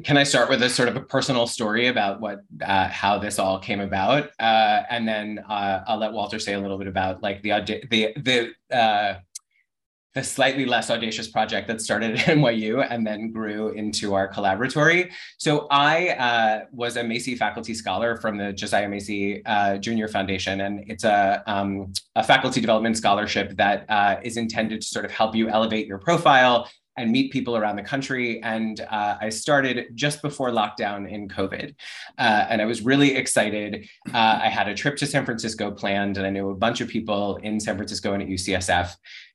Can 0.00 0.16
I 0.16 0.22
start 0.22 0.48
with 0.48 0.62
a 0.62 0.70
sort 0.70 0.88
of 0.88 0.96
a 0.96 1.00
personal 1.00 1.46
story 1.46 1.88
about 1.88 2.20
what 2.20 2.40
uh, 2.62 2.88
how 2.88 3.18
this 3.18 3.38
all 3.38 3.58
came 3.58 3.80
about, 3.80 4.30
uh, 4.40 4.82
and 4.88 5.06
then 5.06 5.44
uh, 5.48 5.84
I'll 5.86 5.98
let 5.98 6.12
Walter 6.12 6.38
say 6.38 6.54
a 6.54 6.60
little 6.60 6.78
bit 6.78 6.86
about 6.86 7.22
like 7.22 7.42
the 7.42 7.50
the 7.90 8.14
the 8.16 8.74
uh, 8.74 9.18
the 10.14 10.24
slightly 10.24 10.64
less 10.64 10.90
audacious 10.90 11.28
project 11.28 11.68
that 11.68 11.82
started 11.82 12.12
at 12.18 12.26
NYU 12.26 12.86
and 12.88 13.06
then 13.06 13.32
grew 13.32 13.68
into 13.70 14.14
our 14.14 14.32
collaboratory. 14.32 15.10
So 15.36 15.66
I 15.70 16.10
uh, 16.10 16.64
was 16.72 16.96
a 16.96 17.04
Macy 17.04 17.34
faculty 17.34 17.74
scholar 17.74 18.16
from 18.16 18.38
the 18.38 18.52
Josiah 18.52 18.88
Macy 18.88 19.44
uh, 19.44 19.76
Junior 19.76 20.08
Foundation, 20.08 20.62
and 20.62 20.84
it's 20.90 21.04
a, 21.04 21.42
um, 21.46 21.92
a 22.16 22.22
faculty 22.22 22.62
development 22.62 22.96
scholarship 22.96 23.56
that 23.56 23.86
is 24.24 24.38
intended 24.38 24.80
to 24.80 24.86
sort 24.86 25.04
of 25.04 25.10
help 25.10 25.34
you 25.34 25.50
elevate 25.50 25.86
your 25.86 25.98
profile 25.98 26.66
and 26.96 27.10
meet 27.10 27.32
people 27.32 27.56
around 27.56 27.76
the 27.76 27.82
country. 27.82 28.42
And 28.42 28.80
uh, 28.80 29.16
I 29.20 29.28
started 29.30 29.86
just 29.94 30.22
before 30.22 30.50
lockdown 30.50 31.10
in 31.10 31.28
COVID. 31.28 31.74
Uh, 32.18 32.46
and 32.48 32.60
I 32.60 32.66
was 32.66 32.82
really 32.82 33.16
excited. 33.16 33.88
Uh, 34.12 34.40
I 34.42 34.48
had 34.48 34.68
a 34.68 34.74
trip 34.74 34.96
to 34.98 35.06
San 35.06 35.24
Francisco 35.24 35.70
planned, 35.70 36.18
and 36.18 36.26
I 36.26 36.30
knew 36.30 36.50
a 36.50 36.54
bunch 36.54 36.80
of 36.80 36.88
people 36.88 37.36
in 37.36 37.60
San 37.60 37.76
Francisco 37.76 38.12
and 38.12 38.22
at 38.22 38.28
UCSF. 38.28 38.94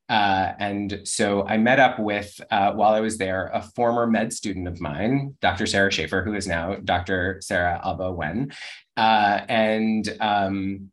Uh, 0.10 0.54
and 0.60 1.02
so 1.04 1.46
I 1.46 1.58
met 1.58 1.80
up 1.80 2.00
with, 2.00 2.40
uh, 2.50 2.72
while 2.72 2.94
I 2.94 3.02
was 3.02 3.18
there, 3.18 3.52
a 3.54 3.62
former 3.62 4.08
med 4.08 4.32
student 4.32 4.68
of 4.68 4.80
mine, 4.80 5.36
Dr. 5.42 5.66
Sarah 5.66 5.92
Schaefer, 5.92 6.24
who 6.24 6.34
is 6.34 6.48
now 6.48 6.76
Dr. 6.76 7.40
Sarah 7.42 7.82
Alba 7.84 8.12
Wen. 8.12 8.54
Uh, 8.96 9.42
and 9.50 10.18
um, 10.22 10.92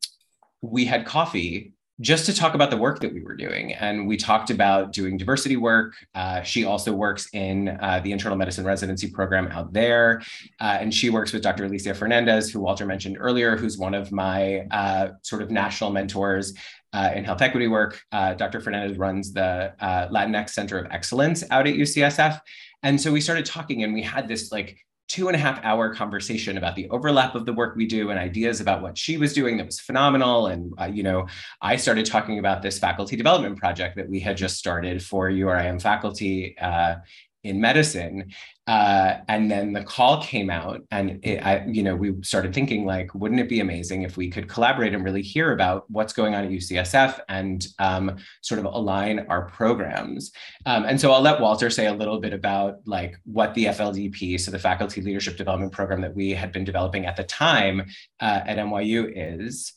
we 0.62 0.84
had 0.84 1.06
coffee 1.06 1.73
just 2.00 2.26
to 2.26 2.34
talk 2.34 2.54
about 2.54 2.70
the 2.70 2.76
work 2.76 3.00
that 3.00 3.12
we 3.14 3.22
were 3.22 3.36
doing. 3.36 3.72
And 3.72 4.08
we 4.08 4.16
talked 4.16 4.50
about 4.50 4.92
doing 4.92 5.16
diversity 5.16 5.56
work. 5.56 5.94
Uh, 6.14 6.42
she 6.42 6.64
also 6.64 6.92
works 6.92 7.28
in 7.32 7.68
uh, 7.68 8.00
the 8.02 8.10
internal 8.10 8.36
medicine 8.36 8.64
residency 8.64 9.08
program 9.08 9.48
out 9.48 9.72
there. 9.72 10.20
Uh, 10.60 10.78
and 10.80 10.92
she 10.92 11.08
works 11.10 11.32
with 11.32 11.42
Dr. 11.42 11.66
Alicia 11.66 11.94
Fernandez, 11.94 12.50
who 12.50 12.60
Walter 12.60 12.84
mentioned 12.84 13.16
earlier, 13.20 13.56
who's 13.56 13.78
one 13.78 13.94
of 13.94 14.10
my 14.10 14.66
uh, 14.72 15.10
sort 15.22 15.40
of 15.40 15.50
national 15.50 15.90
mentors 15.90 16.54
uh, 16.92 17.10
in 17.14 17.24
health 17.24 17.42
equity 17.42 17.68
work. 17.68 18.00
Uh, 18.10 18.34
Dr. 18.34 18.60
Fernandez 18.60 18.98
runs 18.98 19.32
the 19.32 19.72
uh, 19.78 20.08
Latinx 20.08 20.50
Center 20.50 20.78
of 20.78 20.90
Excellence 20.90 21.44
out 21.50 21.66
at 21.66 21.74
UCSF. 21.74 22.40
And 22.82 23.00
so 23.00 23.12
we 23.12 23.20
started 23.20 23.46
talking 23.46 23.84
and 23.84 23.94
we 23.94 24.02
had 24.02 24.28
this 24.28 24.50
like 24.50 24.78
two 25.08 25.28
and 25.28 25.36
a 25.36 25.38
half 25.38 25.62
hour 25.62 25.94
conversation 25.94 26.56
about 26.56 26.74
the 26.76 26.88
overlap 26.88 27.34
of 27.34 27.44
the 27.44 27.52
work 27.52 27.76
we 27.76 27.86
do 27.86 28.10
and 28.10 28.18
ideas 28.18 28.60
about 28.60 28.82
what 28.82 28.96
she 28.96 29.16
was 29.16 29.32
doing 29.32 29.56
that 29.56 29.66
was 29.66 29.78
phenomenal. 29.78 30.46
And, 30.46 30.72
uh, 30.80 30.86
you 30.86 31.02
know, 31.02 31.26
I 31.60 31.76
started 31.76 32.06
talking 32.06 32.38
about 32.38 32.62
this 32.62 32.78
faculty 32.78 33.14
development 33.14 33.58
project 33.58 33.96
that 33.96 34.08
we 34.08 34.20
had 34.20 34.36
just 34.36 34.56
started 34.56 35.02
for 35.02 35.28
URIM 35.28 35.80
faculty 35.80 36.56
uh, 36.58 36.96
in 37.44 37.60
medicine. 37.60 38.32
Uh, 38.66 39.18
and 39.28 39.50
then 39.50 39.74
the 39.74 39.84
call 39.84 40.22
came 40.22 40.48
out, 40.48 40.80
and 40.90 41.22
it, 41.22 41.44
I, 41.44 41.64
you 41.66 41.82
know, 41.82 41.94
we 41.94 42.14
started 42.22 42.54
thinking 42.54 42.86
like, 42.86 43.14
wouldn't 43.14 43.38
it 43.38 43.48
be 43.48 43.60
amazing 43.60 44.02
if 44.02 44.16
we 44.16 44.30
could 44.30 44.48
collaborate 44.48 44.94
and 44.94 45.04
really 45.04 45.20
hear 45.20 45.52
about 45.52 45.84
what's 45.90 46.14
going 46.14 46.34
on 46.34 46.44
at 46.44 46.50
UCSF 46.50 47.20
and 47.28 47.66
um, 47.78 48.16
sort 48.40 48.58
of 48.58 48.64
align 48.64 49.26
our 49.28 49.50
programs. 49.50 50.32
Um, 50.64 50.84
and 50.84 50.98
so 50.98 51.12
I'll 51.12 51.20
let 51.20 51.40
Walter 51.40 51.68
say 51.68 51.86
a 51.86 51.92
little 51.92 52.18
bit 52.18 52.32
about 52.32 52.76
like 52.86 53.16
what 53.24 53.52
the 53.52 53.66
FLDP, 53.66 54.40
so 54.40 54.50
the 54.50 54.58
Faculty 54.58 55.02
Leadership 55.02 55.36
Development 55.36 55.70
Program 55.70 56.00
that 56.00 56.14
we 56.14 56.30
had 56.30 56.50
been 56.50 56.64
developing 56.64 57.04
at 57.04 57.16
the 57.16 57.24
time 57.24 57.82
uh, 58.20 58.40
at 58.46 58.56
NYU 58.56 59.12
is, 59.14 59.74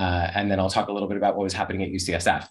uh, 0.00 0.30
and 0.34 0.50
then 0.50 0.58
I'll 0.58 0.70
talk 0.70 0.88
a 0.88 0.92
little 0.92 1.08
bit 1.08 1.16
about 1.16 1.36
what 1.36 1.44
was 1.44 1.52
happening 1.52 1.84
at 1.84 1.90
UCSF. 1.90 2.48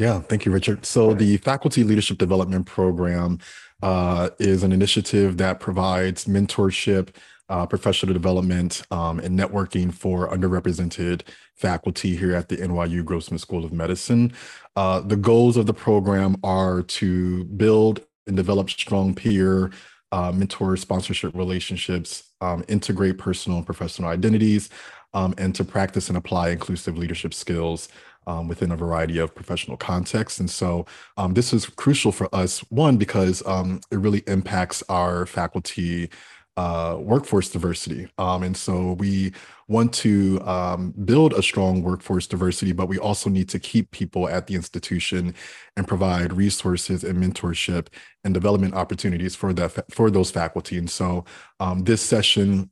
Yeah, 0.00 0.20
thank 0.20 0.46
you, 0.46 0.50
Richard. 0.50 0.86
So 0.86 1.12
the 1.12 1.36
Faculty 1.36 1.84
Leadership 1.84 2.16
Development 2.16 2.64
Program 2.64 3.38
uh, 3.82 4.30
is 4.38 4.62
an 4.62 4.72
initiative 4.72 5.36
that 5.36 5.60
provides 5.60 6.24
mentorship, 6.24 7.10
uh, 7.50 7.66
professional 7.66 8.14
development, 8.14 8.80
um, 8.90 9.20
and 9.20 9.38
networking 9.38 9.92
for 9.92 10.26
underrepresented 10.30 11.20
faculty 11.54 12.16
here 12.16 12.34
at 12.34 12.48
the 12.48 12.56
NYU 12.56 13.04
Grossman 13.04 13.36
School 13.36 13.62
of 13.62 13.74
Medicine. 13.74 14.32
Uh, 14.74 15.00
the 15.00 15.16
goals 15.16 15.58
of 15.58 15.66
the 15.66 15.74
program 15.74 16.34
are 16.42 16.80
to 16.80 17.44
build 17.44 18.00
and 18.26 18.38
develop 18.38 18.70
strong 18.70 19.14
peer 19.14 19.70
uh, 20.12 20.32
mentor 20.32 20.78
sponsorship 20.78 21.34
relationships, 21.34 22.30
um, 22.40 22.64
integrate 22.68 23.18
personal 23.18 23.58
and 23.58 23.66
professional 23.66 24.08
identities, 24.08 24.70
um, 25.12 25.34
and 25.36 25.54
to 25.54 25.62
practice 25.62 26.08
and 26.08 26.16
apply 26.16 26.48
inclusive 26.48 26.96
leadership 26.96 27.34
skills 27.34 27.90
um, 28.30 28.48
within 28.48 28.70
a 28.70 28.76
variety 28.76 29.18
of 29.18 29.34
professional 29.34 29.76
contexts. 29.76 30.38
And 30.38 30.48
so 30.48 30.86
um, 31.16 31.34
this 31.34 31.52
is 31.52 31.66
crucial 31.66 32.12
for 32.12 32.32
us, 32.34 32.60
one, 32.70 32.96
because 32.96 33.44
um, 33.46 33.80
it 33.90 33.98
really 33.98 34.22
impacts 34.26 34.82
our 34.88 35.26
faculty 35.26 36.10
uh, 36.56 36.96
workforce 36.98 37.48
diversity. 37.50 38.08
Um, 38.18 38.42
and 38.42 38.56
so 38.56 38.92
we 38.94 39.32
want 39.68 39.92
to 39.94 40.40
um, 40.42 40.92
build 41.04 41.32
a 41.32 41.42
strong 41.42 41.82
workforce 41.82 42.26
diversity, 42.26 42.72
but 42.72 42.86
we 42.86 42.98
also 42.98 43.30
need 43.30 43.48
to 43.48 43.58
keep 43.58 43.90
people 43.90 44.28
at 44.28 44.46
the 44.46 44.54
institution 44.54 45.34
and 45.76 45.88
provide 45.88 46.32
resources 46.32 47.02
and 47.02 47.18
mentorship 47.22 47.86
and 48.24 48.34
development 48.34 48.74
opportunities 48.74 49.34
for 49.34 49.52
that 49.54 49.90
for 49.90 50.10
those 50.10 50.30
faculty. 50.30 50.76
And 50.76 50.90
so 50.90 51.24
um, 51.60 51.84
this 51.84 52.02
session 52.02 52.70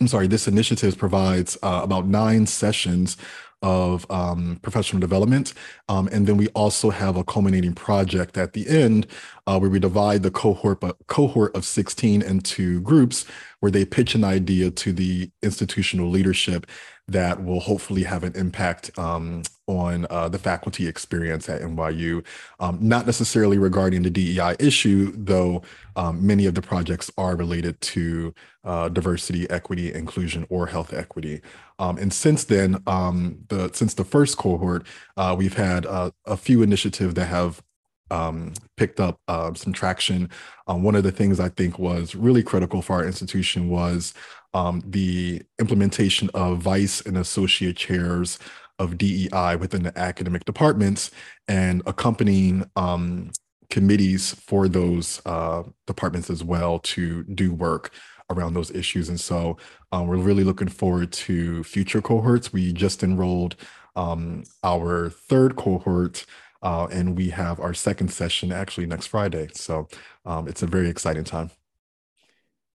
I'm 0.00 0.06
sorry, 0.06 0.28
this 0.28 0.46
initiative 0.46 0.96
provides 0.96 1.58
uh, 1.62 1.80
about 1.82 2.06
nine 2.06 2.46
sessions 2.46 3.16
of 3.62 4.08
um, 4.10 4.58
professional 4.62 5.00
development. 5.00 5.54
Um, 5.88 6.08
and 6.12 6.26
then 6.26 6.36
we 6.36 6.48
also 6.48 6.90
have 6.90 7.16
a 7.16 7.24
culminating 7.24 7.74
project 7.74 8.36
at 8.36 8.52
the 8.52 8.68
end 8.68 9.06
uh, 9.46 9.58
where 9.58 9.70
we 9.70 9.78
divide 9.78 10.22
the 10.22 10.30
cohort, 10.30 10.80
but 10.80 10.96
cohort 11.06 11.54
of 11.56 11.64
16 11.64 12.22
into 12.22 12.80
groups 12.82 13.24
where 13.60 13.72
they 13.72 13.84
pitch 13.84 14.14
an 14.14 14.24
idea 14.24 14.70
to 14.70 14.92
the 14.92 15.30
institutional 15.42 16.08
leadership 16.08 16.66
that 17.08 17.42
will 17.42 17.60
hopefully 17.60 18.04
have 18.04 18.22
an 18.22 18.34
impact 18.36 18.96
um, 18.98 19.42
on 19.68 20.06
uh, 20.10 20.28
the 20.28 20.38
faculty 20.38 20.88
experience 20.88 21.48
at 21.48 21.60
NYU. 21.60 22.24
Um, 22.58 22.78
not 22.80 23.06
necessarily 23.06 23.58
regarding 23.58 24.02
the 24.02 24.10
DEI 24.10 24.56
issue, 24.58 25.12
though 25.14 25.62
um, 25.94 26.26
many 26.26 26.46
of 26.46 26.54
the 26.54 26.62
projects 26.62 27.10
are 27.16 27.36
related 27.36 27.80
to 27.82 28.34
uh, 28.64 28.88
diversity, 28.88 29.48
equity, 29.50 29.92
inclusion, 29.92 30.46
or 30.48 30.66
health 30.66 30.92
equity. 30.92 31.42
Um, 31.78 31.98
and 31.98 32.12
since 32.12 32.44
then, 32.44 32.82
um, 32.86 33.38
the 33.48 33.70
since 33.72 33.94
the 33.94 34.04
first 34.04 34.38
cohort, 34.38 34.86
uh, 35.16 35.36
we've 35.38 35.56
had 35.56 35.86
uh, 35.86 36.10
a 36.24 36.36
few 36.36 36.62
initiatives 36.62 37.14
that 37.14 37.26
have 37.26 37.62
um, 38.10 38.54
picked 38.76 39.00
up 39.00 39.20
uh, 39.28 39.52
some 39.54 39.72
traction. 39.72 40.30
Um, 40.66 40.82
one 40.82 40.94
of 40.94 41.02
the 41.02 41.12
things 41.12 41.40
I 41.40 41.50
think 41.50 41.78
was 41.78 42.14
really 42.14 42.42
critical 42.42 42.82
for 42.82 42.94
our 42.94 43.04
institution 43.04 43.68
was 43.68 44.14
um, 44.54 44.82
the 44.86 45.42
implementation 45.60 46.30
of 46.34 46.58
vice 46.58 47.00
and 47.02 47.18
associate 47.18 47.76
chairs 47.76 48.38
of 48.78 48.98
DEI 48.98 49.56
within 49.56 49.82
the 49.82 49.98
academic 49.98 50.44
departments 50.44 51.10
and 51.46 51.82
accompanying 51.86 52.68
um, 52.76 53.30
committees 53.70 54.34
for 54.34 54.68
those 54.68 55.20
uh, 55.26 55.62
departments 55.86 56.30
as 56.30 56.42
well 56.42 56.78
to 56.80 57.24
do 57.24 57.52
work 57.52 57.92
around 58.30 58.54
those 58.54 58.70
issues. 58.70 59.08
And 59.08 59.18
so 59.18 59.56
um, 59.92 60.06
we're 60.06 60.16
really 60.16 60.44
looking 60.44 60.68
forward 60.68 61.12
to 61.12 61.64
future 61.64 62.02
cohorts. 62.02 62.52
We 62.52 62.72
just 62.72 63.02
enrolled 63.02 63.56
um, 63.96 64.44
our 64.62 65.10
third 65.10 65.56
cohort 65.56 66.24
uh, 66.62 66.88
and 66.90 67.16
we 67.16 67.30
have 67.30 67.60
our 67.60 67.74
second 67.74 68.08
session 68.08 68.52
actually 68.52 68.86
next 68.86 69.06
Friday. 69.06 69.48
So 69.52 69.88
um, 70.24 70.48
it's 70.48 70.62
a 70.62 70.66
very 70.66 70.88
exciting 70.88 71.24
time. 71.24 71.50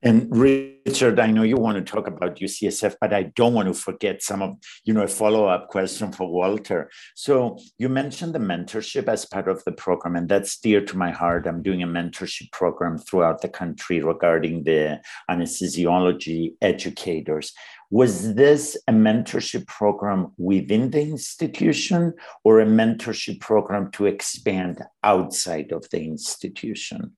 And 0.05 0.37
Richard, 0.37 1.21
I 1.21 1.31
know 1.31 1.45
you 1.45 1.57
want 1.57 1.79
to 1.79 1.93
talk 1.93 2.09
about 2.09 2.37
UCSF, 2.37 2.97
but 3.01 3.13
I 3.13 3.25
don't 3.37 3.55
want 3.55 3.69
to 3.69 3.75
forget 3.75 4.21
some 4.21 4.43
of, 4.43 4.57
you 4.83 4.93
know, 4.93 5.03
a 5.03 5.09
follow-up 5.09 5.69
question 5.69 6.11
for 6.11 6.29
Walter. 6.29 6.91
So 7.15 7.57
you 7.79 7.89
mentioned 7.89 8.35
the 8.35 8.41
mentorship 8.41 9.07
as 9.07 9.25
part 9.25 9.47
of 9.47 9.63
the 9.63 9.71
program, 9.71 10.17
and 10.17 10.29
that's 10.29 10.59
dear 10.59 10.85
to 10.87 10.97
my 10.97 11.13
heart. 11.13 11.47
I'm 11.47 11.63
doing 11.63 11.85
a 11.85 11.87
mentorship 11.87 12.51
program 12.51 12.99
throughout 12.99 13.43
the 13.43 13.49
country 13.49 14.03
regarding 14.03 14.65
the 14.65 15.01
anesthesiology 15.31 16.55
educators. 16.61 17.53
Was 17.91 18.35
this 18.35 18.77
a 18.89 18.93
mentorship 18.93 19.69
program 19.69 20.33
within 20.37 20.91
the 20.91 21.03
institution 21.03 22.15
or 22.43 22.59
a 22.59 22.67
mentorship 22.67 23.39
program 23.41 23.93
to 23.93 24.07
expand 24.07 24.83
outside 25.05 25.71
of 25.71 25.89
the 25.91 26.03
institution? 26.03 27.17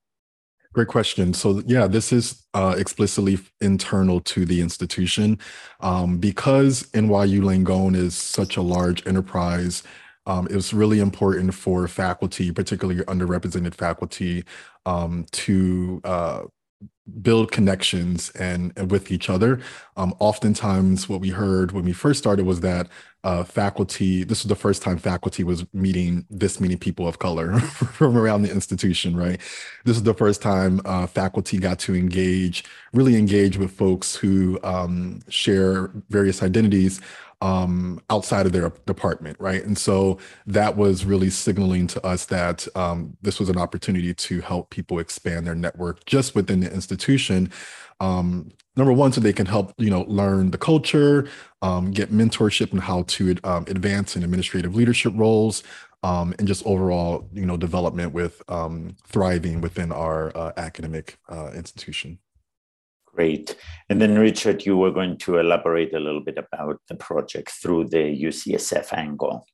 Great 0.74 0.88
question. 0.88 1.32
So 1.32 1.62
yeah, 1.66 1.86
this 1.86 2.12
is 2.12 2.42
uh, 2.52 2.74
explicitly 2.76 3.38
internal 3.60 4.20
to 4.22 4.44
the 4.44 4.60
institution. 4.60 5.38
Um, 5.78 6.18
because 6.18 6.82
NYU 6.90 7.42
Langone 7.42 7.94
is 7.94 8.16
such 8.16 8.56
a 8.56 8.60
large 8.62 9.06
enterprise, 9.06 9.84
um, 10.26 10.48
it 10.48 10.56
was 10.56 10.74
really 10.74 10.98
important 10.98 11.54
for 11.54 11.86
faculty, 11.86 12.50
particularly 12.50 13.04
underrepresented 13.04 13.74
faculty, 13.76 14.44
um, 14.84 15.26
to 15.30 16.00
uh, 16.02 16.42
build 17.20 17.52
connections 17.52 18.30
and, 18.30 18.72
and 18.76 18.90
with 18.90 19.12
each 19.12 19.28
other. 19.28 19.60
Um, 19.96 20.14
oftentimes, 20.20 21.08
what 21.08 21.20
we 21.20 21.28
heard 21.28 21.72
when 21.72 21.84
we 21.84 21.92
first 21.92 22.18
started 22.18 22.46
was 22.46 22.60
that 22.60 22.88
uh, 23.24 23.44
faculty, 23.44 24.24
this 24.24 24.42
was 24.42 24.48
the 24.48 24.54
first 24.54 24.82
time 24.82 24.98
faculty 24.98 25.44
was 25.44 25.64
meeting 25.72 26.26
this 26.30 26.60
many 26.60 26.76
people 26.76 27.06
of 27.06 27.18
color 27.18 27.58
from 27.60 28.16
around 28.16 28.42
the 28.42 28.50
institution, 28.50 29.16
right? 29.16 29.40
This 29.84 29.96
is 29.96 30.02
the 30.02 30.14
first 30.14 30.42
time 30.42 30.80
uh, 30.84 31.06
faculty 31.06 31.58
got 31.58 31.78
to 31.80 31.94
engage, 31.94 32.64
really 32.92 33.16
engage 33.16 33.56
with 33.56 33.70
folks 33.70 34.14
who 34.14 34.58
um, 34.62 35.20
share 35.28 35.90
various 36.08 36.42
identities 36.42 37.00
um, 37.40 38.00
outside 38.10 38.46
of 38.46 38.52
their 38.52 38.70
department, 38.86 39.36
right? 39.40 39.64
And 39.64 39.76
so 39.76 40.18
that 40.46 40.76
was 40.76 41.04
really 41.04 41.30
signaling 41.30 41.86
to 41.88 42.06
us 42.06 42.26
that 42.26 42.66
um, 42.76 43.16
this 43.22 43.38
was 43.38 43.48
an 43.48 43.58
opportunity 43.58 44.14
to 44.14 44.40
help 44.40 44.70
people 44.70 44.98
expand 44.98 45.46
their 45.46 45.54
network 45.54 46.04
just 46.06 46.34
within 46.34 46.60
the 46.60 46.72
institution 46.72 47.50
um, 48.00 48.50
number 48.76 48.92
one, 48.92 49.12
so 49.12 49.20
they 49.20 49.32
can 49.32 49.46
help 49.46 49.72
you 49.78 49.90
know 49.90 50.04
learn 50.08 50.50
the 50.50 50.58
culture, 50.58 51.28
um, 51.62 51.90
get 51.90 52.12
mentorship 52.12 52.72
and 52.72 52.80
how 52.80 53.02
to 53.02 53.36
um, 53.44 53.64
advance 53.68 54.16
in 54.16 54.22
administrative 54.22 54.74
leadership 54.74 55.12
roles, 55.16 55.62
um, 56.02 56.34
and 56.38 56.48
just 56.48 56.64
overall 56.66 57.28
you 57.32 57.46
know 57.46 57.56
development 57.56 58.12
with 58.12 58.42
thriving 59.06 59.60
within 59.60 59.92
our 59.92 60.36
uh, 60.36 60.52
academic 60.56 61.18
uh, 61.28 61.50
institution. 61.54 62.18
Great. 63.14 63.56
And 63.88 64.00
then, 64.00 64.18
Richard, 64.18 64.66
you 64.66 64.76
were 64.76 64.90
going 64.90 65.18
to 65.18 65.38
elaborate 65.38 65.94
a 65.94 66.00
little 66.00 66.22
bit 66.22 66.36
about 66.36 66.80
the 66.88 66.96
project 66.96 67.50
through 67.50 67.88
the 67.88 68.22
UCSF 68.22 68.92
angle. 68.92 69.46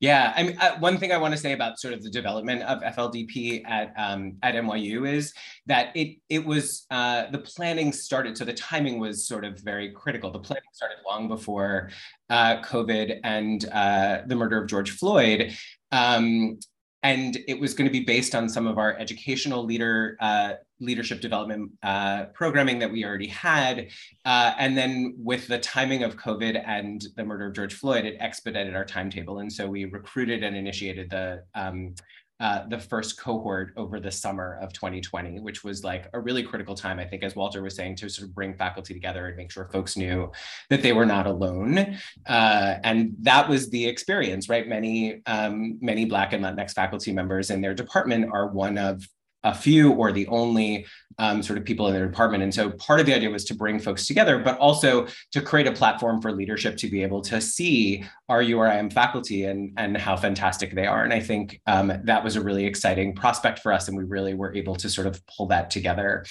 Yeah, 0.00 0.34
I 0.36 0.42
mean, 0.42 0.58
uh, 0.60 0.76
one 0.80 0.98
thing 0.98 1.12
I 1.12 1.16
want 1.16 1.32
to 1.32 1.40
say 1.40 1.52
about 1.52 1.78
sort 1.78 1.94
of 1.94 2.02
the 2.02 2.10
development 2.10 2.62
of 2.64 2.82
FLDP 2.82 3.62
at 3.64 3.94
um, 3.96 4.36
at 4.42 4.54
NYU 4.54 5.08
is 5.10 5.32
that 5.64 5.96
it 5.96 6.18
it 6.28 6.44
was 6.44 6.84
uh, 6.90 7.30
the 7.30 7.38
planning 7.38 7.90
started. 7.90 8.36
So 8.36 8.44
the 8.44 8.52
timing 8.52 8.98
was 8.98 9.26
sort 9.26 9.46
of 9.46 9.58
very 9.60 9.92
critical. 9.92 10.30
The 10.30 10.40
planning 10.40 10.68
started 10.72 10.98
long 11.08 11.26
before 11.28 11.90
uh, 12.28 12.60
COVID 12.60 13.20
and 13.24 13.64
uh, 13.72 14.22
the 14.26 14.36
murder 14.36 14.60
of 14.60 14.68
George 14.68 14.90
Floyd. 14.90 15.56
Um, 15.90 16.58
and 17.02 17.38
it 17.46 17.60
was 17.60 17.72
going 17.74 17.86
to 17.86 17.92
be 17.92 18.04
based 18.04 18.34
on 18.34 18.48
some 18.48 18.66
of 18.66 18.78
our 18.78 18.98
educational 18.98 19.64
leader 19.64 20.16
uh, 20.20 20.54
leadership 20.80 21.20
development 21.20 21.70
uh, 21.82 22.24
programming 22.34 22.78
that 22.78 22.90
we 22.90 23.04
already 23.04 23.28
had. 23.28 23.88
Uh, 24.24 24.52
and 24.58 24.76
then 24.76 25.14
with 25.16 25.46
the 25.48 25.58
timing 25.58 26.02
of 26.02 26.16
COVID 26.16 26.62
and 26.66 27.04
the 27.16 27.24
murder 27.24 27.46
of 27.46 27.54
George 27.54 27.74
Floyd, 27.74 28.04
it 28.04 28.16
expedited 28.20 28.74
our 28.74 28.84
timetable. 28.84 29.38
And 29.38 29.52
so 29.52 29.66
we 29.66 29.84
recruited 29.84 30.42
and 30.42 30.56
initiated 30.56 31.10
the 31.10 31.44
um, 31.54 31.94
uh, 32.40 32.66
the 32.66 32.78
first 32.78 33.18
cohort 33.18 33.72
over 33.76 34.00
the 34.00 34.10
summer 34.10 34.58
of 34.60 34.72
2020, 34.72 35.38
which 35.38 35.62
was 35.62 35.84
like 35.84 36.10
a 36.14 36.20
really 36.20 36.42
critical 36.42 36.74
time, 36.74 36.98
I 36.98 37.04
think, 37.04 37.22
as 37.22 37.36
Walter 37.36 37.62
was 37.62 37.76
saying, 37.76 37.94
to 37.96 38.08
sort 38.08 38.28
of 38.28 38.34
bring 38.34 38.54
faculty 38.54 38.92
together 38.92 39.28
and 39.28 39.36
make 39.36 39.52
sure 39.52 39.68
folks 39.72 39.96
knew 39.96 40.32
that 40.68 40.82
they 40.82 40.92
were 40.92 41.06
not 41.06 41.28
alone. 41.28 41.96
Uh, 42.26 42.74
and 42.82 43.14
that 43.20 43.48
was 43.48 43.70
the 43.70 43.86
experience, 43.86 44.48
right? 44.48 44.66
Many, 44.66 45.22
um, 45.26 45.78
many 45.80 46.06
Black 46.06 46.32
and 46.32 46.44
Latinx 46.44 46.72
faculty 46.72 47.12
members 47.12 47.50
in 47.50 47.60
their 47.60 47.72
department 47.72 48.28
are 48.32 48.48
one 48.48 48.78
of 48.78 49.06
a 49.44 49.54
few 49.54 49.92
or 49.92 50.10
the 50.10 50.26
only 50.28 50.86
um, 51.18 51.42
sort 51.42 51.58
of 51.58 51.64
people 51.64 51.86
in 51.86 51.94
their 51.94 52.06
department. 52.06 52.42
And 52.42 52.52
so 52.52 52.70
part 52.70 52.98
of 52.98 53.06
the 53.06 53.14
idea 53.14 53.30
was 53.30 53.44
to 53.44 53.54
bring 53.54 53.78
folks 53.78 54.06
together, 54.06 54.38
but 54.38 54.58
also 54.58 55.06
to 55.32 55.40
create 55.40 55.66
a 55.66 55.72
platform 55.72 56.20
for 56.20 56.32
leadership 56.32 56.76
to 56.78 56.88
be 56.88 57.02
able 57.02 57.20
to 57.22 57.40
see 57.40 58.04
our 58.28 58.42
URIM 58.42 58.92
faculty 58.92 59.44
and, 59.44 59.72
and 59.76 59.96
how 59.96 60.16
fantastic 60.16 60.74
they 60.74 60.86
are. 60.86 61.04
And 61.04 61.12
I 61.12 61.20
think 61.20 61.60
um, 61.66 61.92
that 62.04 62.24
was 62.24 62.36
a 62.36 62.40
really 62.40 62.64
exciting 62.64 63.14
prospect 63.14 63.60
for 63.60 63.72
us. 63.72 63.86
And 63.86 63.96
we 63.96 64.04
really 64.04 64.34
were 64.34 64.54
able 64.54 64.74
to 64.76 64.88
sort 64.88 65.06
of 65.06 65.24
pull 65.26 65.46
that 65.48 65.70
together. 65.70 66.24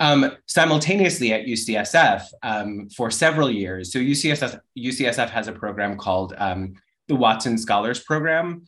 Um, 0.00 0.36
simultaneously 0.46 1.32
at 1.32 1.46
UCSF 1.46 2.22
um, 2.44 2.88
for 2.90 3.10
several 3.10 3.50
years. 3.50 3.92
So 3.92 3.98
UCSF, 3.98 4.60
UCSF 4.78 5.28
has 5.30 5.48
a 5.48 5.52
program 5.52 5.96
called 5.96 6.34
um, 6.38 6.74
the 7.08 7.16
Watson 7.16 7.58
Scholars 7.58 7.98
Program 8.04 8.62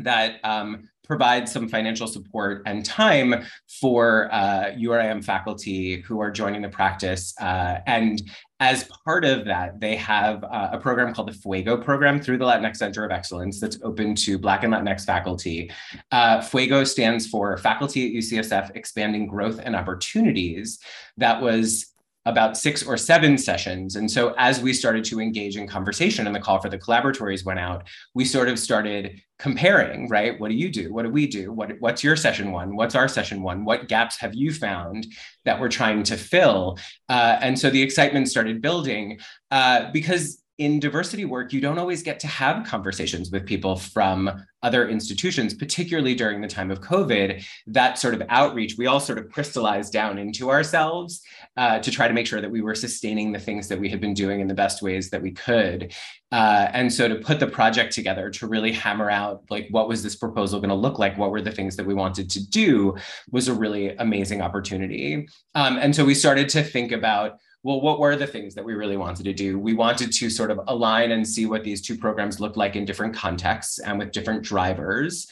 that 0.00 0.40
um, 0.44 0.88
provide 1.08 1.48
some 1.48 1.68
financial 1.68 2.06
support 2.06 2.62
and 2.66 2.84
time 2.84 3.44
for 3.80 4.28
uh, 4.30 4.66
URIM 4.76 5.24
faculty 5.24 6.02
who 6.02 6.20
are 6.20 6.30
joining 6.30 6.62
the 6.62 6.68
practice. 6.68 7.34
Uh, 7.40 7.78
and 7.86 8.22
as 8.60 8.84
part 9.04 9.24
of 9.24 9.44
that, 9.46 9.80
they 9.80 9.96
have 9.96 10.44
uh, 10.44 10.70
a 10.72 10.78
program 10.78 11.14
called 11.14 11.28
the 11.28 11.32
Fuego 11.32 11.76
program 11.76 12.20
through 12.20 12.38
the 12.38 12.44
Latinx 12.44 12.76
Center 12.76 13.04
of 13.04 13.10
Excellence 13.10 13.60
that's 13.60 13.78
open 13.82 14.14
to 14.16 14.38
Black 14.38 14.64
and 14.64 14.72
Latinx 14.72 15.04
faculty. 15.04 15.70
Uh, 16.12 16.40
Fuego 16.42 16.84
stands 16.84 17.26
for 17.26 17.56
Faculty 17.56 18.08
at 18.08 18.22
UCSF 18.22 18.76
Expanding 18.76 19.26
Growth 19.26 19.60
and 19.62 19.74
Opportunities. 19.74 20.78
That 21.16 21.40
was 21.40 21.94
about 22.26 22.58
six 22.58 22.82
or 22.82 22.96
seven 22.96 23.38
sessions. 23.38 23.96
And 23.96 24.10
so 24.10 24.34
as 24.36 24.60
we 24.60 24.72
started 24.72 25.04
to 25.04 25.20
engage 25.20 25.56
in 25.56 25.66
conversation 25.66 26.26
and 26.26 26.36
the 26.36 26.40
call 26.40 26.60
for 26.60 26.68
the 26.68 26.78
collaboratories 26.78 27.44
went 27.44 27.58
out, 27.58 27.88
we 28.14 28.24
sort 28.24 28.48
of 28.48 28.58
started 28.58 29.20
comparing, 29.38 30.08
right? 30.08 30.38
What 30.38 30.48
do 30.48 30.54
you 30.54 30.70
do? 30.70 30.92
What 30.92 31.04
do 31.04 31.10
we 31.10 31.26
do? 31.26 31.52
What, 31.52 31.72
what's 31.80 32.04
your 32.04 32.16
session 32.16 32.50
one? 32.50 32.76
What's 32.76 32.94
our 32.94 33.08
session 33.08 33.42
one? 33.42 33.64
What 33.64 33.88
gaps 33.88 34.18
have 34.18 34.34
you 34.34 34.52
found 34.52 35.06
that 35.44 35.58
we're 35.58 35.68
trying 35.68 36.02
to 36.04 36.16
fill? 36.16 36.78
Uh, 37.08 37.38
and 37.40 37.58
so 37.58 37.70
the 37.70 37.80
excitement 37.80 38.28
started 38.28 38.60
building 38.60 39.20
uh, 39.50 39.90
because 39.92 40.42
in 40.58 40.80
diversity 40.80 41.24
work, 41.24 41.52
you 41.52 41.60
don't 41.60 41.78
always 41.78 42.02
get 42.02 42.18
to 42.18 42.26
have 42.26 42.66
conversations 42.66 43.30
with 43.30 43.46
people 43.46 43.76
from 43.76 44.44
other 44.64 44.88
institutions, 44.88 45.54
particularly 45.54 46.16
during 46.16 46.40
the 46.40 46.48
time 46.48 46.72
of 46.72 46.80
COVID. 46.80 47.44
That 47.68 47.96
sort 47.96 48.14
of 48.14 48.24
outreach, 48.28 48.74
we 48.76 48.86
all 48.86 48.98
sort 48.98 49.18
of 49.18 49.30
crystallized 49.30 49.92
down 49.92 50.18
into 50.18 50.50
ourselves 50.50 51.22
uh, 51.58 51.80
to 51.80 51.90
try 51.90 52.06
to 52.06 52.14
make 52.14 52.24
sure 52.24 52.40
that 52.40 52.50
we 52.50 52.60
were 52.60 52.74
sustaining 52.74 53.32
the 53.32 53.38
things 53.38 53.66
that 53.66 53.80
we 53.80 53.88
had 53.90 54.00
been 54.00 54.14
doing 54.14 54.38
in 54.38 54.46
the 54.46 54.54
best 54.54 54.80
ways 54.80 55.10
that 55.10 55.20
we 55.20 55.32
could. 55.32 55.92
Uh, 56.30 56.68
and 56.72 56.92
so 56.92 57.08
to 57.08 57.16
put 57.16 57.40
the 57.40 57.48
project 57.48 57.92
together 57.92 58.30
to 58.30 58.46
really 58.46 58.70
hammer 58.70 59.10
out 59.10 59.42
like 59.50 59.66
what 59.70 59.88
was 59.88 60.00
this 60.00 60.14
proposal 60.14 60.60
going 60.60 60.68
to 60.68 60.74
look 60.76 61.00
like 61.00 61.18
what 61.18 61.32
were 61.32 61.40
the 61.40 61.50
things 61.50 61.74
that 61.74 61.84
we 61.84 61.94
wanted 61.94 62.30
to 62.30 62.48
do 62.48 62.94
was 63.32 63.48
a 63.48 63.54
really 63.54 63.96
amazing 63.96 64.40
opportunity 64.40 65.26
um, 65.56 65.78
and 65.78 65.96
so 65.96 66.04
we 66.04 66.14
started 66.14 66.48
to 66.48 66.62
think 66.62 66.92
about 66.92 67.38
well, 67.64 67.80
what 67.80 67.98
were 67.98 68.14
the 68.14 68.26
things 68.26 68.54
that 68.54 68.64
we 68.64 68.74
really 68.74 68.96
wanted 68.96 69.24
to 69.24 69.32
do? 69.32 69.58
We 69.58 69.74
wanted 69.74 70.12
to 70.12 70.30
sort 70.30 70.52
of 70.52 70.60
align 70.68 71.10
and 71.10 71.26
see 71.26 71.44
what 71.44 71.64
these 71.64 71.82
two 71.82 71.98
programs 71.98 72.38
looked 72.38 72.56
like 72.56 72.76
in 72.76 72.84
different 72.84 73.14
contexts 73.14 73.80
and 73.80 73.98
with 73.98 74.12
different 74.12 74.42
drivers. 74.42 75.26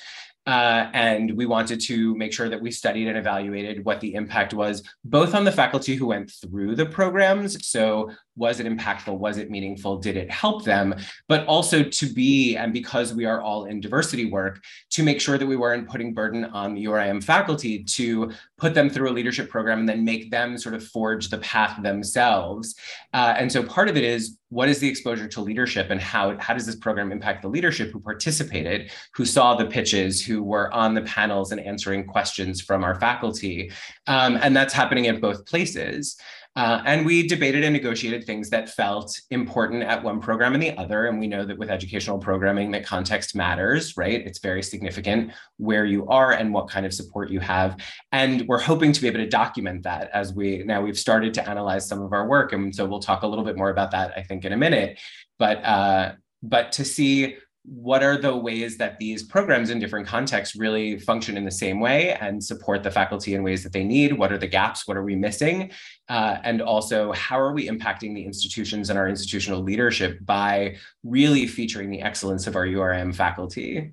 Uh, 0.47 0.89
and 0.93 1.37
we 1.37 1.45
wanted 1.45 1.81
to 1.81 2.15
make 2.15 2.33
sure 2.33 2.49
that 2.49 2.61
we 2.61 2.71
studied 2.71 3.09
and 3.09 3.19
evaluated 3.19 3.85
what 3.85 4.01
the 4.01 4.15
impact 4.15 4.55
was, 4.55 4.83
both 5.05 5.35
on 5.35 5.45
the 5.45 5.51
faculty 5.51 5.97
who 5.97 6.07
went 6.07 6.31
through 6.31 6.77
the 6.77 6.87
programs. 6.87 7.67
So, 7.67 8.11
was 8.37 8.61
it 8.61 8.67
impactful? 8.67 9.19
Was 9.19 9.39
it 9.39 9.51
meaningful? 9.51 9.97
Did 9.97 10.17
it 10.17 10.31
help 10.31 10.65
them? 10.65 10.95
But 11.27 11.47
also 11.47 11.83
to 11.83 12.07
be, 12.13 12.57
and 12.57 12.73
because 12.73 13.15
we 13.15 13.25
are 13.25 13.41
all 13.41 13.65
in 13.65 13.81
diversity 13.81 14.27
work, 14.27 14.63
to 14.91 15.03
make 15.03 15.21
sure 15.21 15.39
that 15.39 15.47
we 15.47 15.57
weren't 15.57 15.89
putting 15.89 16.13
burden 16.13 16.45
on 16.45 16.75
the 16.75 16.85
URIM 16.85 17.25
faculty 17.25 17.83
to 17.85 18.31
put 18.59 18.75
them 18.75 18.91
through 18.91 19.11
a 19.11 19.13
leadership 19.13 19.49
program 19.49 19.81
and 19.81 19.89
then 19.89 20.05
make 20.05 20.31
them 20.31 20.59
sort 20.59 20.75
of 20.75 20.87
forge 20.87 21.31
the 21.31 21.39
path 21.39 21.83
themselves. 21.83 22.75
Uh, 23.13 23.35
and 23.37 23.51
so 23.51 23.63
part 23.63 23.89
of 23.89 23.97
it 23.97 24.05
is 24.05 24.39
what 24.51 24.69
is 24.69 24.79
the 24.79 24.89
exposure 24.89 25.27
to 25.27 25.41
leadership 25.41 25.91
and 25.91 26.01
how, 26.01 26.37
how 26.39 26.55
does 26.55 26.67
this 26.67 26.77
program 26.77 27.11
impact 27.11 27.43
the 27.43 27.49
leadership 27.49 27.91
who 27.91 28.01
participated, 28.01 28.91
who 29.13 29.25
saw 29.25 29.55
the 29.55 29.67
pitches, 29.67 30.25
who 30.25 30.43
were 30.43 30.73
on 30.73 30.95
the 30.95 31.03
panels 31.03 31.53
and 31.53 31.61
answering 31.61 32.05
questions 32.05 32.61
from 32.61 32.85
our 32.85 32.95
faculty. 33.01 33.73
Um, 34.07 34.39
and 34.41 34.55
that's 34.55 34.73
happening 34.73 35.09
at 35.09 35.21
both 35.21 35.47
places. 35.47 36.17
Uh, 36.57 36.83
and 36.87 37.05
we 37.05 37.27
debated 37.27 37.63
and 37.63 37.75
negotiated 37.75 38.25
things 38.25 38.49
that 38.49 38.71
felt 38.71 39.21
important 39.31 39.83
at 39.83 40.03
one 40.03 40.21
program 40.21 40.55
and 40.55 40.63
the 40.63 40.77
other. 40.79 41.07
And 41.07 41.21
we 41.21 41.27
know 41.27 41.45
that 41.45 41.59
with 41.59 41.71
educational 41.71 42.19
programming, 42.19 42.71
that 42.71 42.87
context 42.87 43.37
matters, 43.37 43.97
right? 43.99 44.27
It's 44.27 44.39
very 44.39 44.63
significant 44.63 45.33
where 45.59 45.85
you 45.85 46.09
are 46.09 46.33
and 46.33 46.55
what 46.55 46.71
kind 46.71 46.87
of 46.87 46.95
support 46.95 47.31
you 47.31 47.41
have. 47.41 47.77
And 48.11 48.49
we're 48.49 48.59
hoping 48.59 48.93
to 48.93 49.01
be 49.03 49.07
able 49.07 49.19
to 49.19 49.29
document 49.29 49.83
that 49.83 50.11
as 50.15 50.33
we 50.33 50.65
now 50.65 50.81
we've 50.81 50.99
started 50.99 51.35
to 51.35 51.49
analyze 51.49 51.87
some 51.87 52.01
of 52.01 52.13
our 52.15 52.27
work. 52.27 52.55
And 52.55 52.75
so 52.75 52.87
we'll 52.87 53.01
talk 53.01 53.23
a 53.23 53.27
little 53.27 53.45
bit 53.45 53.59
more 53.59 53.71
about 53.71 53.91
that, 53.91 54.13
I 54.17 54.23
think, 54.23 54.47
in 54.47 54.55
a 54.55 54.57
minute. 54.57 54.99
But 55.39 55.63
uh, 55.63 56.13
but 56.43 56.73
to 56.73 56.85
see 56.85 57.37
what 57.67 58.03
are 58.03 58.17
the 58.17 58.35
ways 58.35 58.77
that 58.79 58.99
these 58.99 59.25
programs 59.25 59.71
in 59.71 59.81
different 59.81 60.07
contexts 60.07 60.55
really 60.55 60.99
function 61.01 61.37
in 61.37 61.45
the 61.45 61.51
same 61.51 61.81
way 61.81 62.15
and 62.15 62.43
support 62.43 62.83
the 62.85 62.91
faculty 62.91 63.35
in 63.35 63.43
ways 63.43 63.65
that 63.65 63.73
they 63.73 63.83
need? 63.83 64.13
What 64.13 64.33
are 64.33 64.39
the 64.39 64.47
gaps? 64.47 64.87
What 64.87 64.97
are 64.97 65.03
we 65.03 65.17
missing? 65.17 65.73
Uh, 66.09 66.39
and 66.45 66.63
also, 66.63 67.13
how 67.13 67.39
are 67.39 67.53
we 67.53 67.69
impacting 67.69 68.15
the 68.15 68.25
institutions 68.25 68.89
and 68.89 68.99
our 68.99 69.09
institutional 69.09 69.61
leadership 69.61 70.25
by 70.25 70.77
really 71.03 71.47
featuring 71.49 71.91
the 71.91 72.03
excellence 72.03 72.47
of 72.47 72.55
our 72.55 72.67
URM 72.67 73.15
faculty? 73.15 73.93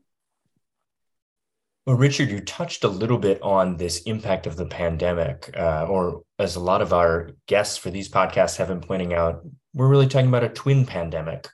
Well, 1.88 1.98
Richard, 1.98 2.30
you 2.30 2.40
touched 2.42 2.84
a 2.84 2.90
little 2.90 3.18
bit 3.18 3.42
on 3.42 3.76
this 3.76 4.04
impact 4.04 4.46
of 4.46 4.56
the 4.56 4.66
pandemic, 4.66 5.54
uh, 5.58 5.88
or 5.90 6.22
as 6.38 6.56
a 6.56 6.62
lot 6.62 6.82
of 6.82 6.94
our 6.94 7.32
guests 7.48 7.76
for 7.76 7.90
these 7.90 8.08
podcasts 8.08 8.56
have 8.58 8.70
been 8.70 8.82
pointing 8.82 9.14
out, 9.14 9.44
we're 9.74 9.90
really 9.90 10.08
talking 10.08 10.30
about 10.30 10.44
a 10.44 10.50
twin 10.50 10.86
pandemic 10.86 11.48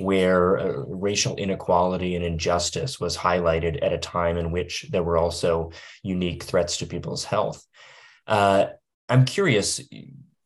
where 0.00 0.58
uh, 0.58 0.84
racial 0.86 1.36
inequality 1.36 2.16
and 2.16 2.24
injustice 2.24 2.98
was 2.98 3.16
highlighted 3.16 3.84
at 3.84 3.92
a 3.92 3.98
time 3.98 4.38
in 4.38 4.50
which 4.50 4.86
there 4.90 5.02
were 5.02 5.18
also 5.18 5.70
unique 6.02 6.42
threats 6.42 6.78
to 6.78 6.86
people's 6.86 7.24
health. 7.24 7.64
Uh, 8.26 8.66
I'm 9.08 9.24
curious. 9.24 9.80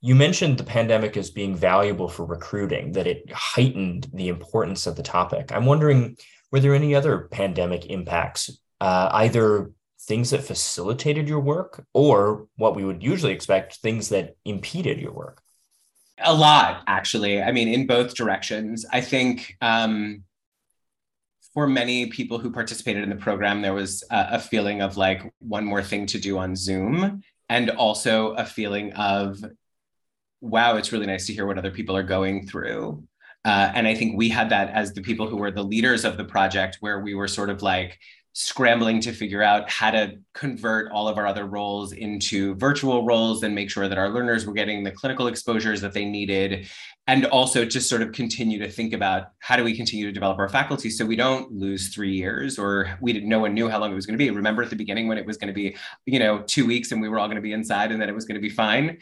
You 0.00 0.14
mentioned 0.14 0.59
the 0.59 0.64
pandemic 0.64 1.16
as 1.16 1.30
being 1.30 1.55
valuable 1.55 2.09
for 2.09 2.24
recruiting, 2.26 2.92
that 2.92 3.07
it 3.07 3.30
heightened 3.32 4.09
the 4.12 4.28
importance 4.28 4.86
of 4.86 4.96
the 4.96 5.02
topic. 5.02 5.52
I'm 5.52 5.66
wondering, 5.66 6.16
were 6.50 6.61
there 6.61 6.74
any 6.74 6.94
other 6.94 7.28
pandemic 7.30 7.86
impacts, 7.86 8.50
uh, 8.80 9.09
either 9.12 9.70
things 10.00 10.30
that 10.30 10.44
facilitated 10.44 11.28
your 11.28 11.40
work 11.40 11.84
or 11.94 12.46
what 12.57 12.76
we 12.76 12.84
would 12.84 13.02
usually 13.02 13.32
expect, 13.32 13.76
things 13.76 14.11
that 14.11 14.36
impeded 14.44 15.00
your 15.00 15.12
work? 15.12 15.40
A 16.19 16.33
lot, 16.33 16.83
actually. 16.87 17.43
I 17.43 17.51
mean, 17.53 17.69
in 17.69 17.87
both 17.87 18.15
directions. 18.15 18.87
I 18.93 19.01
think 19.01 19.57
um, 19.61 20.25
for 21.53 21.67
many 21.67 22.07
people 22.07 22.39
who 22.39 22.53
participated 22.53 23.03
in 23.03 23.11
the 23.11 23.17
program, 23.17 23.62
there 23.62 23.75
was 23.75 24.05
a, 24.11 24.27
a 24.33 24.39
feeling 24.39 24.81
of 24.81 24.97
like 24.97 25.33
one 25.41 25.65
more 25.65 25.83
thing 25.83 26.07
to 26.07 26.19
do 26.19 26.39
on 26.39 26.55
Zoom, 26.55 27.23
and 27.49 27.71
also 27.71 28.33
a 28.35 28.45
feeling 28.45 28.93
of, 28.95 29.45
wow, 30.41 30.77
it's 30.77 30.93
really 30.93 31.07
nice 31.07 31.27
to 31.27 31.33
hear 31.33 31.47
what 31.47 31.59
other 31.59 31.71
people 31.71 31.97
are 31.97 32.03
going 32.03 32.47
through. 32.47 33.05
Uh, 33.45 33.73
and 33.75 33.87
I 33.87 33.95
think 33.95 34.17
we 34.17 34.29
had 34.29 34.51
that 34.51 34.71
as 34.71 34.93
the 34.93 35.03
people 35.03 35.29
who 35.29 35.37
were 35.37 35.51
the 35.51 35.62
leaders 35.62 36.05
of 36.05 36.17
the 36.17 36.25
project, 36.25 36.79
where 36.81 37.01
we 37.01 37.15
were 37.15 37.29
sort 37.29 37.51
of 37.51 37.61
like, 37.61 37.99
scrambling 38.37 39.01
to 39.01 39.12
figure 39.12 39.45
out 39.45 39.70
how 39.70 39.93
to 39.93 40.18
convert 40.32 40.91
all 40.91 41.07
of 41.07 41.16
our 41.18 41.26
other 41.26 41.47
roles 41.47 41.93
into 41.93 42.57
virtual 42.57 43.07
roles 43.07 43.45
and 43.45 43.55
make 43.55 43.70
sure 43.70 43.89
that 43.89 43.97
our 43.97 44.09
learners 44.09 44.45
were 44.45 44.53
getting 44.53 44.82
the 44.82 44.91
clinical 44.91 45.28
exposures 45.28 45.80
that 45.80 45.93
they 45.93 46.05
needed. 46.05 46.68
And 47.07 47.26
also 47.26 47.64
just 47.64 47.89
sort 47.89 48.03
of 48.03 48.11
continue 48.11 48.59
to 48.59 48.68
think 48.68 48.93
about 48.93 49.28
how 49.39 49.55
do 49.55 49.62
we 49.62 49.76
continue 49.76 50.07
to 50.07 50.12
develop 50.12 50.39
our 50.39 50.49
faculty 50.49 50.91
so 50.91 51.07
we 51.07 51.14
don't 51.14 51.53
lose 51.53 51.95
three 51.95 52.12
years 52.12 52.59
or 52.59 52.99
we 53.01 53.12
didn't 53.12 53.28
no 53.28 53.39
one 53.39 53.55
knew 53.55 53.68
how 53.68 53.78
long 53.78 53.93
it 53.93 53.95
was 53.95 54.05
going 54.05 54.18
to 54.18 54.24
be. 54.24 54.30
Remember 54.30 54.64
at 54.64 54.70
the 54.70 54.76
beginning 54.76 55.07
when 55.07 55.16
it 55.16 55.24
was 55.24 55.37
going 55.37 55.49
to 55.49 55.55
be 55.55 55.76
you 56.05 56.18
know 56.18 56.43
two 56.43 56.66
weeks 56.66 56.91
and 56.91 57.01
we 57.01 57.09
were 57.09 57.20
all 57.20 57.28
going 57.28 57.37
to 57.37 57.43
be 57.43 57.53
inside 57.53 57.93
and 57.93 58.03
then 58.03 58.09
it 58.09 58.14
was 58.14 58.24
going 58.24 58.37
to 58.37 58.41
be 58.41 58.51
fine? 58.51 58.99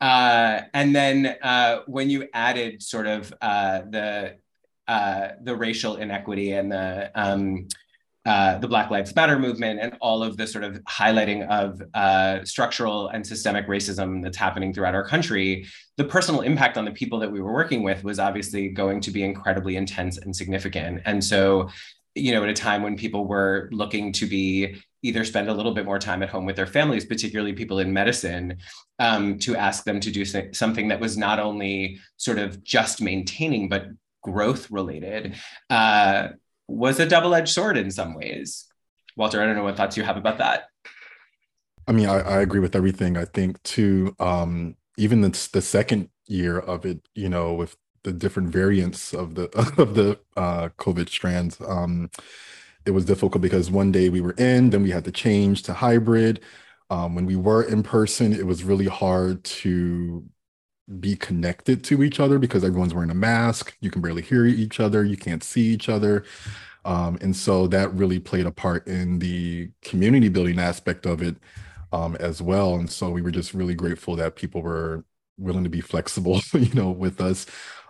Uh, 0.00 0.62
and 0.74 0.96
then 0.96 1.36
uh, 1.42 1.82
when 1.86 2.10
you 2.10 2.28
added 2.34 2.82
sort 2.82 3.06
of 3.06 3.32
uh, 3.40 3.82
the 3.90 4.36
uh, 4.88 5.28
the 5.42 5.54
racial 5.54 5.96
inequity 5.96 6.52
and 6.52 6.72
the 6.72 7.10
um, 7.14 7.68
uh, 8.24 8.58
the 8.58 8.68
Black 8.68 8.90
Lives 8.90 9.14
Matter 9.16 9.38
movement 9.38 9.80
and 9.80 9.96
all 10.00 10.22
of 10.22 10.36
the 10.36 10.46
sort 10.46 10.62
of 10.62 10.76
highlighting 10.84 11.48
of 11.48 11.82
uh, 11.94 12.44
structural 12.44 13.08
and 13.08 13.26
systemic 13.26 13.66
racism 13.66 14.22
that's 14.22 14.36
happening 14.36 14.72
throughout 14.72 14.94
our 14.94 15.04
country, 15.04 15.66
the 15.96 16.04
personal 16.04 16.42
impact 16.42 16.78
on 16.78 16.84
the 16.84 16.92
people 16.92 17.18
that 17.18 17.32
we 17.32 17.40
were 17.40 17.52
working 17.52 17.82
with 17.82 18.04
was 18.04 18.18
obviously 18.18 18.68
going 18.68 19.00
to 19.00 19.10
be 19.10 19.24
incredibly 19.24 19.76
intense 19.76 20.18
and 20.18 20.34
significant. 20.34 21.02
And 21.04 21.22
so, 21.22 21.68
you 22.14 22.32
know, 22.32 22.44
at 22.44 22.48
a 22.48 22.54
time 22.54 22.82
when 22.82 22.96
people 22.96 23.26
were 23.26 23.68
looking 23.72 24.12
to 24.12 24.26
be 24.26 24.80
either 25.02 25.24
spend 25.24 25.48
a 25.48 25.54
little 25.54 25.74
bit 25.74 25.84
more 25.84 25.98
time 25.98 26.22
at 26.22 26.28
home 26.28 26.44
with 26.44 26.54
their 26.54 26.66
families, 26.66 27.04
particularly 27.04 27.52
people 27.52 27.80
in 27.80 27.92
medicine, 27.92 28.56
um, 29.00 29.36
to 29.40 29.56
ask 29.56 29.82
them 29.82 29.98
to 29.98 30.12
do 30.12 30.24
something 30.52 30.88
that 30.88 31.00
was 31.00 31.16
not 31.16 31.40
only 31.40 31.98
sort 32.18 32.38
of 32.38 32.62
just 32.62 33.02
maintaining, 33.02 33.68
but 33.68 33.86
growth 34.22 34.70
related. 34.70 35.34
Uh, 35.68 36.28
was 36.68 37.00
a 37.00 37.06
double-edged 37.06 37.52
sword 37.52 37.76
in 37.76 37.90
some 37.90 38.14
ways. 38.14 38.66
Walter, 39.16 39.42
I 39.42 39.46
don't 39.46 39.56
know 39.56 39.64
what 39.64 39.76
thoughts 39.76 39.96
you 39.96 40.02
have 40.02 40.16
about 40.16 40.38
that. 40.38 40.64
I 41.86 41.92
mean, 41.92 42.08
I, 42.08 42.20
I 42.20 42.40
agree 42.40 42.60
with 42.60 42.76
everything. 42.76 43.16
I 43.16 43.24
think 43.24 43.62
too, 43.62 44.14
um, 44.20 44.76
even 44.96 45.20
the, 45.20 45.48
the 45.52 45.62
second 45.62 46.08
year 46.26 46.58
of 46.58 46.86
it, 46.86 47.00
you 47.14 47.28
know, 47.28 47.54
with 47.54 47.76
the 48.04 48.12
different 48.12 48.48
variants 48.48 49.12
of 49.12 49.34
the 49.34 49.44
of 49.78 49.94
the 49.94 50.18
uh, 50.36 50.68
COVID 50.78 51.08
strands, 51.08 51.60
um, 51.66 52.10
it 52.86 52.92
was 52.92 53.04
difficult 53.04 53.42
because 53.42 53.70
one 53.70 53.92
day 53.92 54.08
we 54.08 54.20
were 54.20 54.34
in, 54.38 54.70
then 54.70 54.82
we 54.82 54.90
had 54.90 55.04
to 55.04 55.12
change 55.12 55.62
to 55.64 55.72
hybrid. 55.72 56.40
Um, 56.90 57.14
when 57.14 57.26
we 57.26 57.36
were 57.36 57.62
in 57.62 57.82
person, 57.82 58.32
it 58.32 58.46
was 58.46 58.64
really 58.64 58.86
hard 58.86 59.42
to 59.44 60.24
be 61.00 61.16
connected 61.16 61.84
to 61.84 62.02
each 62.02 62.20
other 62.20 62.38
because 62.38 62.64
everyone's 62.64 62.94
wearing 62.94 63.10
a 63.10 63.14
mask. 63.14 63.76
You 63.80 63.90
can 63.90 64.02
barely 64.02 64.22
hear 64.22 64.44
each 64.46 64.80
other. 64.80 65.04
You 65.04 65.16
can't 65.16 65.42
see 65.42 65.62
each 65.62 65.88
other. 65.88 66.24
Um, 66.84 67.18
and 67.20 67.34
so 67.36 67.66
that 67.68 67.94
really 67.94 68.18
played 68.18 68.46
a 68.46 68.50
part 68.50 68.86
in 68.88 69.18
the 69.20 69.70
community 69.82 70.28
building 70.28 70.58
aspect 70.58 71.06
of 71.06 71.22
it 71.22 71.36
um, 71.92 72.16
as 72.16 72.42
well. 72.42 72.74
And 72.74 72.90
so 72.90 73.10
we 73.10 73.22
were 73.22 73.30
just 73.30 73.54
really 73.54 73.74
grateful 73.74 74.16
that 74.16 74.36
people 74.36 74.62
were 74.62 75.04
willing 75.38 75.64
to 75.64 75.70
be 75.70 75.80
flexible, 75.80 76.40
you 76.52 76.74
know, 76.74 76.90
with 76.90 77.20
us. 77.20 77.46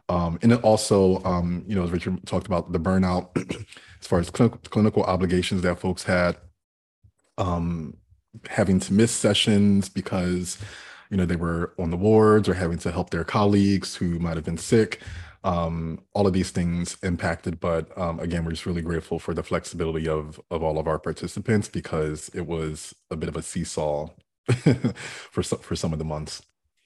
Um, 0.08 0.38
and 0.42 0.52
also, 0.56 1.22
um, 1.24 1.64
you 1.66 1.74
know, 1.74 1.84
as 1.84 1.90
Richard 1.90 2.26
talked 2.26 2.46
about 2.46 2.72
the 2.72 2.80
burnout, 2.80 3.30
as 4.00 4.06
far 4.06 4.18
as 4.18 4.30
clinical, 4.30 4.58
clinical 4.64 5.02
obligations 5.04 5.62
that 5.62 5.80
folks 5.80 6.02
had, 6.02 6.36
um, 7.38 7.96
having 8.48 8.80
to 8.80 8.92
miss 8.92 9.10
sessions 9.12 9.88
because 9.88 10.58
you 11.12 11.18
know 11.18 11.26
they 11.26 11.36
were 11.36 11.74
on 11.78 11.90
the 11.90 11.96
wards 11.96 12.48
or 12.48 12.54
having 12.54 12.78
to 12.78 12.90
help 12.90 13.10
their 13.10 13.22
colleagues 13.22 13.96
who 13.96 14.18
might 14.18 14.36
have 14.36 14.46
been 14.46 14.56
sick. 14.56 15.00
Um, 15.44 16.00
all 16.14 16.26
of 16.26 16.32
these 16.32 16.50
things 16.50 16.96
impacted 17.02 17.58
but 17.60 17.96
um, 17.98 18.20
again 18.20 18.44
we're 18.44 18.52
just 18.52 18.64
really 18.64 18.80
grateful 18.80 19.18
for 19.18 19.34
the 19.34 19.42
flexibility 19.42 20.08
of 20.08 20.40
of 20.52 20.62
all 20.62 20.78
of 20.78 20.86
our 20.86 21.00
participants 21.00 21.68
because 21.68 22.30
it 22.32 22.46
was 22.46 22.94
a 23.10 23.16
bit 23.16 23.28
of 23.28 23.36
a 23.36 23.42
seesaw 23.42 24.08
for 25.32 25.42
some, 25.42 25.58
for 25.58 25.74
some 25.76 25.92
of 25.92 25.98
the 25.98 26.04
months. 26.04 26.42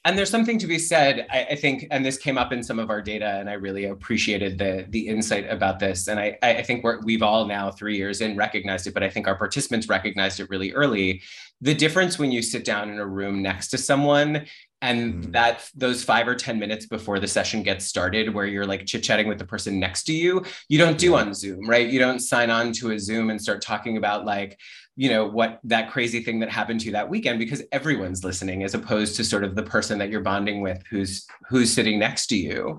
And 0.06 0.16
there's 0.16 0.30
something 0.30 0.58
to 0.60 0.66
be 0.66 0.78
said 0.78 1.26
I, 1.30 1.44
I, 1.50 1.54
think 1.56 1.86
and 1.90 2.04
this 2.04 2.16
came 2.16 2.38
up 2.38 2.52
in 2.52 2.62
some 2.62 2.78
of 2.78 2.90
our 2.90 3.02
data 3.02 3.38
and 3.38 3.50
i 3.50 3.54
really 3.54 3.84
appreciated 3.84 4.56
the 4.58 4.86
the 4.88 5.06
insight 5.06 5.48
about 5.50 5.78
this. 5.78 6.08
And 6.08 6.18
i 6.18 6.36
i 6.42 6.62
think 6.62 6.82
we're, 6.82 7.00
we've 7.02 7.22
all 7.22 7.46
now 7.46 7.70
three 7.70 7.96
years 7.96 8.20
in 8.20 8.36
recognized 8.36 8.86
it 8.86 8.94
but 8.94 9.02
i 9.02 9.10
think 9.10 9.28
our 9.28 9.36
participants 9.36 9.88
recognized 9.88 10.40
it 10.40 10.48
really 10.48 10.72
early 10.72 11.22
the 11.60 11.74
difference 11.74 12.18
when 12.18 12.32
you 12.32 12.42
sit 12.42 12.64
down 12.64 12.90
in 12.90 12.98
a 12.98 13.06
room 13.06 13.42
next 13.42 13.68
to 13.68 13.78
someone 13.78 14.46
and 14.82 15.24
mm. 15.24 15.32
that 15.32 15.68
those 15.74 16.04
five 16.04 16.28
or 16.28 16.34
10 16.34 16.58
minutes 16.58 16.86
before 16.86 17.18
the 17.18 17.26
session 17.26 17.62
gets 17.62 17.86
started, 17.86 18.32
where 18.32 18.44
you're 18.44 18.66
like 18.66 18.84
chit 18.84 19.02
chatting 19.02 19.26
with 19.26 19.38
the 19.38 19.46
person 19.46 19.80
next 19.80 20.04
to 20.04 20.12
you, 20.12 20.44
you 20.68 20.78
don't 20.78 20.98
do 20.98 21.16
on 21.16 21.32
Zoom, 21.32 21.68
right? 21.68 21.88
You 21.88 21.98
don't 21.98 22.20
sign 22.20 22.50
on 22.50 22.72
to 22.72 22.90
a 22.90 22.98
Zoom 22.98 23.30
and 23.30 23.40
start 23.40 23.62
talking 23.62 23.96
about 23.96 24.26
like, 24.26 24.60
you 24.94 25.08
know, 25.08 25.26
what 25.26 25.60
that 25.64 25.90
crazy 25.90 26.22
thing 26.22 26.40
that 26.40 26.50
happened 26.50 26.80
to 26.80 26.86
you 26.86 26.92
that 26.92 27.08
weekend 27.08 27.38
because 27.38 27.62
everyone's 27.72 28.22
listening 28.22 28.64
as 28.64 28.74
opposed 28.74 29.16
to 29.16 29.24
sort 29.24 29.44
of 29.44 29.54
the 29.54 29.62
person 29.62 29.98
that 29.98 30.10
you're 30.10 30.20
bonding 30.20 30.60
with 30.60 30.82
who's 30.90 31.26
who's 31.48 31.72
sitting 31.72 31.98
next 31.98 32.26
to 32.28 32.36
you. 32.36 32.78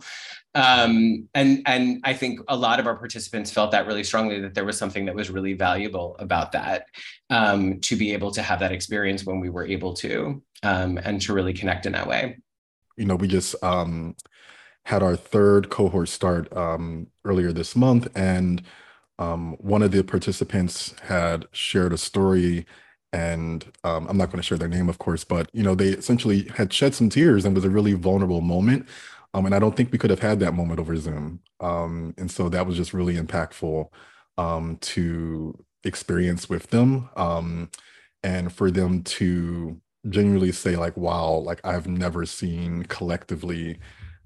Um, 0.56 1.28
and 1.36 1.62
and 1.66 2.00
I 2.04 2.14
think 2.14 2.40
a 2.48 2.56
lot 2.56 2.80
of 2.80 2.88
our 2.88 2.96
participants 2.96 3.52
felt 3.52 3.72
that 3.72 3.86
really 3.86 4.04
strongly 4.04 4.40
that 4.42 4.56
there 4.56 4.66
was 4.66 4.78
something 4.78 5.06
that 5.06 5.16
was 5.16 5.30
really 5.30 5.54
valuable 5.54 6.16
about 6.20 6.52
that 6.54 6.88
um, 7.30 7.80
to 7.82 7.96
be 7.96 8.14
able 8.14 8.32
to 8.32 8.42
have 8.42 8.60
that 8.60 8.72
experience 8.72 9.24
when 9.24 9.40
we 9.40 9.50
were 9.50 9.66
able 9.66 9.94
to 9.96 10.42
um, 10.64 10.98
and 11.04 11.22
to 11.22 11.34
really 11.34 11.54
connect 11.54 11.86
in 11.86 11.92
that 11.92 12.08
way. 12.08 12.38
You 12.96 13.06
know, 13.06 13.16
we 13.16 13.28
just 13.28 13.56
um, 13.64 14.16
had 14.86 15.04
our 15.04 15.16
third 15.16 15.70
cohort 15.70 16.10
start 16.10 16.52
um, 16.56 17.08
earlier 17.24 17.52
this 17.52 17.76
month, 17.76 18.08
and 18.16 18.64
um, 19.20 19.54
one 19.60 19.84
of 19.84 19.92
the 19.92 20.04
participants 20.04 20.96
had 21.04 21.46
shared 21.52 21.94
a 21.94 21.98
story 21.98 22.66
and 23.14 23.66
um, 23.84 24.08
I'm 24.08 24.18
not 24.18 24.28
going 24.28 24.38
to 24.38 24.44
share 24.44 24.58
their 24.58 24.68
name, 24.68 24.90
of 24.90 24.98
course, 24.98 25.24
but 25.24 25.50
you 25.54 25.64
know, 25.64 25.76
they 25.76 25.90
essentially 25.90 26.50
had 26.56 26.74
shed 26.74 26.94
some 26.94 27.10
tears 27.10 27.46
and 27.46 27.56
was 27.56 27.66
a 27.66 27.70
really 27.70 27.94
vulnerable 27.94 28.42
moment. 28.42 28.88
Um, 29.38 29.46
and 29.46 29.54
I 29.54 29.60
don't 29.60 29.76
think 29.76 29.92
we 29.92 30.00
could 30.00 30.10
have 30.10 30.20
had 30.20 30.40
that 30.40 30.54
moment 30.54 30.80
over 30.80 30.96
Zoom. 30.98 31.42
Um, 31.60 32.16
and 32.18 32.32
so 32.32 32.50
that 32.50 32.66
was 32.66 32.76
just 32.76 32.94
really 32.94 33.16
impactful 33.16 33.88
um, 34.38 34.78
to 34.82 35.54
experience 35.84 36.50
with 36.50 36.68
them 36.72 37.10
um, 37.16 37.70
and 38.24 38.52
for 38.52 38.72
them 38.72 39.04
to 39.04 39.80
genuinely 40.10 40.52
say 40.52 40.76
like, 40.76 40.98
wow, 40.98 41.34
like 41.36 41.62
I've 41.64 41.88
never 41.88 42.26
seen 42.26 42.84
collectively 42.86 43.80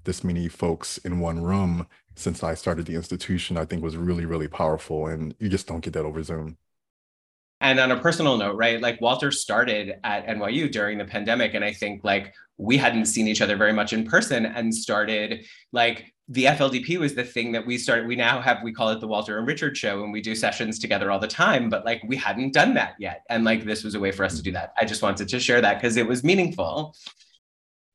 this 0.04 0.24
many 0.24 0.48
folks 0.48 0.96
in 0.98 1.20
one 1.20 1.42
room 1.42 1.86
since 2.16 2.42
I 2.42 2.54
started 2.54 2.86
the 2.86 2.94
institution, 2.94 3.58
I 3.58 3.66
think 3.66 3.82
was 3.82 3.96
really, 3.96 4.24
really 4.24 4.48
powerful. 4.48 5.06
And 5.08 5.34
you 5.38 5.48
just 5.50 5.66
don't 5.66 5.80
get 5.84 5.92
that 5.92 6.06
over 6.06 6.22
Zoom. 6.22 6.56
And 7.62 7.78
on 7.78 7.92
a 7.92 8.00
personal 8.00 8.36
note, 8.36 8.56
right, 8.56 8.80
like 8.80 9.00
Walter 9.00 9.30
started 9.30 9.94
at 10.02 10.26
NYU 10.26 10.70
during 10.70 10.98
the 10.98 11.04
pandemic. 11.04 11.54
And 11.54 11.64
I 11.64 11.72
think 11.72 12.02
like 12.02 12.34
we 12.58 12.76
hadn't 12.76 13.06
seen 13.06 13.28
each 13.28 13.40
other 13.40 13.56
very 13.56 13.72
much 13.72 13.92
in 13.92 14.04
person 14.04 14.44
and 14.46 14.74
started 14.74 15.46
like 15.72 16.12
the 16.28 16.46
FLDP 16.46 16.98
was 16.98 17.14
the 17.14 17.24
thing 17.24 17.52
that 17.52 17.64
we 17.64 17.78
started. 17.78 18.08
We 18.08 18.16
now 18.16 18.40
have, 18.40 18.62
we 18.64 18.72
call 18.72 18.90
it 18.90 19.00
the 19.00 19.06
Walter 19.06 19.38
and 19.38 19.46
Richard 19.46 19.76
show, 19.76 20.02
and 20.02 20.12
we 20.12 20.20
do 20.20 20.34
sessions 20.34 20.78
together 20.78 21.10
all 21.10 21.18
the 21.18 21.28
time, 21.28 21.68
but 21.68 21.84
like 21.84 22.02
we 22.06 22.16
hadn't 22.16 22.52
done 22.52 22.74
that 22.74 22.94
yet. 22.98 23.22
And 23.28 23.44
like 23.44 23.64
this 23.64 23.84
was 23.84 23.94
a 23.94 24.00
way 24.00 24.12
for 24.12 24.24
us 24.24 24.36
to 24.36 24.42
do 24.42 24.52
that. 24.52 24.72
I 24.80 24.84
just 24.84 25.02
wanted 25.02 25.28
to 25.28 25.40
share 25.40 25.60
that 25.60 25.74
because 25.74 25.96
it 25.96 26.06
was 26.06 26.24
meaningful. 26.24 26.96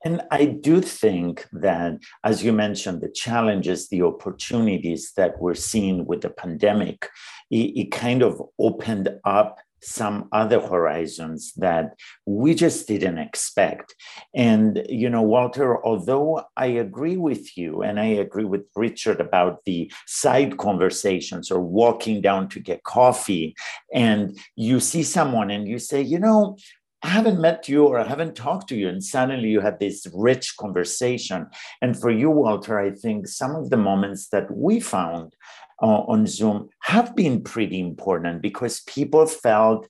And 0.05 0.22
I 0.32 0.45
do 0.45 0.80
think 0.80 1.45
that, 1.51 1.97
as 2.24 2.43
you 2.43 2.53
mentioned, 2.53 3.01
the 3.01 3.09
challenges, 3.09 3.89
the 3.89 4.03
opportunities 4.03 5.11
that 5.18 5.39
we're 5.39 5.55
seeing 5.55 6.05
with 6.05 6.22
the 6.22 6.30
pandemic, 6.30 7.09
it, 7.52 7.78
it 7.78 7.91
kind 7.91 8.22
of 8.22 8.41
opened 8.60 9.10
up 9.24 9.60
some 9.82 10.28
other 10.32 10.60
horizons 10.60 11.54
that 11.54 11.95
we 12.26 12.56
just 12.56 12.88
didn't 12.88 13.20
expect. 13.20 13.93
And, 14.34 14.84
you 14.89 15.10
know, 15.10 15.22
Walter, 15.22 15.84
although 15.86 16.41
I 16.56 16.66
agree 16.68 17.18
with 17.18 17.56
you 17.58 17.84
and 17.84 18.00
I 18.00 18.06
agree 18.06 18.45
with 18.45 18.64
Richard 18.76 19.22
about 19.22 19.64
the 19.66 19.91
side 20.08 20.58
conversations 20.58 21.52
or 21.52 21.62
walking 21.62 22.22
down 22.22 22.50
to 22.50 22.60
get 22.60 22.84
coffee, 22.84 23.56
and 23.93 24.38
you 24.56 24.80
see 24.80 25.04
someone 25.04 25.52
and 25.52 25.68
you 25.68 25.80
say, 25.80 26.02
you 26.02 26.20
know, 26.20 26.58
I 27.04 27.10
haven't 27.10 27.39
met 27.39 27.70
you 27.70 27.86
or 27.86 28.00
I 28.00 28.08
haven't 28.08 28.36
talked 28.36 28.70
to 28.70 28.76
you, 28.76 28.89
and 28.89 29.04
suddenly 29.04 29.50
you 29.50 29.62
have 29.62 29.78
this 29.78 30.08
rich 30.14 30.58
conversation. 30.58 31.45
And 31.82 31.98
for 31.98 32.10
you, 32.10 32.32
Walter, 32.32 32.80
I 32.80 32.89
think 32.91 33.28
some 33.28 33.56
of 33.56 33.70
the 33.70 33.78
moments 33.78 34.30
that 34.30 34.50
we 34.50 34.80
found 34.80 35.36
uh, 35.82 36.01
on 36.07 36.28
Zoom 36.28 36.69
have 36.82 37.15
been 37.15 37.43
pretty 37.43 37.80
important 37.80 38.41
because 38.41 38.82
people 38.82 39.25
felt 39.25 39.88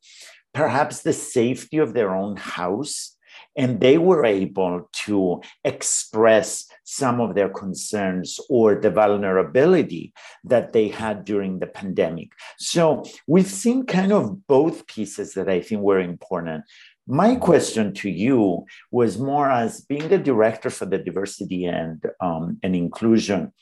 perhaps 0.53 1.01
the 1.01 1.13
safety 1.13 1.77
of 1.77 1.93
their 1.93 2.15
own 2.15 2.35
house 2.35 3.17
and 3.55 3.79
they 3.79 3.97
were 3.97 4.25
able 4.25 4.88
to 4.93 5.41
express 5.63 6.65
some 6.83 7.19
of 7.19 7.35
their 7.35 7.49
concerns 7.49 8.39
or 8.49 8.75
the 8.75 8.91
vulnerability 8.91 10.13
that 10.43 10.73
they 10.73 10.88
had 10.88 11.25
during 11.25 11.59
the 11.59 11.67
pandemic. 11.67 12.29
So 12.57 13.03
we've 13.25 13.47
seen 13.47 13.85
kind 13.85 14.11
of 14.11 14.47
both 14.47 14.88
pieces 14.88 15.33
that 15.33 15.49
I 15.49 15.61
think 15.61 15.81
were 15.81 15.99
important. 15.99 16.63
My 17.07 17.35
question 17.35 17.93
to 17.95 18.09
you 18.09 18.65
was 18.91 19.17
more 19.17 19.49
as 19.49 19.81
being 19.81 20.07
the 20.09 20.17
director 20.17 20.69
for 20.69 20.85
the 20.85 20.97
diversity 20.97 21.65
and, 21.65 22.03
um, 22.19 22.59
and 22.63 22.75
inclusion 22.75 23.53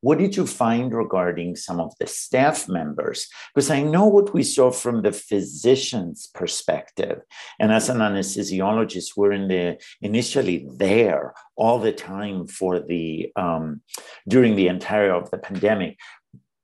what 0.00 0.18
did 0.18 0.36
you 0.36 0.46
find 0.46 0.94
regarding 0.94 1.56
some 1.56 1.80
of 1.80 1.92
the 1.98 2.06
staff 2.06 2.68
members? 2.68 3.26
Because 3.54 3.70
I 3.70 3.82
know 3.82 4.06
what 4.06 4.32
we 4.32 4.42
saw 4.42 4.70
from 4.70 5.02
the 5.02 5.12
physician's 5.12 6.28
perspective. 6.28 7.20
And 7.58 7.72
as 7.72 7.88
an 7.88 7.98
anesthesiologist, 7.98 9.16
we're 9.16 9.32
in 9.32 9.48
the 9.48 9.78
initially 10.00 10.66
there 10.76 11.34
all 11.56 11.78
the 11.80 11.92
time 11.92 12.46
for 12.46 12.78
the 12.78 13.32
um, 13.34 13.80
during 14.28 14.54
the 14.54 14.68
entire 14.68 15.12
of 15.12 15.30
the 15.30 15.38
pandemic 15.38 15.98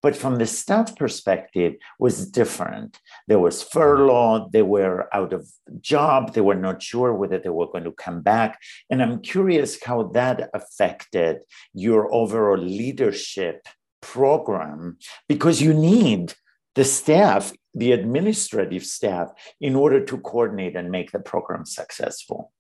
but 0.05 0.15
from 0.15 0.37
the 0.37 0.47
staff 0.47 0.95
perspective 0.97 1.77
was 1.99 2.31
different. 2.31 3.01
There 3.27 3.39
was 3.39 3.63
furlough 3.63 4.51
they 4.53 4.61
were 4.61 5.09
out 5.17 5.33
of 5.33 5.49
job 5.81 6.35
they 6.35 6.43
were 6.43 6.61
not 6.67 6.83
sure 6.83 7.15
whether 7.15 7.39
they 7.39 7.49
were 7.49 7.73
going 7.73 7.85
to 7.85 7.93
come 8.07 8.21
back. 8.21 8.61
And 8.91 9.03
i'm 9.03 9.21
curious 9.35 9.83
how 9.83 9.99
that 10.19 10.51
affected 10.61 11.35
your 11.73 12.03
overall 12.21 12.63
leadership 12.83 13.59
program 14.03 14.99
because 15.27 15.63
you 15.63 15.73
need 15.73 16.35
the 16.75 16.85
staff 16.85 17.45
the 17.83 17.93
administrative 17.93 18.85
staff 18.85 19.29
in 19.59 19.75
order 19.75 20.01
to 20.05 20.19
coordinate 20.19 20.77
and 20.77 20.91
make 20.91 21.11
the 21.13 21.19
program 21.33 21.65
successful. 21.65 22.53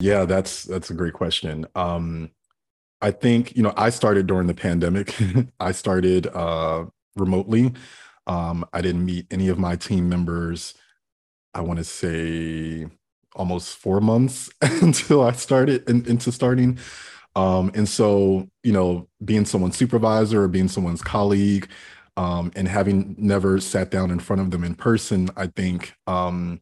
Yeah 0.00 0.24
that's 0.24 0.64
that's 0.64 0.88
a 0.88 0.98
great 1.00 1.16
question. 1.22 1.66
Um 1.74 2.30
I 3.00 3.10
think, 3.12 3.56
you 3.56 3.62
know, 3.62 3.72
I 3.76 3.90
started 3.90 4.26
during 4.26 4.46
the 4.46 4.54
pandemic. 4.54 5.14
I 5.60 5.72
started 5.72 6.26
uh, 6.28 6.86
remotely. 7.16 7.72
Um, 8.26 8.64
I 8.72 8.80
didn't 8.80 9.04
meet 9.04 9.26
any 9.30 9.48
of 9.48 9.58
my 9.58 9.76
team 9.76 10.08
members, 10.08 10.74
I 11.54 11.60
want 11.62 11.78
to 11.78 11.84
say 11.84 12.86
almost 13.34 13.76
four 13.78 14.00
months 14.00 14.50
until 14.62 15.22
I 15.22 15.32
started 15.32 15.88
in, 15.88 16.06
into 16.06 16.30
starting. 16.30 16.78
Um, 17.36 17.70
and 17.74 17.88
so, 17.88 18.48
you 18.62 18.72
know, 18.72 19.08
being 19.24 19.44
someone's 19.44 19.76
supervisor 19.76 20.42
or 20.42 20.48
being 20.48 20.68
someone's 20.68 21.02
colleague 21.02 21.68
um, 22.16 22.52
and 22.56 22.66
having 22.66 23.14
never 23.18 23.60
sat 23.60 23.90
down 23.90 24.10
in 24.10 24.18
front 24.18 24.42
of 24.42 24.50
them 24.50 24.64
in 24.64 24.74
person, 24.74 25.30
I 25.36 25.46
think 25.48 25.94
um, 26.06 26.60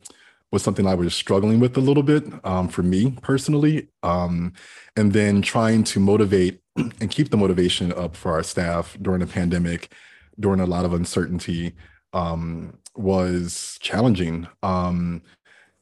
was 0.53 0.63
something 0.63 0.87
I 0.87 0.95
was 0.95 1.15
struggling 1.15 1.61
with 1.61 1.77
a 1.77 1.81
little 1.81 2.03
bit 2.03 2.25
um, 2.45 2.69
for 2.69 2.83
me 2.83 3.17
personally. 3.23 3.89
Um, 4.03 4.53
and 4.97 5.13
then 5.13 5.43
trying 5.43 5.85
to 5.85 6.01
motivate 6.01 6.61
and 6.77 7.11
keep 7.11 7.31
the 7.31 7.37
motivation 7.37 7.93
up 7.93 8.17
for 8.17 8.33
our 8.33 8.43
staff 8.43 8.97
during 9.03 9.21
the 9.21 9.27
pandemic, 9.27 9.93
during 10.39 10.61
a 10.61 10.67
lot 10.67 10.85
of 10.85 10.93
uncertainty, 10.93 11.75
um, 12.13 12.79
was 12.95 13.79
challenging. 13.81 14.47
Um, 14.63 15.23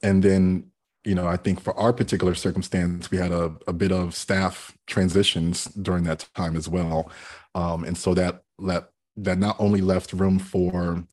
and 0.02 0.22
then, 0.22 0.70
you 1.04 1.14
know, 1.14 1.26
I 1.26 1.36
think 1.36 1.60
for 1.60 1.78
our 1.78 1.92
particular 1.92 2.34
circumstance, 2.34 3.10
we 3.10 3.18
had 3.18 3.32
a, 3.32 3.54
a 3.66 3.72
bit 3.72 3.92
of 3.92 4.14
staff 4.14 4.76
transitions 4.86 5.66
during 5.66 6.04
that 6.04 6.26
time 6.34 6.56
as 6.56 6.68
well. 6.68 7.10
Um, 7.54 7.84
and 7.84 7.96
so 7.96 8.14
that 8.14 8.42
let 8.58 8.88
that 9.16 9.38
not 9.38 9.56
only 9.58 9.80
left 9.80 10.12
room 10.12 10.38
for 10.38 11.04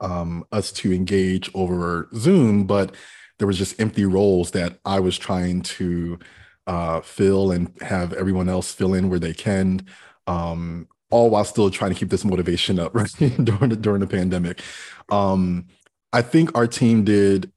um, 0.00 0.44
us 0.52 0.72
to 0.72 0.92
engage 0.92 1.50
over 1.54 2.08
Zoom, 2.14 2.64
but 2.64 2.94
there 3.38 3.46
was 3.46 3.58
just 3.58 3.80
empty 3.80 4.04
roles 4.04 4.52
that 4.52 4.78
I 4.84 5.00
was 5.00 5.18
trying 5.18 5.62
to 5.62 6.18
uh, 6.66 7.00
fill 7.00 7.52
and 7.52 7.70
have 7.82 8.12
everyone 8.12 8.48
else 8.48 8.72
fill 8.72 8.94
in 8.94 9.08
where 9.08 9.18
they 9.18 9.34
can, 9.34 9.86
um, 10.26 10.88
all 11.10 11.30
while 11.30 11.44
still 11.44 11.70
trying 11.70 11.92
to 11.92 11.98
keep 11.98 12.10
this 12.10 12.24
motivation 12.24 12.78
up 12.78 12.94
right 12.94 13.10
during 13.18 13.68
the 13.68 13.76
during 13.76 14.00
the 14.00 14.06
pandemic. 14.06 14.60
Um, 15.08 15.66
I 16.12 16.22
think 16.22 16.56
our 16.56 16.66
team 16.66 17.04
did 17.04 17.52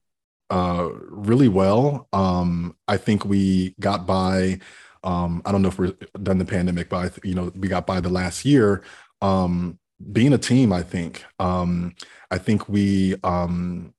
uh, 0.50 0.88
really 1.08 1.48
well. 1.48 2.08
Um, 2.12 2.76
I 2.86 2.96
think 2.96 3.24
we 3.24 3.74
got 3.80 4.06
by. 4.06 4.60
Um, 5.02 5.40
I 5.46 5.52
don't 5.52 5.62
know 5.62 5.68
if 5.68 5.78
we're 5.78 5.94
done 6.22 6.36
the 6.38 6.44
pandemic, 6.44 6.90
but 6.90 7.24
you 7.24 7.34
know 7.34 7.50
we 7.56 7.68
got 7.68 7.86
by 7.86 8.00
the 8.00 8.10
last 8.10 8.44
year 8.44 8.84
um, 9.22 9.78
being 10.12 10.32
a 10.32 10.38
team. 10.38 10.72
I 10.72 10.82
think. 10.82 11.24
Um, 11.38 11.94
I 12.30 12.38
think 12.38 12.68
we 12.68 13.16
um, 13.24 13.92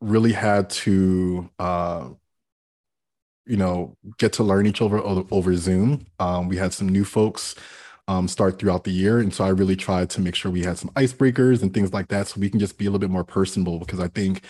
really 0.00 0.32
had 0.32 0.70
to, 0.70 1.50
uh, 1.58 2.08
you 3.46 3.56
know, 3.56 3.96
get 4.18 4.32
to 4.34 4.42
learn 4.42 4.66
each 4.66 4.80
other 4.80 4.98
over, 4.98 5.26
over 5.30 5.54
Zoom. 5.56 6.06
Um, 6.18 6.48
we 6.48 6.56
had 6.56 6.72
some 6.72 6.88
new 6.88 7.04
folks 7.04 7.54
um, 8.06 8.26
start 8.26 8.58
throughout 8.58 8.84
the 8.84 8.90
year, 8.90 9.18
and 9.18 9.34
so 9.34 9.44
I 9.44 9.50
really 9.50 9.76
tried 9.76 10.08
to 10.10 10.20
make 10.22 10.34
sure 10.34 10.50
we 10.50 10.64
had 10.64 10.78
some 10.78 10.90
icebreakers 10.90 11.62
and 11.62 11.74
things 11.74 11.92
like 11.92 12.08
that, 12.08 12.28
so 12.28 12.40
we 12.40 12.48
can 12.48 12.58
just 12.58 12.78
be 12.78 12.86
a 12.86 12.88
little 12.88 13.00
bit 13.00 13.10
more 13.10 13.24
personable. 13.24 13.78
Because 13.78 14.00
I 14.00 14.08
think 14.08 14.44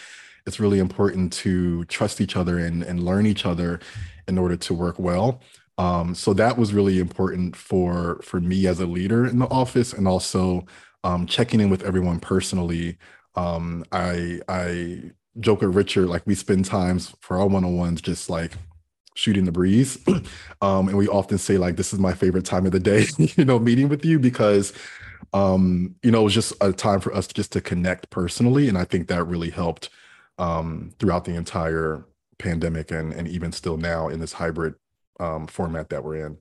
it's 0.46 0.60
really 0.60 0.78
important 0.78 1.32
to 1.34 1.84
trust 1.86 2.20
each 2.20 2.36
other 2.36 2.58
and 2.58 2.84
and 2.84 3.02
learn 3.02 3.26
each 3.26 3.44
other 3.44 3.80
in 4.28 4.38
order 4.38 4.56
to 4.56 4.74
work 4.74 4.98
well. 4.98 5.40
Um, 5.78 6.14
so 6.14 6.34
that 6.34 6.58
was 6.58 6.74
really 6.74 6.98
important 6.98 7.54
for 7.56 8.20
for 8.22 8.40
me 8.40 8.66
as 8.66 8.80
a 8.80 8.86
leader 8.86 9.26
in 9.26 9.38
the 9.38 9.46
office, 9.46 9.92
and 9.92 10.08
also 10.08 10.66
um, 11.04 11.26
checking 11.26 11.60
in 11.60 11.70
with 11.70 11.84
everyone 11.84 12.20
personally. 12.20 12.98
Um, 13.36 13.84
I 13.92 14.40
I 14.48 15.12
joke 15.40 15.60
with 15.60 15.74
Richard 15.74 16.08
like 16.08 16.26
we 16.26 16.34
spend 16.34 16.64
times 16.64 17.14
for 17.20 17.38
our 17.38 17.46
one 17.46 17.64
on 17.64 17.76
ones 17.76 18.00
just 18.00 18.28
like 18.28 18.52
shooting 19.14 19.44
the 19.44 19.52
breeze, 19.52 19.98
um, 20.62 20.88
and 20.88 20.98
we 20.98 21.08
often 21.08 21.38
say 21.38 21.58
like 21.58 21.76
this 21.76 21.92
is 21.92 22.00
my 22.00 22.12
favorite 22.12 22.44
time 22.44 22.66
of 22.66 22.72
the 22.72 22.80
day, 22.80 23.06
you 23.18 23.44
know, 23.44 23.58
meeting 23.58 23.88
with 23.88 24.04
you 24.04 24.18
because 24.18 24.72
um, 25.32 25.94
you 26.02 26.10
know 26.10 26.22
it 26.22 26.24
was 26.24 26.34
just 26.34 26.52
a 26.60 26.72
time 26.72 27.00
for 27.00 27.14
us 27.14 27.28
just 27.28 27.52
to 27.52 27.60
connect 27.60 28.10
personally, 28.10 28.68
and 28.68 28.76
I 28.76 28.84
think 28.84 29.06
that 29.08 29.24
really 29.24 29.50
helped 29.50 29.90
um, 30.38 30.92
throughout 30.98 31.24
the 31.24 31.34
entire 31.36 32.04
pandemic 32.38 32.90
and 32.90 33.12
and 33.12 33.28
even 33.28 33.52
still 33.52 33.76
now 33.76 34.08
in 34.08 34.18
this 34.18 34.32
hybrid 34.32 34.74
um, 35.18 35.46
format 35.46 35.88
that 35.90 36.04
we're 36.04 36.26
in 36.26 36.38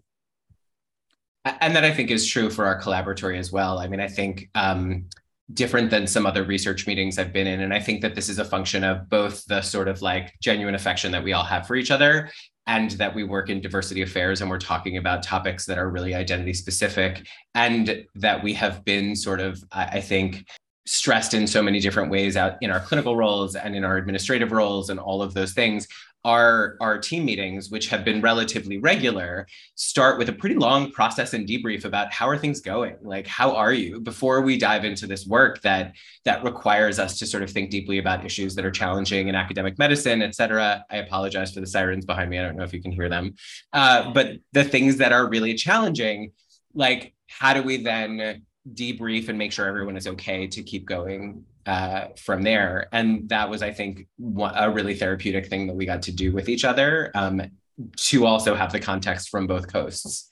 and 1.61 1.75
that 1.75 1.83
I 1.83 1.91
think 1.91 2.11
is 2.11 2.27
true 2.27 2.49
for 2.49 2.65
our 2.65 2.79
collaboratory 2.81 3.37
as 3.37 3.51
well. 3.51 3.79
I 3.79 3.87
mean, 3.87 3.99
I 3.99 4.07
think 4.07 4.49
um, 4.55 5.05
different 5.53 5.89
than 5.89 6.07
some 6.07 6.25
other 6.25 6.43
research 6.43 6.87
meetings 6.87 7.17
I've 7.17 7.33
been 7.33 7.47
in, 7.47 7.61
and 7.61 7.73
I 7.73 7.79
think 7.79 8.01
that 8.01 8.15
this 8.15 8.29
is 8.29 8.39
a 8.39 8.45
function 8.45 8.83
of 8.83 9.09
both 9.09 9.45
the 9.45 9.61
sort 9.61 9.87
of 9.87 10.01
like 10.01 10.33
genuine 10.41 10.75
affection 10.75 11.11
that 11.11 11.23
we 11.23 11.33
all 11.33 11.43
have 11.43 11.67
for 11.67 11.75
each 11.75 11.91
other, 11.91 12.29
and 12.65 12.91
that 12.91 13.15
we 13.15 13.23
work 13.23 13.49
in 13.49 13.61
diversity 13.61 14.01
affairs 14.01 14.41
and 14.41 14.49
we're 14.49 14.59
talking 14.59 14.97
about 14.97 15.23
topics 15.23 15.65
that 15.65 15.77
are 15.77 15.89
really 15.89 16.13
identity 16.13 16.53
specific, 16.53 17.25
and 17.55 18.05
that 18.15 18.43
we 18.43 18.53
have 18.53 18.83
been 18.83 19.15
sort 19.15 19.39
of, 19.39 19.63
I 19.71 20.01
think, 20.01 20.45
stressed 20.85 21.33
in 21.33 21.45
so 21.45 21.61
many 21.61 21.79
different 21.81 22.09
ways 22.09 22.37
out 22.37 22.53
in 22.61 22.71
our 22.71 22.79
clinical 22.79 23.17
roles 23.17 23.55
and 23.55 23.75
in 23.75 23.83
our 23.83 23.97
administrative 23.97 24.53
roles 24.53 24.89
and 24.89 24.99
all 24.99 25.21
of 25.21 25.33
those 25.33 25.51
things 25.51 25.85
our 26.25 26.75
our 26.81 26.97
team 26.97 27.23
meetings 27.25 27.69
which 27.69 27.87
have 27.87 28.03
been 28.03 28.21
relatively 28.21 28.77
regular 28.77 29.47
start 29.75 30.17
with 30.17 30.27
a 30.29 30.33
pretty 30.33 30.55
long 30.55 30.91
process 30.91 31.33
and 31.33 31.47
debrief 31.47 31.85
about 31.85 32.11
how 32.11 32.27
are 32.27 32.37
things 32.37 32.59
going? 32.59 32.95
Like 33.01 33.27
how 33.27 33.55
are 33.55 33.73
you? 33.73 33.99
Before 33.99 34.41
we 34.41 34.57
dive 34.57 34.83
into 34.83 35.07
this 35.07 35.25
work 35.25 35.61
that 35.61 35.93
that 36.25 36.43
requires 36.43 36.99
us 36.99 37.17
to 37.19 37.25
sort 37.25 37.43
of 37.43 37.49
think 37.49 37.69
deeply 37.69 37.99
about 37.99 38.25
issues 38.25 38.55
that 38.55 38.65
are 38.65 38.71
challenging 38.71 39.27
in 39.27 39.35
academic 39.35 39.77
medicine 39.77 40.21
et 40.21 40.35
cetera. 40.35 40.83
I 40.89 40.97
apologize 40.97 41.53
for 41.53 41.59
the 41.59 41.67
sirens 41.67 42.05
behind 42.05 42.29
me. 42.29 42.39
I 42.39 42.43
don't 42.43 42.57
know 42.57 42.63
if 42.63 42.73
you 42.73 42.81
can 42.81 42.91
hear 42.91 43.09
them. 43.09 43.35
Uh, 43.73 44.11
but 44.11 44.37
the 44.53 44.63
things 44.63 44.97
that 44.97 45.11
are 45.11 45.29
really 45.29 45.53
challenging 45.53 46.31
like 46.73 47.13
how 47.27 47.53
do 47.53 47.61
we 47.61 47.77
then 47.77 48.43
debrief 48.73 49.29
and 49.29 49.37
make 49.37 49.51
sure 49.51 49.65
everyone 49.65 49.95
is 49.95 50.07
okay 50.07 50.47
to 50.47 50.61
keep 50.61 50.85
going 50.85 51.45
uh, 51.67 52.07
from 52.15 52.41
there. 52.43 52.87
And 52.93 53.27
that 53.29 53.49
was, 53.49 53.61
I 53.61 53.71
think, 53.71 54.07
a 54.55 54.71
really 54.71 54.95
therapeutic 54.95 55.47
thing 55.47 55.67
that 55.67 55.75
we 55.75 55.85
got 55.85 56.01
to 56.03 56.11
do 56.11 56.31
with 56.31 56.47
each 56.47 56.63
other 56.63 57.11
um, 57.13 57.41
to 57.95 58.25
also 58.25 58.55
have 58.55 58.71
the 58.71 58.79
context 58.79 59.29
from 59.29 59.47
both 59.47 59.71
coasts. 59.71 60.31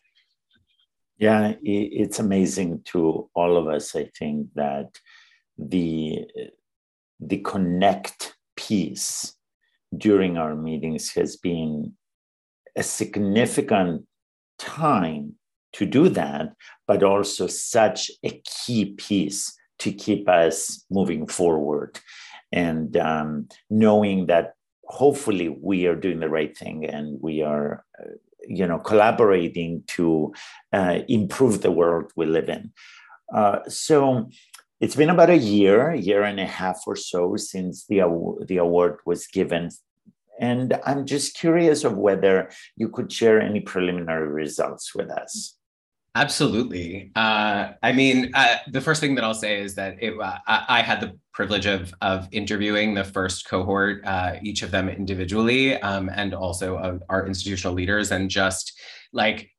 Yeah, 1.18 1.54
it's 1.62 2.20
amazing 2.20 2.82
to 2.86 3.30
all 3.36 3.58
of 3.58 3.68
us. 3.68 3.96
I 3.96 4.10
think 4.18 4.48
that 4.56 5.00
the 5.58 6.26
the 7.22 7.38
connect 7.38 8.36
piece 8.58 9.34
during 9.98 10.38
our 10.38 10.56
meetings 10.56 11.14
has 11.14 11.38
been 11.38 11.94
a 12.76 12.84
significant 12.84 14.06
time 14.60 15.36
to 15.74 15.86
do 15.86 16.10
that, 16.10 16.54
but 16.88 17.04
also 17.04 17.48
such 17.48 18.12
a 18.24 18.42
key 18.46 18.94
piece 18.98 19.56
to 19.80 19.92
keep 19.92 20.28
us 20.30 20.86
moving 20.90 21.28
forward. 21.28 22.00
and 22.52 22.96
um, 22.98 23.48
knowing 23.70 24.28
that 24.28 24.54
hopefully 24.88 25.50
we 25.50 25.88
are 25.88 25.96
doing 25.96 26.20
the 26.20 26.30
right 26.30 26.58
thing 26.58 26.86
and 26.86 27.20
we 27.22 27.42
are 27.42 27.84
uh, 28.00 28.12
you 28.48 28.66
know 28.68 28.80
collaborating 28.80 29.84
to 29.88 30.34
uh, 30.74 31.00
improve 31.08 31.62
the 31.62 31.72
world 31.72 32.12
we 32.16 32.26
live 32.26 32.50
in. 32.50 32.72
Uh, 33.34 33.60
so 33.68 34.30
it's 34.80 34.96
been 34.96 35.10
about 35.10 35.30
a 35.30 35.38
year 35.38 35.94
year 35.96 36.24
and 36.24 36.40
a 36.40 36.46
half 36.46 36.82
or 36.86 36.96
so 36.96 37.36
since 37.36 37.86
the, 37.88 38.00
the 38.48 38.58
award 38.58 39.00
was 39.06 39.28
given. 39.28 39.70
And 40.40 40.78
i'm 40.86 41.06
just 41.06 41.38
curious 41.38 41.84
of 41.86 41.98
whether 41.98 42.50
you 42.76 42.90
could 42.90 43.10
share 43.12 43.40
any 43.42 43.62
preliminary 43.62 44.28
results 44.28 44.94
with 44.94 45.10
us 45.10 45.56
Absolutely. 46.16 47.12
Uh, 47.14 47.74
I 47.84 47.92
mean, 47.92 48.32
uh, 48.34 48.56
the 48.70 48.80
first 48.80 49.02
thing 49.02 49.16
that 49.16 49.26
I'll 49.26 49.34
say 49.34 49.60
is 49.60 49.76
that 49.76 50.02
it, 50.02 50.18
uh, 50.18 50.38
I, 50.48 50.66
I, 50.70 50.82
had 50.82 51.02
the 51.02 51.20
privilege 51.34 51.66
of 51.66 51.94
of 52.00 52.30
interviewing 52.32 52.94
the 52.94 53.04
first 53.04 53.50
cohort, 53.50 54.02
uh, 54.06 54.38
each 54.42 54.64
of 54.64 54.72
them 54.72 54.88
individually, 54.88 55.80
um, 55.82 56.10
and 56.10 56.34
also 56.34 57.02
our 57.10 57.28
institutional 57.28 57.74
leaders, 57.74 58.12
and 58.12 58.30
just 58.30 58.80
like 59.12 59.52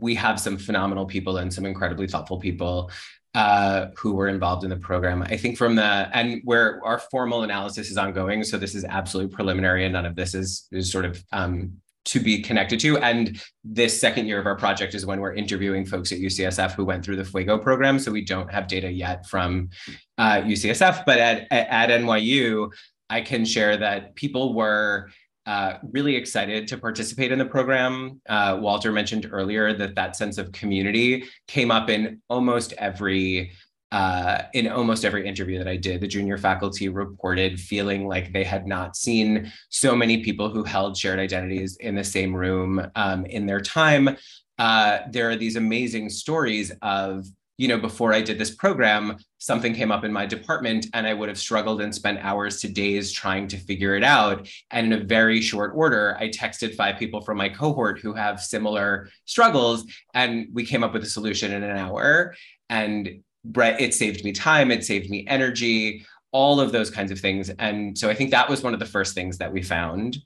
we 0.00 0.16
have 0.16 0.40
some 0.40 0.58
phenomenal 0.58 1.06
people 1.06 1.36
and 1.36 1.54
some 1.54 1.64
incredibly 1.64 2.08
thoughtful 2.08 2.38
people 2.40 2.90
uh, 3.34 3.86
who 3.96 4.14
were 4.14 4.26
involved 4.26 4.64
in 4.64 4.70
the 4.70 4.76
program. 4.76 5.22
I 5.22 5.36
think 5.36 5.56
from 5.56 5.76
the 5.76 6.10
and 6.12 6.40
where 6.42 6.84
our 6.84 6.98
formal 6.98 7.44
analysis 7.44 7.88
is 7.88 7.96
ongoing, 7.96 8.42
so 8.42 8.58
this 8.58 8.74
is 8.74 8.84
absolutely 8.84 9.32
preliminary, 9.32 9.84
and 9.84 9.92
none 9.92 10.06
of 10.06 10.16
this 10.16 10.34
is 10.34 10.66
is 10.72 10.90
sort 10.90 11.04
of 11.04 11.22
um, 11.30 11.74
to 12.08 12.20
be 12.20 12.40
connected 12.40 12.80
to. 12.80 12.98
And 12.98 13.40
this 13.62 13.98
second 13.98 14.26
year 14.26 14.40
of 14.40 14.46
our 14.46 14.56
project 14.56 14.94
is 14.94 15.04
when 15.04 15.20
we're 15.20 15.34
interviewing 15.34 15.84
folks 15.84 16.10
at 16.10 16.18
UCSF 16.18 16.72
who 16.72 16.84
went 16.84 17.04
through 17.04 17.16
the 17.16 17.24
Fuego 17.24 17.58
program. 17.58 17.98
So 17.98 18.10
we 18.10 18.24
don't 18.24 18.50
have 18.50 18.66
data 18.66 18.90
yet 18.90 19.26
from 19.26 19.68
uh, 20.16 20.40
UCSF, 20.40 21.04
but 21.04 21.18
at, 21.18 21.46
at, 21.50 21.90
NYU, 21.90 22.70
I 23.10 23.20
can 23.20 23.44
share 23.44 23.76
that 23.76 24.14
people 24.14 24.54
were 24.54 25.10
uh, 25.46 25.78
really 25.92 26.16
excited 26.16 26.66
to 26.68 26.78
participate 26.78 27.30
in 27.30 27.38
the 27.38 27.44
program. 27.44 28.20
Uh, 28.28 28.58
Walter 28.60 28.90
mentioned 28.90 29.28
earlier 29.30 29.72
that 29.74 29.94
that 29.94 30.16
sense 30.16 30.38
of 30.38 30.52
community 30.52 31.24
came 31.46 31.70
up 31.70 31.88
in 31.90 32.20
almost 32.28 32.72
every 32.78 33.52
uh, 33.90 34.42
in 34.52 34.68
almost 34.68 35.04
every 35.04 35.26
interview 35.26 35.58
that 35.58 35.68
I 35.68 35.76
did, 35.76 36.00
the 36.00 36.08
junior 36.08 36.36
faculty 36.36 36.88
reported 36.88 37.58
feeling 37.58 38.06
like 38.06 38.32
they 38.32 38.44
had 38.44 38.66
not 38.66 38.96
seen 38.96 39.50
so 39.70 39.96
many 39.96 40.22
people 40.22 40.50
who 40.50 40.62
held 40.62 40.96
shared 40.96 41.18
identities 41.18 41.76
in 41.76 41.94
the 41.94 42.04
same 42.04 42.34
room 42.34 42.86
um, 42.96 43.24
in 43.26 43.46
their 43.46 43.60
time. 43.60 44.16
Uh, 44.58 44.98
there 45.10 45.30
are 45.30 45.36
these 45.36 45.56
amazing 45.56 46.10
stories 46.10 46.70
of, 46.82 47.26
you 47.56 47.66
know, 47.66 47.78
before 47.78 48.12
I 48.12 48.20
did 48.20 48.38
this 48.38 48.54
program, 48.54 49.16
something 49.38 49.72
came 49.72 49.90
up 49.90 50.04
in 50.04 50.12
my 50.12 50.26
department 50.26 50.86
and 50.92 51.06
I 51.06 51.14
would 51.14 51.28
have 51.28 51.38
struggled 51.38 51.80
and 51.80 51.94
spent 51.94 52.18
hours 52.20 52.60
to 52.60 52.68
days 52.68 53.10
trying 53.10 53.48
to 53.48 53.56
figure 53.56 53.96
it 53.96 54.04
out. 54.04 54.48
And 54.70 54.92
in 54.92 55.00
a 55.00 55.04
very 55.04 55.40
short 55.40 55.72
order, 55.74 56.16
I 56.20 56.28
texted 56.28 56.74
five 56.74 56.98
people 56.98 57.22
from 57.22 57.38
my 57.38 57.48
cohort 57.48 58.00
who 58.00 58.12
have 58.14 58.40
similar 58.40 59.08
struggles, 59.24 59.86
and 60.12 60.48
we 60.52 60.66
came 60.66 60.84
up 60.84 60.92
with 60.92 61.04
a 61.04 61.06
solution 61.06 61.52
in 61.52 61.62
an 61.62 61.76
hour. 61.76 62.34
And 62.68 63.22
it 63.56 63.94
saved 63.94 64.24
me 64.24 64.32
time, 64.32 64.70
it 64.70 64.84
saved 64.84 65.10
me 65.10 65.26
energy, 65.26 66.04
all 66.32 66.60
of 66.60 66.72
those 66.72 66.90
kinds 66.90 67.10
of 67.10 67.18
things. 67.18 67.50
And 67.58 67.96
so 67.96 68.08
I 68.10 68.14
think 68.14 68.30
that 68.30 68.48
was 68.48 68.62
one 68.62 68.74
of 68.74 68.80
the 68.80 68.86
first 68.86 69.14
things 69.14 69.38
that 69.38 69.52
we 69.52 69.62
found. 69.62 70.18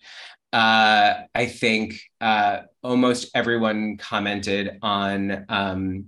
Uh, 0.52 1.14
I 1.34 1.46
think 1.46 2.00
uh, 2.20 2.62
almost 2.82 3.30
everyone 3.34 3.96
commented 3.96 4.78
on 4.82 5.46
um, 5.48 6.06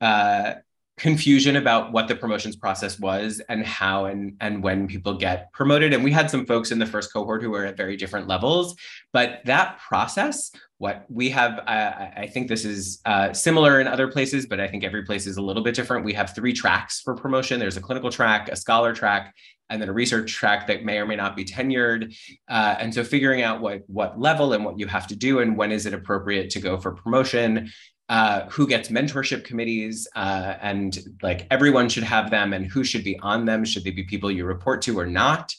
uh, 0.00 0.54
confusion 1.00 1.56
about 1.56 1.92
what 1.92 2.08
the 2.08 2.14
promotions 2.14 2.56
process 2.56 2.98
was 2.98 3.40
and 3.48 3.64
how 3.64 4.04
and 4.04 4.36
and 4.42 4.62
when 4.62 4.86
people 4.86 5.14
get 5.14 5.50
promoted 5.50 5.94
and 5.94 6.04
we 6.04 6.12
had 6.12 6.30
some 6.30 6.44
folks 6.44 6.70
in 6.70 6.78
the 6.78 6.84
first 6.84 7.10
cohort 7.10 7.42
who 7.42 7.48
were 7.48 7.64
at 7.64 7.74
very 7.74 7.96
different 7.96 8.28
levels 8.28 8.76
but 9.14 9.40
that 9.46 9.78
process 9.78 10.52
what 10.80 11.04
we 11.10 11.28
have 11.28 11.58
uh, 11.66 12.08
i 12.16 12.26
think 12.26 12.48
this 12.48 12.64
is 12.64 13.00
uh, 13.04 13.32
similar 13.34 13.80
in 13.80 13.86
other 13.86 14.08
places 14.08 14.46
but 14.46 14.58
i 14.58 14.66
think 14.66 14.82
every 14.82 15.04
place 15.04 15.26
is 15.26 15.36
a 15.36 15.42
little 15.42 15.62
bit 15.62 15.74
different. 15.74 16.04
We 16.04 16.14
have 16.14 16.34
three 16.34 16.52
tracks 16.52 17.00
for 17.00 17.14
promotion. 17.14 17.58
There's 17.58 17.76
a 17.76 17.80
clinical 17.80 18.10
track 18.10 18.48
a 18.48 18.56
scholar 18.56 18.94
track 18.94 19.34
and 19.68 19.80
then 19.80 19.88
a 19.88 19.92
research 19.92 20.32
track 20.32 20.66
that 20.66 20.84
may 20.84 20.98
or 20.98 21.06
may 21.06 21.16
not 21.16 21.36
be 21.36 21.44
tenured. 21.44 22.14
Uh, 22.48 22.76
and 22.78 22.92
so 22.92 23.04
figuring 23.04 23.42
out 23.42 23.60
what 23.60 23.82
what 23.86 24.20
level 24.20 24.52
and 24.52 24.64
what 24.64 24.78
you 24.78 24.86
have 24.86 25.06
to 25.08 25.16
do 25.16 25.40
and 25.40 25.56
when 25.56 25.72
is 25.72 25.86
it 25.86 25.94
appropriate 25.94 26.50
to 26.50 26.60
go 26.60 26.78
for 26.78 26.92
promotion 26.92 27.70
uh, 28.10 28.48
who 28.48 28.66
gets 28.66 28.88
mentorship 28.88 29.44
committees 29.44 30.08
uh, 30.16 30.54
and 30.60 30.98
like 31.22 31.46
everyone 31.52 31.88
should 31.88 32.02
have 32.02 32.28
them 32.28 32.52
and 32.52 32.66
who 32.66 32.82
should 32.82 33.04
be 33.04 33.16
on 33.20 33.44
them 33.44 33.64
should 33.64 33.84
they 33.84 33.92
be 33.92 34.02
people 34.02 34.32
you 34.32 34.44
report 34.44 34.82
to 34.82 34.98
or 34.98 35.06
not 35.06 35.54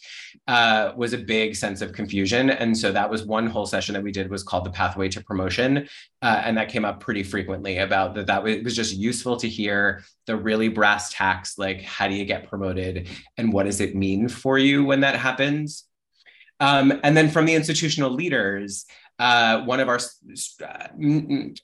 uh, 0.50 0.92
was 0.98 1.14
a 1.14 1.18
big 1.18 1.56
sense 1.56 1.82
of 1.82 1.94
confusion. 1.94 2.50
And 2.50 2.78
so 2.78 2.92
that 2.92 3.10
was 3.10 3.26
one 3.26 3.48
whole 3.48 3.66
session 3.66 3.94
that 3.94 4.04
we 4.04 4.12
did 4.12 4.30
was 4.30 4.44
called 4.44 4.66
the 4.66 4.70
pathway 4.70 5.08
to 5.10 5.24
promotion 5.24 5.88
uh, 6.22 6.42
and 6.44 6.58
that 6.58 6.68
came 6.68 6.84
up 6.84 7.00
pretty 7.00 7.24
frequently 7.24 7.78
about 7.78 8.16
that 8.16 8.28
that 8.28 8.46
it 8.46 8.66
was 8.66 8.76
just 8.76 8.98
useful 8.98 9.38
to 9.38 9.48
hear 9.48 10.04
the 10.28 10.36
really 10.36 10.68
brass 10.68 11.10
tacks 11.14 11.58
like 11.58 11.82
how 11.82 12.10
do 12.10 12.16
you 12.16 12.26
get 12.26 12.50
promoted 12.50 13.08
and 13.38 13.54
what 13.54 13.64
does 13.64 13.80
it 13.80 13.96
mean 13.96 14.28
for 14.28 14.58
you 14.58 14.84
when 14.84 15.00
that 15.00 15.16
happens? 15.16 15.86
Um, 16.60 17.00
and 17.04 17.16
then 17.16 17.30
from 17.30 17.46
the 17.46 17.56
institutional 17.56 18.12
leaders 18.12 18.86
uh, 19.22 19.64
one 19.66 19.80
of 19.80 19.88
our, 19.88 19.98
uh, 19.98 20.88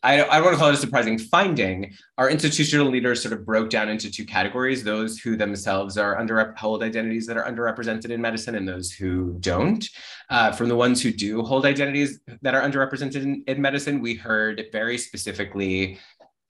I, 0.03 0.23
I 0.23 0.35
don't 0.35 0.43
want 0.43 0.53
to 0.53 0.59
call 0.59 0.69
it 0.69 0.75
a 0.75 0.77
surprising 0.77 1.17
finding, 1.17 1.91
our 2.19 2.29
institutional 2.29 2.85
leaders 2.85 3.19
sort 3.19 3.33
of 3.33 3.47
broke 3.47 3.71
down 3.71 3.89
into 3.89 4.11
two 4.11 4.25
categories 4.25 4.83
those 4.83 5.17
who 5.17 5.35
themselves 5.35 5.97
are 5.97 6.19
under 6.19 6.53
hold 6.55 6.83
identities 6.83 7.25
that 7.25 7.35
are 7.35 7.51
underrepresented 7.51 8.11
in 8.11 8.21
medicine 8.21 8.53
and 8.53 8.67
those 8.67 8.91
who 8.91 9.37
don't. 9.39 9.89
Uh, 10.29 10.51
from 10.51 10.69
the 10.69 10.75
ones 10.75 11.01
who 11.01 11.11
do 11.11 11.41
hold 11.41 11.65
identities 11.65 12.19
that 12.43 12.53
are 12.53 12.61
underrepresented 12.61 13.23
in, 13.23 13.43
in 13.47 13.59
medicine, 13.59 14.01
we 14.01 14.13
heard 14.13 14.63
very 14.71 14.99
specifically 14.99 15.97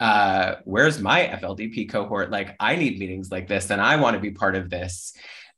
uh, 0.01 0.55
where's 0.65 0.99
my 0.99 1.21
FLDP 1.41 1.89
cohort? 1.89 2.31
Like, 2.31 2.53
I 2.59 2.75
need 2.75 2.99
meetings 2.99 3.31
like 3.31 3.47
this 3.47 3.71
and 3.71 3.81
I 3.81 3.95
want 3.95 4.15
to 4.15 4.19
be 4.19 4.31
part 4.31 4.55
of 4.55 4.69
this. 4.69 5.13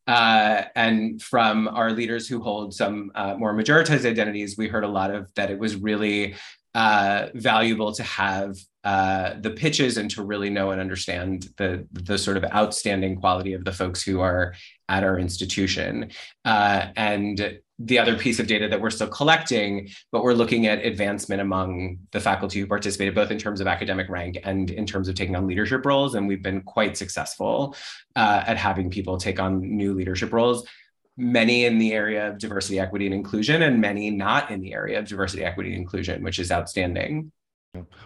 Uh, 0.09 0.63
and 0.75 1.21
from 1.21 1.67
our 1.67 1.91
leaders 1.91 2.27
who 2.27 2.41
hold 2.41 2.73
some 2.73 3.11
uh, 3.13 3.35
more 3.35 3.53
majoritized 3.53 4.07
identities, 4.07 4.57
we 4.57 4.67
heard 4.67 4.83
a 4.83 4.87
lot 4.87 5.13
of 5.13 5.31
that 5.35 5.51
it 5.51 5.59
was 5.59 5.75
really 5.75 6.33
uh, 6.73 7.27
valuable 7.35 7.91
to 7.91 8.01
have 8.01 8.57
uh, 8.83 9.35
the 9.39 9.51
pitches 9.51 9.97
and 9.97 10.09
to 10.09 10.23
really 10.23 10.49
know 10.49 10.71
and 10.71 10.81
understand 10.81 11.49
the 11.57 11.85
the 11.91 12.17
sort 12.17 12.37
of 12.37 12.43
outstanding 12.45 13.17
quality 13.17 13.53
of 13.53 13.63
the 13.65 13.71
folks 13.71 14.01
who 14.01 14.19
are 14.19 14.55
at 14.87 15.03
our 15.03 15.19
institution. 15.19 16.09
Uh, 16.43 16.87
and 16.95 17.59
the 17.79 17.97
other 17.97 18.17
piece 18.17 18.39
of 18.39 18.47
data 18.47 18.67
that 18.67 18.81
we're 18.81 18.89
still 18.89 19.07
collecting, 19.07 19.89
but 20.11 20.21
we're 20.21 20.33
looking 20.33 20.67
at 20.67 20.85
advancement 20.85 21.41
among 21.41 21.97
the 22.11 22.19
faculty 22.19 22.59
who 22.59 22.67
participated, 22.67 23.15
both 23.15 23.31
in 23.31 23.37
terms 23.37 23.61
of 23.61 23.67
academic 23.67 24.09
rank 24.09 24.37
and 24.43 24.69
in 24.69 24.85
terms 24.85 25.07
of 25.07 25.15
taking 25.15 25.35
on 25.35 25.47
leadership 25.47 25.85
roles. 25.85 26.13
And 26.15 26.27
we've 26.27 26.43
been 26.43 26.61
quite 26.61 26.97
successful 26.97 27.75
uh, 28.17 28.43
at 28.45 28.57
having 28.57 28.89
people 28.89 29.17
take 29.17 29.39
on 29.39 29.61
new 29.61 29.93
leadership 29.93 30.33
roles, 30.33 30.67
many 31.15 31.63
in 31.63 31.79
the 31.79 31.93
area 31.93 32.27
of 32.27 32.37
diversity, 32.37 32.79
equity, 32.79 33.05
and 33.05 33.15
inclusion, 33.15 33.61
and 33.61 33.79
many 33.79 34.09
not 34.09 34.51
in 34.51 34.59
the 34.59 34.73
area 34.73 34.99
of 34.99 35.05
diversity, 35.05 35.45
equity, 35.45 35.69
and 35.69 35.79
inclusion, 35.79 36.21
which 36.21 36.37
is 36.37 36.51
outstanding. 36.51 37.31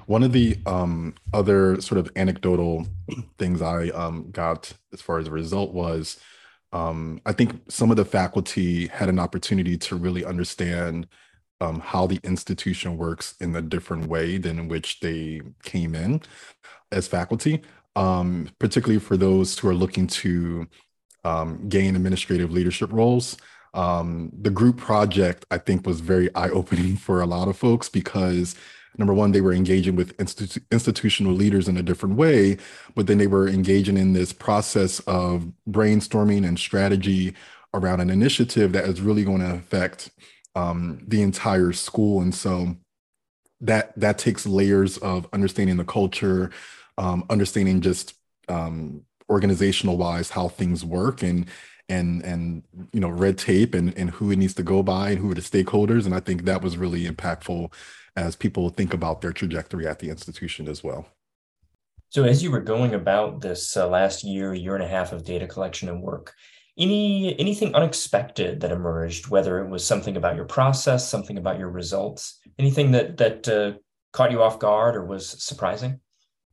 One 0.06 0.22
of 0.22 0.34
the 0.34 0.58
um, 0.68 1.16
other 1.34 1.82
sort 1.82 1.98
of 1.98 2.12
anecdotal 2.16 2.86
things 3.40 3.62
I 3.62 3.88
um, 3.90 4.30
got 4.30 4.74
as 4.94 5.02
far 5.02 5.18
as 5.18 5.28
a 5.28 5.32
result 5.32 5.74
was 5.74 6.20
um, 6.74 7.22
I 7.26 7.34
think 7.34 7.62
some 7.70 7.92
of 7.92 7.98
the 7.98 8.06
faculty 8.06 8.88
had 8.88 9.08
an 9.08 9.20
opportunity 9.20 9.78
to 9.78 9.96
really 9.96 10.26
understand 10.26 11.08
um, 11.62 11.80
how 11.80 12.08
the 12.08 12.20
institution 12.24 12.98
works 12.98 13.36
in 13.40 13.56
a 13.56 13.62
different 13.62 14.08
way 14.08 14.38
than 14.38 14.60
in 14.60 14.68
which 14.68 15.00
they 15.00 15.42
came 15.64 15.94
in 15.94 16.22
as 16.92 17.08
faculty, 17.08 17.62
um, 17.96 18.50
particularly 18.60 19.00
for 19.00 19.16
those 19.16 19.58
who 19.58 19.70
are 19.70 19.76
looking 19.76 20.08
to 20.08 20.68
um, 21.24 21.70
gain 21.70 21.96
administrative 21.96 22.52
leadership 22.52 22.92
roles. 22.92 23.38
Um, 23.76 24.32
the 24.42 24.50
group 24.50 24.78
project, 24.78 25.46
I 25.52 25.60
think, 25.60 25.86
was 25.86 26.00
very 26.00 26.34
eye 26.36 26.50
opening 26.50 26.98
for 27.06 27.22
a 27.22 27.28
lot 27.28 27.48
of 27.48 27.56
folks 27.56 27.88
because 27.88 28.56
number 28.98 29.14
one, 29.14 29.32
they 29.32 29.42
were 29.42 29.54
engaging 29.54 29.96
with 29.96 30.16
institu- 30.18 30.64
institutional 30.72 31.34
leaders 31.34 31.68
in 31.68 31.78
a 31.78 31.84
different 31.84 32.16
way, 32.16 32.58
but 32.96 33.08
then 33.08 33.18
they 33.18 33.28
were 33.28 33.48
engaging 33.48 33.98
in 33.98 34.14
this 34.14 34.34
process 34.34 35.00
of 35.02 35.52
brainstorming 35.70 36.48
and 36.48 36.60
strategy 36.60 37.34
around 37.74 38.00
an 38.00 38.10
initiative 38.10 38.72
that 38.74 38.86
is 38.86 39.02
really 39.02 39.24
going 39.24 39.40
to 39.40 39.54
affect 39.54 40.12
um, 40.56 41.04
the 41.08 41.22
entire 41.22 41.72
school. 41.74 42.22
And 42.22 42.34
so 42.34 42.76
that 43.62 43.98
that 44.00 44.18
takes 44.18 44.46
layers 44.46 44.98
of 45.00 45.28
understanding 45.34 45.78
the 45.78 45.86
culture, 45.86 46.52
um, 46.98 47.26
understanding 47.30 47.82
just 47.82 48.14
um, 48.50 49.04
organizational 49.30 49.98
wise 49.98 50.30
how 50.30 50.48
things 50.50 50.84
work 50.86 51.24
and 51.24 51.48
and 51.90 52.24
and 52.24 52.64
you 52.92 53.00
know 53.00 53.10
red 53.10 53.38
tape 53.38 53.74
and 53.74 53.98
and 53.98 54.12
who 54.12 54.32
it 54.32 54.38
needs 54.38 54.54
to 54.54 54.64
go 54.64 54.84
by 54.84 55.12
and 55.12 55.20
who 55.20 55.32
are 55.32 55.36
the 55.36 55.42
stakeholders 55.42 56.06
and 56.06 56.16
i 56.16 56.20
think 56.20 56.44
that 56.44 56.62
was 56.62 56.78
really 56.78 57.06
impactful 57.06 57.72
as 58.16 58.36
people 58.36 58.70
think 58.70 58.94
about 58.94 59.22
their 59.22 59.34
trajectory 59.34 59.88
at 59.88 60.00
the 60.00 60.10
institution 60.10 60.68
as 60.68 60.84
well. 60.84 61.08
So, 62.10 62.24
as 62.24 62.44
you 62.44 62.52
were 62.52 62.62
going 62.62 62.94
about 62.94 63.42
this 63.42 63.76
uh, 63.76 63.88
last 63.88 64.24
year, 64.24 64.54
year 64.54 64.76
and 64.76 64.84
a 64.84 64.88
half 64.88 65.14
of 65.14 65.26
data 65.26 65.48
collection 65.48 65.90
and 65.90 66.02
work, 66.02 66.34
any 66.78 67.38
anything 67.40 67.74
unexpected 67.74 68.62
that 68.62 68.72
emerged, 68.72 69.30
whether 69.30 69.60
it 69.60 69.70
was 69.70 69.86
something 69.86 70.16
about 70.16 70.36
your 70.36 70.46
process, 70.46 71.10
something 71.10 71.38
about 71.38 71.58
your 71.58 71.70
results, 71.70 72.40
anything 72.60 72.92
that 72.92 73.18
that 73.18 73.48
uh, 73.48 73.74
caught 74.12 74.32
you 74.32 74.44
off 74.44 74.60
guard 74.60 74.96
or 74.96 75.06
was 75.06 75.44
surprising? 75.44 76.00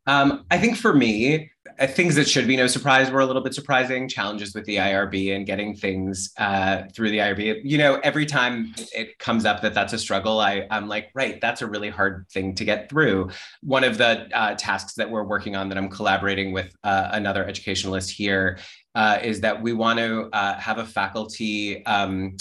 Um, 0.06 0.46
I 0.50 0.58
think 0.58 0.76
for 0.76 0.94
me, 0.94 1.50
things 1.86 2.14
that 2.16 2.28
should 2.28 2.46
be 2.46 2.56
no 2.56 2.66
surprise 2.66 3.10
were 3.10 3.20
a 3.20 3.26
little 3.26 3.42
bit 3.42 3.54
surprising. 3.54 4.08
Challenges 4.08 4.54
with 4.54 4.64
the 4.66 4.76
IRB 4.76 5.34
and 5.34 5.46
getting 5.46 5.74
things 5.74 6.32
uh, 6.36 6.82
through 6.94 7.10
the 7.10 7.18
IRB. 7.18 7.62
You 7.64 7.78
know, 7.78 7.98
every 8.02 8.26
time 8.26 8.74
it 8.94 9.18
comes 9.18 9.46
up 9.46 9.62
that 9.62 9.72
that's 9.72 9.92
a 9.92 9.98
struggle, 9.98 10.40
I, 10.40 10.66
I'm 10.70 10.88
like, 10.88 11.10
right, 11.14 11.40
that's 11.40 11.62
a 11.62 11.66
really 11.66 11.88
hard 11.88 12.26
thing 12.30 12.54
to 12.56 12.64
get 12.64 12.90
through. 12.90 13.30
One 13.62 13.84
of 13.84 13.96
the 13.96 14.28
uh, 14.34 14.56
tasks 14.56 14.94
that 14.94 15.10
we're 15.10 15.24
working 15.24 15.56
on 15.56 15.68
that 15.70 15.78
I'm 15.78 15.88
collaborating 15.88 16.52
with 16.52 16.74
uh, 16.84 17.08
another 17.12 17.46
educationalist 17.46 18.10
here 18.10 18.58
uh, 18.94 19.18
is 19.22 19.40
that 19.40 19.62
we 19.62 19.72
want 19.72 19.98
to 20.00 20.28
uh, 20.32 20.58
have 20.58 20.78
a 20.78 20.84
faculty. 20.84 21.84
Um, 21.86 22.36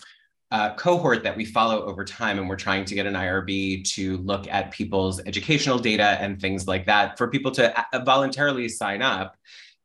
uh, 0.52 0.74
cohort 0.76 1.24
that 1.24 1.38
we 1.38 1.46
follow 1.46 1.84
over 1.84 2.04
time, 2.04 2.40
and 2.40 2.50
we're 2.50 2.56
trying 2.56 2.86
to 2.86 2.96
get 2.96 3.06
an 3.06 3.14
IRB 3.14 3.84
to 3.94 4.18
look 4.18 4.48
at 4.48 4.72
people's 4.72 5.22
educational 5.26 5.78
data 5.78 6.18
and 6.20 6.42
things 6.42 6.68
like 6.68 6.86
that 6.88 7.18
for 7.18 7.28
people 7.28 7.52
to 7.52 7.86
uh, 7.94 8.04
voluntarily 8.04 8.68
sign 8.68 9.02
up. 9.02 9.36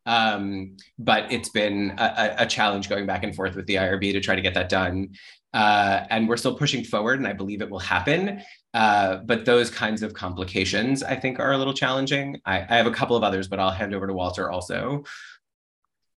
Um, 0.06 0.76
but 0.98 1.32
it's 1.32 1.48
been 1.48 1.94
a, 1.98 2.36
a, 2.40 2.46
challenge 2.46 2.90
going 2.90 3.06
back 3.06 3.24
and 3.24 3.34
forth 3.34 3.56
with 3.56 3.66
the 3.66 3.76
IRB 3.76 4.12
to 4.12 4.20
try 4.20 4.34
to 4.34 4.42
get 4.42 4.52
that 4.52 4.68
done. 4.68 5.14
Uh, 5.54 6.04
and 6.10 6.28
we're 6.28 6.36
still 6.36 6.56
pushing 6.56 6.84
forward, 6.84 7.20
and 7.20 7.28
I 7.28 7.32
believe 7.32 7.62
it 7.62 7.70
will 7.70 7.78
happen. 7.78 8.42
Uh, 8.74 9.16
but 9.18 9.44
those 9.44 9.70
kinds 9.70 10.02
of 10.02 10.12
complications, 10.12 11.02
I 11.02 11.14
think, 11.14 11.38
are 11.38 11.52
a 11.52 11.58
little 11.58 11.72
challenging. 11.72 12.40
I, 12.44 12.58
I 12.68 12.76
have 12.76 12.86
a 12.86 12.90
couple 12.90 13.16
of 13.16 13.22
others, 13.22 13.48
but 13.48 13.60
I'll 13.60 13.70
hand 13.70 13.94
over 13.94 14.06
to 14.06 14.12
Walter 14.12 14.50
also. 14.50 15.04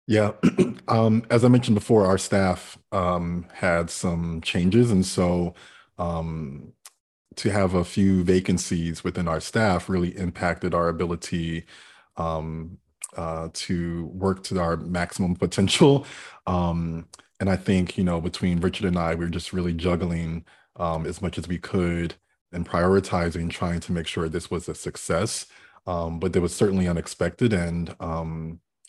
Yeah, 0.06 0.32
um, 0.88 1.24
as 1.30 1.44
I 1.44 1.48
mentioned 1.48 1.74
before, 1.74 2.06
our 2.06 2.18
staff 2.18 2.78
um, 2.92 3.46
had 3.52 3.90
some 3.90 4.40
changes, 4.40 4.90
and 4.90 5.04
so 5.04 5.54
um, 5.98 6.72
to 7.36 7.50
have 7.50 7.74
a 7.74 7.84
few 7.84 8.24
vacancies 8.24 9.04
within 9.04 9.28
our 9.28 9.40
staff 9.40 9.88
really 9.88 10.16
impacted 10.18 10.74
our 10.74 10.88
ability 10.88 11.66
um, 12.16 12.78
uh, 13.16 13.48
to 13.54 14.06
work 14.06 14.42
to 14.44 14.60
our 14.60 14.76
maximum 14.76 15.36
potential. 15.38 16.06
Um, 16.46 17.08
and 17.40 17.50
I 17.50 17.56
think 17.56 17.98
you 17.98 18.04
know 18.04 18.20
between 18.20 18.60
Richard 18.60 18.86
and 18.86 18.98
I, 18.98 19.14
we 19.16 19.26
are 19.26 19.30
just 19.30 19.52
really 19.52 19.74
juggling 19.74 20.44
um, 20.76 21.06
as 21.06 21.22
much 21.22 21.38
as 21.38 21.48
we 21.48 21.58
could 21.58 22.14
and 22.52 22.66
prioritizing, 22.68 23.50
trying 23.50 23.80
to 23.80 23.92
make 23.92 24.06
sure 24.06 24.28
this 24.28 24.50
was 24.50 24.68
a 24.68 24.74
success. 24.74 25.46
but 25.86 26.36
it 26.36 26.40
was 26.40 26.54
certainly 26.54 26.88
unexpected, 26.88 27.52
and 27.52 27.94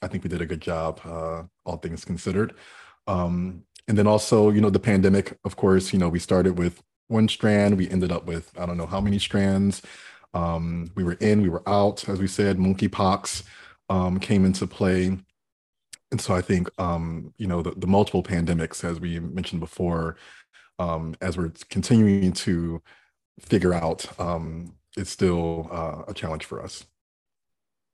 I 0.01 0.07
think 0.07 0.23
we 0.23 0.29
did 0.29 0.41
a 0.41 0.45
good 0.45 0.61
job, 0.61 1.01
uh, 1.03 1.43
all 1.65 1.77
things 1.77 2.05
considered. 2.05 2.53
Um, 3.07 3.63
and 3.87 3.97
then 3.97 4.07
also, 4.07 4.49
you 4.49 4.61
know, 4.61 4.69
the 4.69 4.79
pandemic, 4.79 5.37
of 5.45 5.55
course, 5.55 5.93
you 5.93 5.99
know, 5.99 6.09
we 6.09 6.19
started 6.19 6.57
with 6.57 6.83
one 7.07 7.27
strand, 7.27 7.77
we 7.77 7.89
ended 7.89 8.11
up 8.11 8.25
with, 8.25 8.51
I 8.57 8.65
don't 8.65 8.77
know 8.77 8.85
how 8.85 8.99
many 8.99 9.17
strands. 9.17 9.81
Um, 10.33 10.91
we 10.95 11.03
were 11.03 11.13
in, 11.13 11.41
we 11.41 11.49
were 11.49 11.67
out, 11.67 12.07
as 12.09 12.19
we 12.19 12.27
said, 12.27 12.57
monkeypox 12.57 13.43
um, 13.89 14.19
came 14.19 14.45
into 14.45 14.67
play. 14.67 15.17
And 16.11 16.21
so 16.21 16.35
I 16.35 16.41
think, 16.41 16.69
um, 16.79 17.33
you 17.37 17.47
know, 17.47 17.61
the, 17.61 17.71
the, 17.71 17.87
multiple 17.87 18.23
pandemics, 18.23 18.83
as 18.83 18.99
we 18.99 19.19
mentioned 19.19 19.59
before, 19.59 20.17
um, 20.79 21.15
as 21.21 21.37
we're 21.37 21.51
continuing 21.69 22.33
to 22.33 22.81
figure 23.39 23.73
out, 23.73 24.07
um, 24.19 24.73
it's 24.95 25.09
still 25.09 25.69
uh, 25.71 26.03
a 26.07 26.13
challenge 26.13 26.45
for 26.45 26.61
us. 26.61 26.85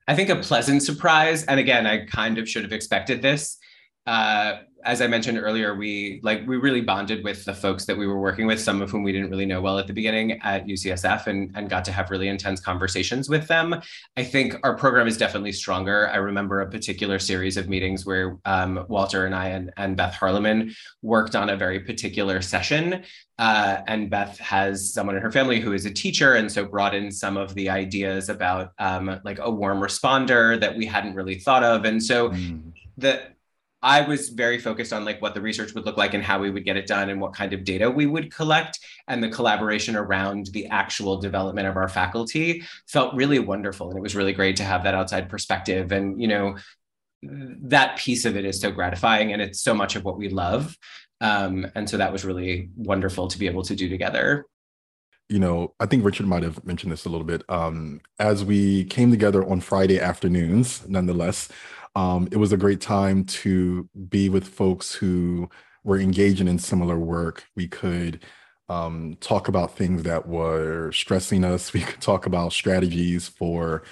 I 0.08 0.16
think 0.16 0.30
a 0.30 0.36
pleasant 0.36 0.84
surprise, 0.84 1.46
and 1.46 1.60
again, 1.60 1.88
I 1.88 2.06
kind 2.06 2.38
of 2.38 2.50
should 2.50 2.64
have 2.64 2.74
expected 2.74 3.22
this. 3.22 3.58
Uh, 4.06 4.60
as 4.86 5.02
I 5.02 5.08
mentioned 5.08 5.38
earlier, 5.38 5.76
we 5.76 6.20
like 6.24 6.46
we 6.46 6.58
really 6.58 6.82
bonded 6.82 7.24
with 7.24 7.46
the 7.46 7.54
folks 7.54 7.86
that 7.86 7.98
we 7.98 8.06
were 8.06 8.20
working 8.20 8.46
with, 8.46 8.60
some 8.60 8.82
of 8.82 8.92
whom 8.92 9.04
we 9.04 9.12
didn't 9.12 9.30
really 9.30 9.46
know 9.46 9.62
well 9.62 9.80
at 9.80 9.88
the 9.88 9.94
beginning 9.94 10.34
at 10.42 10.66
UCSF, 10.68 11.28
and 11.28 11.52
and 11.56 11.70
got 11.70 11.86
to 11.86 11.92
have 11.92 12.12
really 12.12 12.28
intense 12.28 12.60
conversations 12.60 13.30
with 13.30 13.48
them. 13.48 13.76
I 14.18 14.24
think 14.24 14.56
our 14.64 14.76
program 14.76 15.08
is 15.08 15.18
definitely 15.18 15.54
stronger. 15.54 16.10
I 16.10 16.18
remember 16.18 16.62
a 16.62 16.70
particular 16.70 17.20
series 17.20 17.56
of 17.56 17.70
meetings 17.70 18.06
where 18.06 18.38
um, 18.46 18.86
Walter 18.90 19.26
and 19.26 19.34
I 19.34 19.50
and, 19.50 19.72
and 19.78 19.96
Beth 19.96 20.16
Harleman 20.16 20.74
worked 21.02 21.36
on 21.36 21.50
a 21.50 21.56
very 21.56 21.80
particular 21.80 22.42
session, 22.42 23.04
uh, 23.40 23.78
and 23.88 24.10
Beth 24.10 24.38
has 24.40 24.94
someone 24.94 25.16
in 25.16 25.22
her 25.22 25.32
family 25.32 25.62
who 25.62 25.72
is 25.72 25.86
a 25.86 25.92
teacher, 25.92 26.34
and 26.34 26.52
so 26.52 26.66
brought 26.66 26.94
in 26.94 27.10
some 27.10 27.38
of 27.38 27.56
the 27.56 27.70
ideas 27.70 28.28
about 28.28 28.74
um, 28.80 29.22
like 29.24 29.40
a 29.40 29.50
warm 29.50 29.80
responder 29.80 30.60
that 30.60 30.76
we 30.76 30.86
hadn't 30.86 31.16
really 31.16 31.40
thought 31.40 31.64
of, 31.64 31.86
and 31.86 32.04
so. 32.04 32.32
Mm. 32.32 32.74
The, 32.96 33.33
I 33.84 34.02
was 34.02 34.30
very 34.30 34.58
focused 34.58 34.94
on 34.94 35.04
like 35.04 35.22
what 35.22 35.34
the 35.34 35.42
research 35.42 35.74
would 35.74 35.86
look 35.86 35.98
like 35.98 36.14
and 36.14 36.24
how 36.24 36.40
we 36.40 36.50
would 36.50 36.64
get 36.64 36.78
it 36.78 36.88
done 36.88 37.10
and 37.10 37.20
what 37.20 37.34
kind 37.34 37.52
of 37.52 37.66
data 37.66 37.92
we 37.92 38.06
would 38.06 38.34
collect. 38.34 38.80
And 39.10 39.22
the 39.22 39.30
collaboration 39.30 39.98
around 39.98 40.48
the 40.48 40.68
actual 40.68 41.18
development 41.18 41.68
of 41.68 41.76
our 41.76 41.90
faculty 41.90 42.64
felt 42.88 43.14
really 43.14 43.40
wonderful. 43.40 43.90
And 43.90 43.98
it 43.98 44.02
was 44.02 44.16
really 44.16 44.32
great 44.32 44.56
to 44.56 44.64
have 44.64 44.84
that 44.84 44.96
outside 44.96 45.30
perspective. 45.30 45.92
And 45.92 46.20
you 46.20 46.30
know 46.30 46.56
that 47.22 47.98
piece 47.98 48.26
of 48.26 48.36
it 48.36 48.46
is 48.46 48.60
so 48.60 48.72
gratifying 48.72 49.32
and 49.34 49.42
it's 49.42 49.62
so 49.62 49.74
much 49.74 49.96
of 49.96 50.04
what 50.04 50.18
we 50.18 50.30
love. 50.30 50.78
Um, 51.22 51.68
and 51.76 51.90
so 51.90 51.98
that 51.98 52.12
was 52.12 52.26
really 52.26 52.70
wonderful 52.76 53.28
to 53.28 53.38
be 53.38 53.48
able 53.48 53.64
to 53.64 53.76
do 53.76 53.90
together. 53.90 54.46
You 55.30 55.40
know, 55.40 55.74
I 55.80 55.86
think 55.86 56.04
Richard 56.04 56.28
might 56.28 56.44
have 56.44 56.64
mentioned 56.66 56.92
this 56.92 57.06
a 57.06 57.10
little 57.10 57.26
bit. 57.26 57.44
Um, 57.50 58.02
as 58.20 58.44
we 58.44 58.86
came 58.86 59.10
together 59.10 59.48
on 59.48 59.62
Friday 59.62 60.00
afternoons, 60.00 60.88
nonetheless, 60.88 61.48
um, 61.96 62.28
it 62.32 62.38
was 62.38 62.52
a 62.52 62.58
great 62.58 62.82
time 62.82 63.24
to 63.26 63.88
be 64.10 64.30
with 64.30 64.48
folks 64.48 64.94
who 64.94 65.50
were 65.84 66.00
engaging 66.00 66.48
in 66.48 66.58
similar 66.58 66.98
work. 66.98 67.44
We 67.56 67.68
could 67.68 68.24
um, 68.70 69.18
talk 69.20 69.48
about 69.48 69.78
things 69.78 70.04
that 70.04 70.28
were 70.28 70.92
stressing 70.92 71.44
us. 71.44 71.74
We 71.74 71.82
could 71.82 72.02
talk 72.02 72.26
about 72.26 72.54
strategies 72.54 73.28
for 73.28 73.84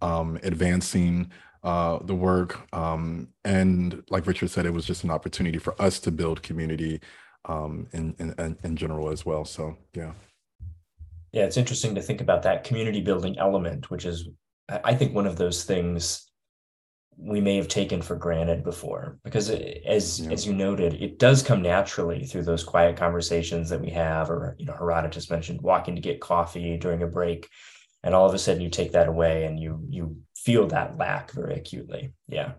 um, 0.00 0.38
advancing 0.42 1.30
uh, 1.62 1.98
the 2.02 2.14
work. 2.14 2.60
Um, 2.72 3.28
and 3.44 4.02
like 4.08 4.26
Richard 4.26 4.50
said, 4.50 4.64
it 4.64 4.72
was 4.72 4.86
just 4.86 5.04
an 5.04 5.10
opportunity 5.10 5.58
for 5.58 5.80
us 5.80 6.00
to 6.00 6.10
build 6.10 6.42
community 6.42 7.00
um, 7.44 7.86
in, 7.92 8.14
in, 8.18 8.56
in 8.62 8.76
general 8.76 9.10
as 9.10 9.26
well. 9.26 9.44
So, 9.44 9.76
yeah. 9.94 10.12
Yeah, 11.32 11.44
it's 11.44 11.56
interesting 11.56 11.94
to 11.94 12.02
think 12.02 12.20
about 12.20 12.42
that 12.42 12.64
community 12.64 13.00
building 13.00 13.38
element, 13.38 13.90
which 13.90 14.04
is, 14.04 14.28
I 14.68 14.94
think, 14.94 15.14
one 15.14 15.26
of 15.26 15.36
those 15.36 15.64
things 15.64 16.29
we 17.22 17.40
may 17.40 17.56
have 17.56 17.68
taken 17.68 18.00
for 18.00 18.16
granted 18.16 18.64
before. 18.64 19.18
Because 19.24 19.50
it, 19.50 19.82
as 19.86 20.20
yeah. 20.20 20.30
as 20.30 20.46
you 20.46 20.52
noted 20.52 20.94
it 20.94 21.18
does 21.18 21.42
come 21.42 21.62
naturally 21.62 22.24
through 22.24 22.44
those 22.44 22.64
quiet 22.64 22.96
conversations 22.96 23.68
that 23.70 23.80
we 23.80 23.90
have 23.90 24.30
or 24.30 24.56
you 24.58 24.66
know 24.66 24.72
Herodotos 24.72 25.30
mentioned 25.30 25.60
walking 25.60 25.94
to 25.94 26.00
get 26.00 26.20
coffee 26.20 26.76
during 26.76 27.02
a 27.02 27.06
break 27.06 27.48
and 28.02 28.14
all 28.14 28.26
of 28.26 28.34
a 28.34 28.38
sudden 28.38 28.62
you 28.62 28.70
take 28.70 28.92
that 28.92 29.08
away 29.08 29.44
and 29.44 29.60
you 29.60 29.84
you 29.88 30.16
feel 30.36 30.66
that 30.68 30.96
lack 30.96 31.32
very 31.32 31.54
acutely. 31.54 32.12
Yeah. 32.28 32.52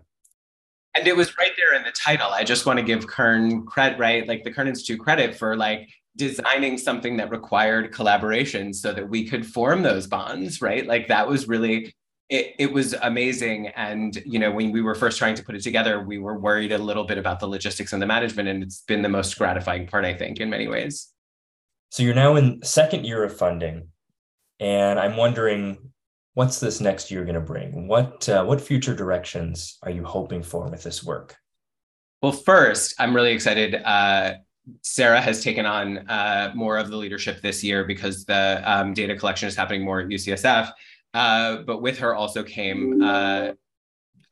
And 0.94 1.08
it 1.08 1.16
was 1.16 1.36
right 1.38 1.52
there 1.56 1.74
in 1.74 1.84
the 1.84 1.92
title. 1.92 2.30
I 2.30 2.44
just 2.44 2.66
want 2.66 2.78
to 2.78 2.84
give 2.84 3.06
Kern 3.06 3.66
credit 3.66 3.98
right 3.98 4.26
like 4.28 4.44
the 4.44 4.52
Kern 4.52 4.68
institute 4.68 5.00
credit 5.00 5.34
for 5.34 5.56
like 5.56 5.88
designing 6.16 6.76
something 6.76 7.16
that 7.16 7.30
required 7.30 7.92
collaboration 7.92 8.74
so 8.74 8.92
that 8.92 9.08
we 9.08 9.26
could 9.26 9.46
form 9.46 9.82
those 9.82 10.06
bonds 10.06 10.60
right? 10.60 10.86
Like 10.86 11.08
that 11.08 11.26
was 11.26 11.48
really 11.48 11.94
it, 12.32 12.54
it 12.58 12.72
was 12.72 12.94
amazing. 12.94 13.68
And, 13.68 14.16
you 14.24 14.38
know, 14.38 14.50
when 14.50 14.72
we 14.72 14.80
were 14.80 14.94
first 14.94 15.18
trying 15.18 15.34
to 15.34 15.44
put 15.44 15.54
it 15.54 15.62
together, 15.62 16.02
we 16.02 16.16
were 16.16 16.38
worried 16.38 16.72
a 16.72 16.78
little 16.78 17.04
bit 17.04 17.18
about 17.18 17.40
the 17.40 17.46
logistics 17.46 17.92
and 17.92 18.00
the 18.00 18.06
management. 18.06 18.48
And 18.48 18.62
it's 18.62 18.80
been 18.80 19.02
the 19.02 19.10
most 19.10 19.36
gratifying 19.36 19.86
part, 19.86 20.06
I 20.06 20.14
think, 20.14 20.40
in 20.40 20.48
many 20.48 20.66
ways. 20.66 21.12
So 21.90 22.02
you're 22.02 22.14
now 22.14 22.36
in 22.36 22.62
second 22.62 23.04
year 23.04 23.22
of 23.22 23.36
funding. 23.36 23.88
And 24.60 24.98
I'm 24.98 25.18
wondering, 25.18 25.76
what's 26.32 26.58
this 26.58 26.80
next 26.80 27.10
year 27.10 27.22
going 27.24 27.34
to 27.34 27.40
bring? 27.42 27.86
What, 27.86 28.26
uh, 28.30 28.44
what 28.44 28.62
future 28.62 28.94
directions 28.94 29.76
are 29.82 29.90
you 29.90 30.02
hoping 30.02 30.42
for 30.42 30.70
with 30.70 30.82
this 30.82 31.04
work? 31.04 31.36
Well, 32.22 32.32
first, 32.32 32.94
I'm 32.98 33.14
really 33.14 33.32
excited. 33.32 33.74
Uh, 33.74 34.36
Sarah 34.80 35.20
has 35.20 35.44
taken 35.44 35.66
on 35.66 36.08
uh, 36.08 36.52
more 36.54 36.78
of 36.78 36.88
the 36.88 36.96
leadership 36.96 37.42
this 37.42 37.62
year 37.62 37.84
because 37.84 38.24
the 38.24 38.62
um, 38.64 38.94
data 38.94 39.16
collection 39.16 39.48
is 39.48 39.56
happening 39.56 39.84
more 39.84 40.00
at 40.00 40.06
UCSF. 40.06 40.72
Uh, 41.14 41.58
but 41.58 41.82
with 41.82 41.98
her 41.98 42.14
also 42.14 42.42
came 42.42 43.02
uh, 43.02 43.52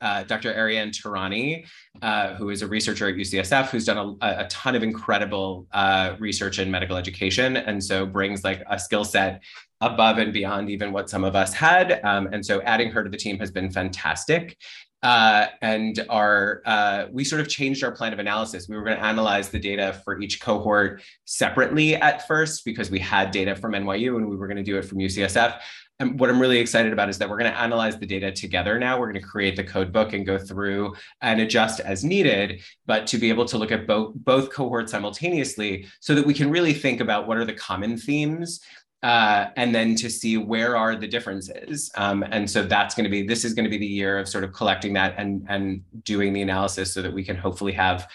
uh, 0.01 0.23
Dr. 0.23 0.53
Ariane 0.53 0.89
Tehrani, 0.89 1.65
uh, 2.01 2.33
who 2.33 2.49
is 2.49 2.63
a 2.63 2.67
researcher 2.67 3.07
at 3.07 3.15
UCSF, 3.15 3.69
who's 3.69 3.85
done 3.85 4.17
a, 4.21 4.43
a 4.43 4.47
ton 4.47 4.75
of 4.75 4.83
incredible 4.83 5.67
uh, 5.71 6.15
research 6.19 6.59
in 6.59 6.71
medical 6.71 6.97
education, 6.97 7.57
and 7.57 7.83
so 7.83 8.05
brings 8.05 8.43
like 8.43 8.63
a 8.69 8.79
skill 8.79 9.05
set 9.05 9.43
above 9.79 10.17
and 10.17 10.33
beyond 10.33 10.69
even 10.69 10.91
what 10.91 11.09
some 11.09 11.23
of 11.23 11.35
us 11.35 11.53
had. 11.53 12.01
Um, 12.03 12.27
and 12.31 12.45
so 12.45 12.61
adding 12.61 12.91
her 12.91 13.03
to 13.03 13.09
the 13.09 13.17
team 13.17 13.39
has 13.39 13.51
been 13.51 13.71
fantastic. 13.71 14.57
Uh, 15.03 15.47
and 15.63 16.05
our 16.09 16.61
uh, 16.65 17.05
we 17.11 17.23
sort 17.23 17.41
of 17.41 17.47
changed 17.47 17.83
our 17.83 17.91
plan 17.91 18.13
of 18.13 18.19
analysis. 18.19 18.67
We 18.69 18.75
were 18.75 18.83
going 18.83 18.97
to 18.97 19.03
analyze 19.03 19.49
the 19.49 19.59
data 19.59 19.99
for 20.03 20.21
each 20.21 20.39
cohort 20.39 21.01
separately 21.25 21.95
at 21.95 22.27
first 22.27 22.63
because 22.65 22.91
we 22.91 22.99
had 22.99 23.31
data 23.31 23.55
from 23.55 23.71
NYU 23.71 24.17
and 24.17 24.29
we 24.29 24.35
were 24.35 24.45
going 24.45 24.57
to 24.57 24.63
do 24.63 24.77
it 24.77 24.85
from 24.85 24.99
UCSF. 24.99 25.59
And 26.01 26.19
what 26.19 26.29
I'm 26.29 26.39
really 26.39 26.59
excited 26.59 26.91
about 26.91 27.09
is 27.09 27.17
that 27.19 27.29
we're 27.29 27.37
going 27.37 27.51
to 27.51 27.59
analyze 27.59 27.97
the 27.97 28.05
data 28.05 28.31
together 28.31 28.79
now. 28.79 28.99
We're 28.99 29.11
going 29.11 29.21
to 29.21 29.27
create 29.27 29.55
the 29.55 29.63
code 29.63 29.93
book 29.93 30.13
and 30.13 30.25
go 30.25 30.37
through 30.37 30.95
and 31.21 31.39
adjust 31.39 31.79
as 31.79 32.03
needed, 32.03 32.61
but 32.87 33.05
to 33.07 33.17
be 33.17 33.29
able 33.29 33.45
to 33.45 33.57
look 33.57 33.71
at 33.71 33.85
both 33.85 34.13
both 34.15 34.51
cohorts 34.51 34.91
simultaneously 34.91 35.87
so 35.99 36.15
that 36.15 36.25
we 36.25 36.33
can 36.33 36.49
really 36.49 36.73
think 36.73 37.01
about 37.01 37.27
what 37.27 37.37
are 37.37 37.45
the 37.45 37.53
common 37.53 37.97
themes 37.97 38.61
uh, 39.03 39.47
and 39.55 39.73
then 39.73 39.95
to 39.95 40.09
see 40.09 40.37
where 40.37 40.75
are 40.75 40.95
the 40.95 41.07
differences. 41.07 41.91
Um, 41.95 42.23
and 42.23 42.49
so 42.49 42.63
that's 42.63 42.95
going 42.95 43.05
to 43.05 43.09
be 43.09 43.25
this 43.25 43.45
is 43.45 43.53
going 43.53 43.65
to 43.65 43.69
be 43.69 43.77
the 43.77 43.85
year 43.85 44.17
of 44.17 44.27
sort 44.27 44.43
of 44.43 44.53
collecting 44.53 44.93
that 44.93 45.15
and 45.17 45.45
and 45.49 45.83
doing 46.03 46.33
the 46.33 46.41
analysis 46.41 46.93
so 46.93 47.01
that 47.01 47.13
we 47.13 47.23
can 47.23 47.35
hopefully 47.35 47.73
have 47.73 48.07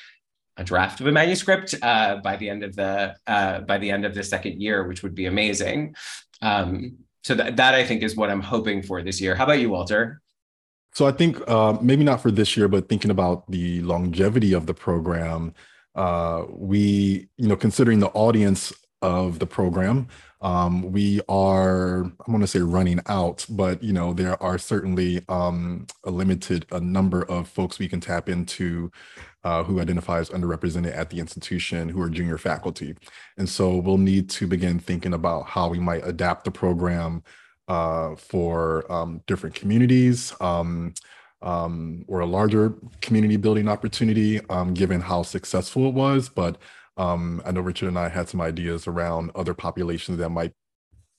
a 0.57 0.65
draft 0.65 1.01
of 1.01 1.07
a 1.07 1.13
manuscript 1.13 1.75
uh, 1.83 2.17
by 2.17 2.35
the 2.37 2.49
end 2.49 2.65
of 2.65 2.75
the 2.75 3.15
uh, 3.27 3.61
by 3.61 3.79
the 3.79 3.91
end 3.91 4.05
of 4.05 4.15
the 4.15 4.25
second 4.25 4.61
year, 4.61 4.89
which 4.89 5.03
would 5.03 5.15
be 5.15 5.27
amazing. 5.27 5.95
Um, 6.43 6.99
so 7.27 7.35
that 7.35 7.57
that 7.57 7.75
I 7.75 7.85
think 7.85 8.05
is 8.05 8.15
what 8.15 8.31
I'm 8.31 8.41
hoping 8.41 8.83
for 8.83 9.03
this 9.03 9.21
year. 9.21 9.35
How 9.35 9.43
about 9.43 9.59
you, 9.59 9.69
Walter? 9.69 10.23
So 10.95 11.09
I 11.09 11.11
think 11.11 11.37
uh, 11.51 11.77
maybe 11.83 12.05
not 12.05 12.23
for 12.23 12.31
this 12.31 12.57
year, 12.57 12.69
but 12.69 12.89
thinking 12.89 13.11
about 13.11 13.51
the 13.51 13.83
longevity 13.83 14.53
of 14.53 14.67
the 14.67 14.75
program, 14.75 15.53
uh, 15.97 16.45
we 16.49 17.29
you 17.37 17.49
know 17.49 17.57
considering 17.57 17.99
the 17.99 18.11
audience 18.11 18.73
of 19.03 19.41
the 19.41 19.47
program, 19.47 20.07
um, 20.41 20.93
we 20.93 21.21
are 21.29 22.05
i 22.27 22.31
want 22.31 22.43
to 22.43 22.47
say 22.47 22.61
running 22.61 23.01
out 23.07 23.47
but 23.49 23.83
you 23.83 23.93
know 23.93 24.13
there 24.13 24.41
are 24.43 24.59
certainly 24.59 25.23
um, 25.29 25.87
a 26.05 26.11
limited 26.11 26.67
a 26.73 26.81
number 26.81 27.23
of 27.25 27.49
folks 27.49 27.79
we 27.79 27.89
can 27.89 28.01
tap 28.01 28.29
into 28.29 28.91
uh, 29.47 29.63
who 29.63 29.81
identify 29.81 30.19
as 30.19 30.29
underrepresented 30.31 30.93
at 30.97 31.09
the 31.09 31.21
institution 31.21 31.89
who 31.89 32.03
are 32.03 32.11
junior 32.11 32.37
faculty. 32.37 32.97
And 33.39 33.49
so 33.49 33.77
we'll 33.77 33.97
need 33.97 34.29
to 34.31 34.49
begin 34.49 34.81
thinking 34.81 35.15
about 35.15 35.47
how 35.47 35.69
we 35.69 35.79
might 35.79 36.05
adapt 36.05 36.45
the 36.45 36.51
program 36.51 37.23
uh, 37.69 38.17
for 38.17 38.91
um, 38.91 39.23
different 39.29 39.55
communities 39.55 40.35
um, 40.41 40.95
um, 41.43 42.05
or 42.09 42.21
a 42.21 42.27
larger 42.27 42.75
community 43.01 43.37
building 43.37 43.69
opportunity 43.69 44.41
um, 44.51 44.75
given 44.75 45.01
how 45.01 45.23
successful 45.23 45.87
it 45.87 45.95
was. 45.95 46.29
But 46.29 46.59
um, 46.97 47.43
I 47.45 47.53
know 47.53 47.61
Richard 47.61 47.89
and 47.89 47.99
I 47.99 48.09
had 48.09 48.29
some 48.29 48.41
ideas 48.41 48.87
around 48.87 49.31
other 49.35 49.55
populations 49.55 50.19
that 50.19 50.31
might 50.31 50.53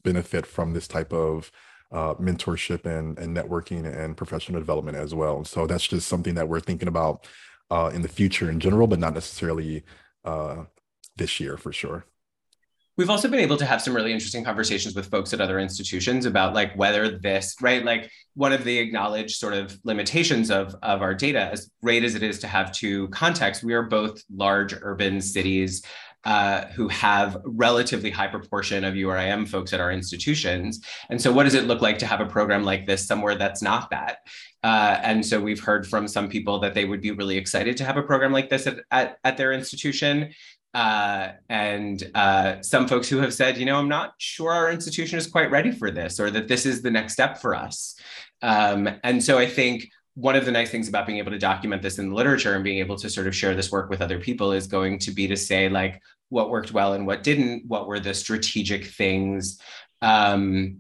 benefit 0.04 0.46
from 0.46 0.74
this 0.74 0.88
type 0.88 1.14
of 1.14 1.52
uh, 1.92 2.16
mentorship 2.16 2.86
and, 2.86 3.18
and 3.18 3.36
networking 3.36 3.86
and 3.86 4.18
professional 4.18 4.60
development 4.60 4.98
as 4.98 5.14
well. 5.14 5.44
So 5.46 5.68
that's 5.68 5.88
just 5.88 6.08
something 6.08 6.36
that 6.36 6.48
we're 6.48 6.60
thinking 6.60 6.88
about 6.88 7.28
uh, 7.70 7.92
in 7.94 8.02
the 8.02 8.08
future 8.08 8.50
in 8.50 8.60
general, 8.60 8.88
but 8.88 9.00
not 9.00 9.14
necessarily 9.14 9.84
uh, 10.26 10.64
this 11.16 11.40
year 11.40 11.58
for 11.58 11.72
sure. 11.72 12.06
We've 12.98 13.12
also 13.12 13.28
been 13.28 13.40
able 13.40 13.58
to 13.58 13.66
have 13.66 13.80
some 13.80 13.96
really 13.96 14.12
interesting 14.12 14.44
conversations 14.44 14.96
with 14.96 15.12
folks 15.12 15.32
at 15.32 15.40
other 15.40 15.60
institutions 15.60 16.26
about 16.26 16.56
like 16.56 16.76
whether 16.76 17.20
this, 17.20 17.56
right? 17.62 17.86
Like 17.86 18.10
one 18.34 18.54
of 18.54 18.64
the 18.64 18.80
acknowledged 18.80 19.38
sort 19.38 19.54
of 19.54 19.80
limitations 19.84 20.50
of, 20.50 20.76
of 20.82 21.04
our 21.04 21.14
data, 21.14 21.50
as 21.52 21.70
great 21.84 22.04
as 22.04 22.16
it 22.16 22.24
is 22.24 22.40
to 22.40 22.48
have 22.48 22.72
two 22.72 23.08
contexts, 23.10 23.64
we 23.64 23.76
are 23.76 23.84
both 23.84 24.24
large 24.36 24.74
urban 24.82 25.22
cities 25.22 25.84
uh, 26.24 26.66
who 26.76 26.88
have 26.88 27.38
relatively 27.46 28.10
high 28.10 28.28
proportion 28.28 28.84
of 28.84 28.96
URIM 28.96 29.48
folks 29.48 29.72
at 29.72 29.80
our 29.80 29.92
institutions. 29.92 30.84
And 31.10 31.22
so 31.22 31.32
what 31.32 31.44
does 31.44 31.54
it 31.54 31.66
look 31.66 31.82
like 31.82 32.00
to 32.00 32.08
have 32.08 32.20
a 32.20 32.26
program 32.26 32.64
like 32.64 32.86
this 32.86 33.08
somewhere 33.08 33.36
that's 33.36 33.62
not 33.62 33.92
that? 33.92 34.28
Uh, 34.64 35.00
and 35.04 35.26
so 35.26 35.40
we've 35.40 35.62
heard 35.62 35.88
from 35.88 36.08
some 36.08 36.28
people 36.28 36.60
that 36.60 36.74
they 36.74 36.84
would 36.84 37.00
be 37.00 37.12
really 37.12 37.38
excited 37.38 37.78
to 37.78 37.86
have 37.86 37.96
a 37.96 38.04
program 38.04 38.34
like 38.34 38.50
this 38.50 38.68
at, 38.68 38.80
at, 38.92 39.20
at 39.24 39.38
their 39.38 39.54
institution. 39.54 40.34
Uh, 40.74 41.30
and 41.50 42.10
uh, 42.14 42.62
some 42.62 42.88
folks 42.88 43.10
who 43.10 43.18
have 43.18 43.34
said, 43.34 43.58
you 43.58 43.66
know, 43.66 43.78
I'm 43.78 43.90
not 43.90 44.14
sure 44.18 44.52
our 44.52 44.72
institution 44.72 45.18
is 45.18 45.28
quite 45.28 45.50
ready 45.50 45.72
for 45.72 45.90
this 45.90 46.20
or 46.20 46.30
that 46.32 46.48
this 46.48 46.66
is 46.66 46.82
the 46.82 46.92
next 46.92 47.14
step 47.14 47.40
for 47.40 47.56
us. 47.56 47.96
Um, 48.42 48.88
and 49.04 49.24
so 49.24 49.38
I 49.38 49.48
think 49.48 49.90
one 50.14 50.36
of 50.36 50.46
the 50.46 50.52
nice 50.52 50.70
things 50.70 50.88
about 50.88 51.06
being 51.06 51.20
able 51.20 51.32
to 51.32 51.40
document 51.40 51.82
this 51.82 52.00
in 52.00 52.10
the 52.10 52.16
literature 52.16 52.56
and 52.56 52.64
being 52.64 52.80
able 52.80 52.98
to 52.98 53.10
sort 53.10 53.28
of 53.28 53.36
share 53.36 53.56
this 53.56 53.72
work 53.72 53.90
with 53.90 54.02
other 54.02 54.20
people 54.20 54.52
is 54.52 54.68
going 54.68 55.00
to 55.00 55.12
be 55.12 55.28
to 55.28 55.38
say, 55.38 55.70
like, 55.70 56.02
what 56.30 56.50
worked 56.50 56.74
well 56.74 56.94
and 56.94 57.08
what 57.08 57.24
didn't, 57.24 57.64
what 57.68 57.88
were 57.88 58.00
the 58.00 58.14
strategic 58.14 58.86
things 58.86 59.60
um, 60.02 60.80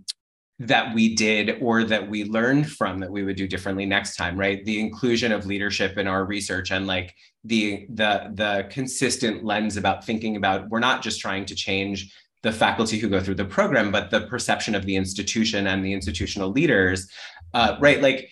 that 0.59 0.93
we 0.95 1.13
did 1.13 1.57
or 1.61 1.83
that 1.83 2.09
we 2.09 2.23
learned 2.23 2.69
from 2.69 2.99
that 2.99 3.11
we 3.11 3.23
would 3.23 3.35
do 3.35 3.47
differently 3.47 3.85
next 3.85 4.15
time 4.15 4.37
right? 4.37 4.63
The 4.65 4.79
inclusion 4.79 5.31
of 5.31 5.45
leadership 5.45 5.97
in 5.97 6.07
our 6.07 6.25
research 6.25 6.71
and 6.71 6.87
like 6.87 7.13
the 7.43 7.85
the 7.89 8.31
the 8.33 8.67
consistent 8.69 9.43
lens 9.43 9.77
about 9.77 10.05
thinking 10.05 10.35
about 10.35 10.67
we're 10.69 10.79
not 10.79 11.01
just 11.01 11.19
trying 11.19 11.45
to 11.45 11.55
change 11.55 12.13
the 12.43 12.51
faculty 12.51 12.97
who 12.97 13.09
go 13.09 13.19
through 13.19 13.35
the 13.35 13.45
program 13.45 13.91
but 13.91 14.09
the 14.09 14.21
perception 14.27 14.75
of 14.75 14.85
the 14.85 14.95
institution 14.95 15.67
and 15.67 15.83
the 15.83 15.93
institutional 15.93 16.49
leaders 16.49 17.09
uh, 17.53 17.77
right? 17.79 18.01
Like 18.01 18.29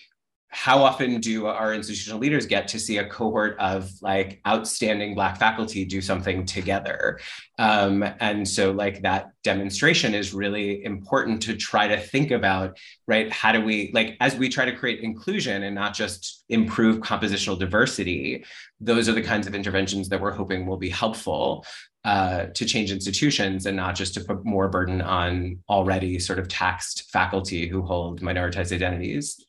how 0.56 0.82
often 0.82 1.20
do 1.20 1.46
our 1.46 1.74
institutional 1.74 2.18
leaders 2.18 2.46
get 2.46 2.66
to 2.66 2.80
see 2.80 2.96
a 2.96 3.06
cohort 3.06 3.58
of 3.58 3.90
like 4.00 4.40
outstanding 4.48 5.14
black 5.14 5.38
faculty 5.38 5.84
do 5.84 6.00
something 6.00 6.46
together? 6.46 7.20
Um, 7.58 8.02
and 8.20 8.48
so 8.48 8.72
like 8.72 9.02
that 9.02 9.32
demonstration 9.44 10.14
is 10.14 10.32
really 10.32 10.82
important 10.82 11.42
to 11.42 11.56
try 11.56 11.86
to 11.86 12.00
think 12.00 12.30
about 12.30 12.78
right 13.06 13.30
how 13.30 13.52
do 13.52 13.62
we 13.62 13.90
like 13.92 14.16
as 14.20 14.34
we 14.34 14.48
try 14.48 14.64
to 14.64 14.74
create 14.74 15.00
inclusion 15.00 15.62
and 15.62 15.74
not 15.74 15.92
just 15.92 16.44
improve 16.48 16.98
compositional 16.98 17.58
diversity 17.58 18.44
those 18.80 19.08
are 19.08 19.12
the 19.12 19.22
kinds 19.22 19.46
of 19.46 19.54
interventions 19.54 20.08
that 20.08 20.20
we're 20.20 20.32
hoping 20.32 20.66
will 20.66 20.76
be 20.76 20.88
helpful 20.88 21.64
uh, 22.04 22.46
to 22.54 22.64
change 22.64 22.90
institutions 22.90 23.66
and 23.66 23.76
not 23.76 23.94
just 23.94 24.14
to 24.14 24.20
put 24.20 24.44
more 24.44 24.68
burden 24.68 25.00
on 25.00 25.58
already 25.68 26.18
sort 26.18 26.40
of 26.40 26.48
taxed 26.48 27.08
faculty 27.12 27.68
who 27.68 27.82
hold 27.82 28.20
minoritized 28.20 28.72
identities 28.72 29.46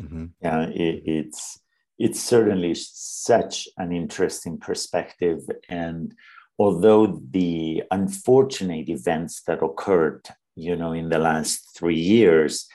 Mm-hmm. 0.00 0.26
Yeah, 0.40 0.62
it, 0.68 1.02
it's 1.04 1.58
it's 1.98 2.20
certainly 2.20 2.74
such 2.74 3.68
an 3.76 3.92
interesting 3.92 4.58
perspective, 4.58 5.40
and 5.68 6.14
although 6.58 7.20
the 7.30 7.82
unfortunate 7.90 8.88
events 8.88 9.42
that 9.46 9.62
occurred, 9.62 10.26
you 10.56 10.76
know, 10.76 10.92
in 10.92 11.08
the 11.10 11.18
last 11.18 11.76
three 11.76 12.00
years, 12.00 12.66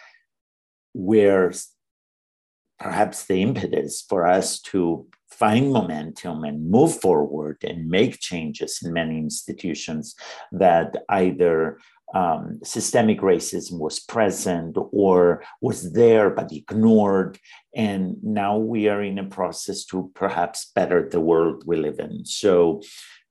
were 0.94 1.52
perhaps 2.80 3.26
the 3.26 3.42
impetus 3.42 4.06
for 4.08 4.28
us 4.28 4.60
to 4.60 5.08
find 5.30 5.72
momentum 5.72 6.44
and 6.44 6.70
move 6.70 7.00
forward 7.00 7.58
and 7.64 7.90
make 7.90 8.20
changes 8.20 8.80
in 8.84 8.94
many 8.94 9.18
institutions 9.18 10.16
that 10.52 10.96
either 11.10 11.78
um, 12.14 12.60
systemic 12.64 13.20
racism 13.20 13.80
was 13.80 14.00
present 14.00 14.78
or 14.92 15.44
was 15.62 15.92
there 15.94 16.30
but 16.30 16.52
ignored. 16.52 17.38
And 17.76 18.16
now 18.24 18.58
we 18.58 18.88
are 18.88 19.04
in 19.04 19.20
a 19.20 19.26
process 19.26 19.84
to 19.86 20.12
perhaps 20.16 20.72
better 20.74 21.08
the 21.08 21.20
world 21.20 21.64
we 21.66 21.78
live 21.78 22.00
in. 22.00 22.26
So 22.26 22.82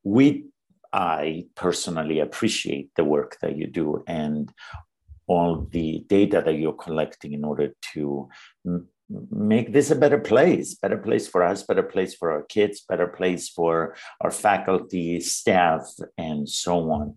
we, 0.05 0.47
I 0.93 1.47
personally 1.55 2.21
appreciate 2.21 2.91
the 2.97 3.05
work 3.05 3.39
that 3.41 3.57
you 3.57 3.67
do 3.67 4.05
and 4.07 4.53
all 5.27 5.67
the 5.71 6.05
data 6.07 6.43
that 6.45 6.55
you're 6.55 6.73
collecting 6.73 7.33
in 7.33 7.45
order 7.45 7.75
to 7.95 8.29
m- 8.65 8.87
make 9.31 9.73
this 9.73 9.91
a 9.91 9.97
better 9.97 10.19
place, 10.19 10.75
better 10.75 10.99
place 10.99 11.27
for 11.27 11.43
us, 11.43 11.63
better 11.63 11.83
place 11.83 12.15
for 12.15 12.31
our 12.31 12.43
kids, 12.43 12.85
better 12.89 13.09
place 13.09 13.49
for 13.49 13.97
our 14.21 14.31
faculty, 14.31 15.19
staff, 15.21 15.89
and 16.19 16.49
so 16.49 16.91
on 16.91 17.17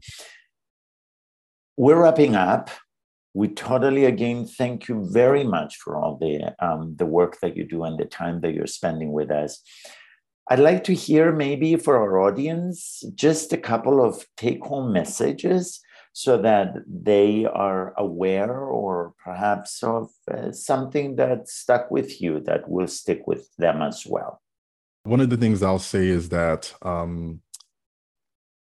we're 1.79 2.03
wrapping 2.03 2.35
up. 2.35 2.69
We 3.33 3.47
totally 3.47 4.03
again 4.03 4.45
thank 4.45 4.89
you 4.89 5.07
very 5.11 5.45
much 5.45 5.77
for 5.77 5.95
all 5.95 6.17
the 6.17 6.53
um, 6.59 6.95
the 6.97 7.05
work 7.05 7.39
that 7.41 7.55
you 7.55 7.63
do 7.63 7.85
and 7.85 7.97
the 7.97 8.05
time 8.05 8.41
that 8.41 8.53
you're 8.53 8.67
spending 8.67 9.13
with 9.13 9.31
us. 9.31 9.61
I'd 10.49 10.59
like 10.59 10.83
to 10.85 10.93
hear 10.93 11.31
maybe 11.31 11.77
for 11.77 11.95
our 11.95 12.19
audience 12.19 13.03
just 13.15 13.53
a 13.53 13.57
couple 13.57 14.03
of 14.03 14.25
take 14.35 14.61
home 14.65 14.91
messages 14.91 15.79
so 16.11 16.41
that 16.41 16.73
they 16.85 17.45
are 17.45 17.93
aware 17.97 18.59
or 18.59 19.13
perhaps 19.23 19.81
of 19.81 20.09
uh, 20.29 20.51
something 20.51 21.15
that 21.15 21.47
stuck 21.47 21.89
with 21.91 22.19
you 22.19 22.41
that 22.41 22.67
will 22.67 22.87
stick 22.87 23.21
with 23.25 23.47
them 23.57 23.81
as 23.81 24.05
well. 24.05 24.41
One 25.03 25.21
of 25.21 25.29
the 25.29 25.37
things 25.37 25.63
I'll 25.63 25.79
say 25.79 26.07
is 26.07 26.27
that 26.29 26.73
um, 26.81 27.41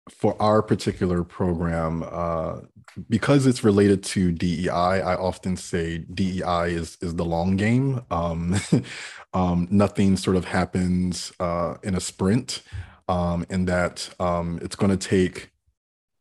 for 0.08 0.40
our 0.40 0.62
particular 0.62 1.24
program, 1.24 2.04
uh, 2.06 2.60
because 3.08 3.46
it's 3.46 3.64
related 3.64 4.02
to 4.02 4.32
DEI, 4.32 4.68
I 4.70 5.14
often 5.14 5.56
say 5.56 5.98
DEI 5.98 6.72
is 6.74 6.98
is 7.00 7.14
the 7.14 7.24
long 7.24 7.56
game. 7.56 8.02
Um, 8.10 8.56
um, 9.34 9.68
nothing 9.70 10.16
sort 10.16 10.36
of 10.36 10.44
happens 10.44 11.32
uh, 11.40 11.74
in 11.82 11.94
a 11.94 12.00
sprint, 12.00 12.62
um, 13.08 13.46
and 13.50 13.68
that 13.68 14.10
um, 14.20 14.58
it's 14.62 14.76
going 14.76 14.96
to 14.96 15.08
take 15.08 15.50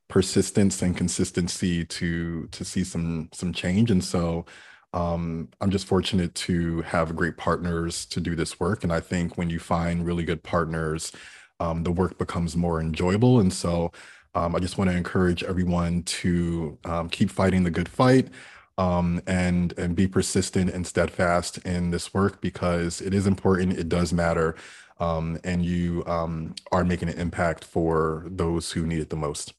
persistence 0.09 0.81
and 0.81 0.95
consistency 0.95 1.85
to 1.85 2.47
to 2.47 2.65
see 2.65 2.83
some 2.83 3.29
some 3.33 3.53
change. 3.53 3.91
And 3.91 4.03
so, 4.03 4.45
um, 4.93 5.49
I'm 5.61 5.69
just 5.69 5.87
fortunate 5.87 6.33
to 6.35 6.81
have 6.83 7.15
great 7.15 7.37
partners 7.37 8.05
to 8.07 8.19
do 8.19 8.35
this 8.35 8.59
work. 8.59 8.83
And 8.83 8.93
I 8.93 8.99
think 8.99 9.37
when 9.37 9.49
you 9.49 9.59
find 9.59 10.05
really 10.05 10.23
good 10.23 10.43
partners, 10.43 11.11
um, 11.59 11.83
the 11.83 11.91
work 11.91 12.17
becomes 12.17 12.55
more 12.55 12.79
enjoyable. 12.79 13.39
And 13.39 13.51
so 13.51 13.91
um, 14.37 14.55
I 14.55 14.59
just 14.59 14.77
want 14.77 14.89
to 14.91 14.97
encourage 14.97 15.43
everyone 15.43 16.03
to 16.03 16.77
um, 16.85 17.09
keep 17.09 17.29
fighting 17.31 17.63
the 17.63 17.71
good 17.71 17.89
fight. 17.89 18.29
um, 18.77 19.21
and 19.27 19.73
and 19.77 19.95
be 19.95 20.07
persistent 20.07 20.69
and 20.69 20.85
steadfast 20.85 21.57
in 21.59 21.91
this 21.91 22.13
work 22.13 22.41
because 22.41 23.01
it 23.01 23.13
is 23.13 23.25
important. 23.27 23.77
It 23.77 23.89
does 23.89 24.13
matter, 24.13 24.55
um, 24.99 25.39
and 25.43 25.65
you 25.65 26.03
um, 26.05 26.55
are 26.71 26.83
making 26.83 27.09
an 27.09 27.17
impact 27.19 27.63
for 27.63 28.25
those 28.27 28.71
who 28.73 28.85
need 28.85 28.99
it 28.99 29.09
the 29.09 29.15
most. 29.15 29.53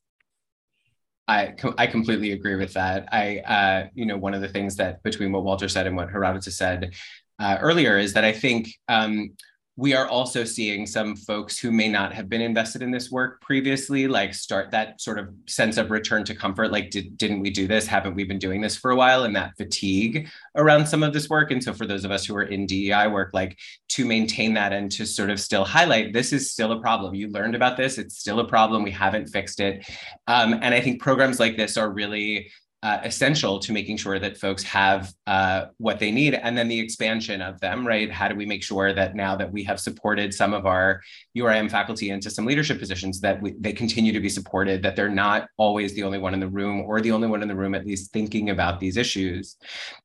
I, 1.26 1.55
I 1.76 1.86
completely 1.86 2.32
agree 2.32 2.56
with 2.56 2.72
that. 2.74 3.09
I, 3.12 3.38
uh, 3.40 3.88
you 3.94 4.06
know, 4.06 4.16
one 4.16 4.32
of 4.32 4.40
the 4.40 4.48
things 4.48 4.76
that 4.76 5.02
between 5.02 5.30
what 5.32 5.44
Walter 5.44 5.68
said 5.68 5.86
and 5.86 5.94
what 5.96 6.09
Herodotos 6.09 6.52
said 6.52 6.94
uh, 7.38 7.59
earlier 7.60 7.98
is 7.98 8.14
that 8.14 8.24
I 8.24 8.32
think 8.32 8.70
um, 8.88 9.32
we 9.78 9.94
are 9.94 10.09
also 10.09 10.42
seeing 10.42 10.86
some 10.86 11.14
folks 11.14 11.56
who 11.56 11.70
may 11.70 11.86
not 11.86 12.12
have 12.12 12.28
been 12.28 12.40
invested 12.40 12.82
in 12.82 12.90
this 12.90 13.12
work 13.12 13.40
previously 13.40 14.09
like 14.09 14.34
start 14.34 14.72
that 14.72 15.00
sort 15.00 15.20
of 15.20 15.28
sense 15.46 15.76
of 15.76 15.92
return 15.92 16.24
to 16.24 16.34
comfort 16.34 16.72
like 16.72 16.90
did, 16.90 17.16
didn't 17.16 17.38
we 17.38 17.48
do 17.48 17.68
this? 17.68 17.86
Haven't 17.86 18.16
we 18.16 18.24
been 18.24 18.40
doing 18.40 18.60
this 18.60 18.76
for 18.76 18.90
a 18.90 18.96
while? 18.96 19.22
And 19.22 19.36
that 19.36 19.56
fatigue 19.56 20.28
around 20.56 20.84
some 20.86 21.05
of 21.05 21.12
this 21.12 21.28
work. 21.28 21.52
And 21.52 21.62
so 21.62 21.72
for 21.72 21.86
those 21.86 22.05
of 22.05 22.10
us 22.10 22.26
who 22.26 22.34
are 22.34 22.42
in 22.42 22.66
dei 22.66 23.06
work 23.06 23.30
like 23.32 23.56
to 23.90 24.05
maintain 24.05 24.52
that 24.55 24.72
and 24.72 24.90
to 24.90 25.06
sort 25.06 25.30
of 25.30 25.38
still 25.38 25.64
highlight 25.64 26.12
this 26.12 26.32
is 26.32 26.50
still 26.50 26.72
a 26.72 26.80
problem. 26.80 27.14
You 27.14 27.28
learned 27.28 27.55
about 27.55 27.76
this. 27.76 27.98
It's 27.98 28.18
still 28.18 28.40
a 28.40 28.48
problem. 28.48 28.82
We 28.82 28.90
haven't 28.90 29.28
fixed 29.28 29.60
it. 29.60 29.88
Um, 30.26 30.55
and 30.55 30.74
i 30.74 30.80
think 30.80 31.00
programs 31.00 31.38
like 31.38 31.56
this 31.56 31.76
are 31.76 31.90
really 31.90 32.50
uh, 32.82 33.00
essential 33.02 33.59
to 33.59 33.72
making 33.72 33.96
sure 33.96 34.18
that 34.18 34.38
folks 34.38 34.62
have 34.62 35.12
uh, 35.26 35.66
what 35.78 35.98
they 35.98 36.12
need 36.12 36.34
and 36.34 36.56
then 36.56 36.68
the 36.68 36.78
expansion 36.78 37.42
of 37.42 37.60
them 37.60 37.86
right? 37.86 38.10
How 38.10 38.28
do 38.28 38.36
we 38.36 38.46
make 38.46 38.62
sure 38.62 38.92
that 38.92 39.16
now 39.16 39.34
that 39.36 39.50
we 39.50 39.64
have 39.64 39.80
supported 39.80 40.32
some 40.32 40.55
of 40.55 40.64
our 40.66 41.00
urim 41.34 41.68
faculty 41.68 42.10
into 42.10 42.30
some 42.30 42.46
leadership 42.46 42.78
positions 42.78 43.20
that 43.20 43.42
we, 43.42 43.55
they 43.59 43.72
continue 43.72 44.12
to 44.12 44.20
be 44.20 44.28
supported 44.28 44.82
that 44.82 44.94
they're 44.94 45.09
not 45.09 45.48
always 45.56 45.94
the 45.94 46.05
only 46.05 46.18
one 46.18 46.34
in 46.34 46.40
the 46.40 46.48
room 46.48 46.82
or 46.82 47.00
the 47.00 47.10
only 47.10 47.26
one 47.26 47.42
in 47.42 47.48
the 47.48 47.56
room 47.56 47.74
at 47.74 47.86
least 47.86 48.12
thinking 48.12 48.50
about 48.50 48.78
these 48.78 48.96
issues? 48.96 49.56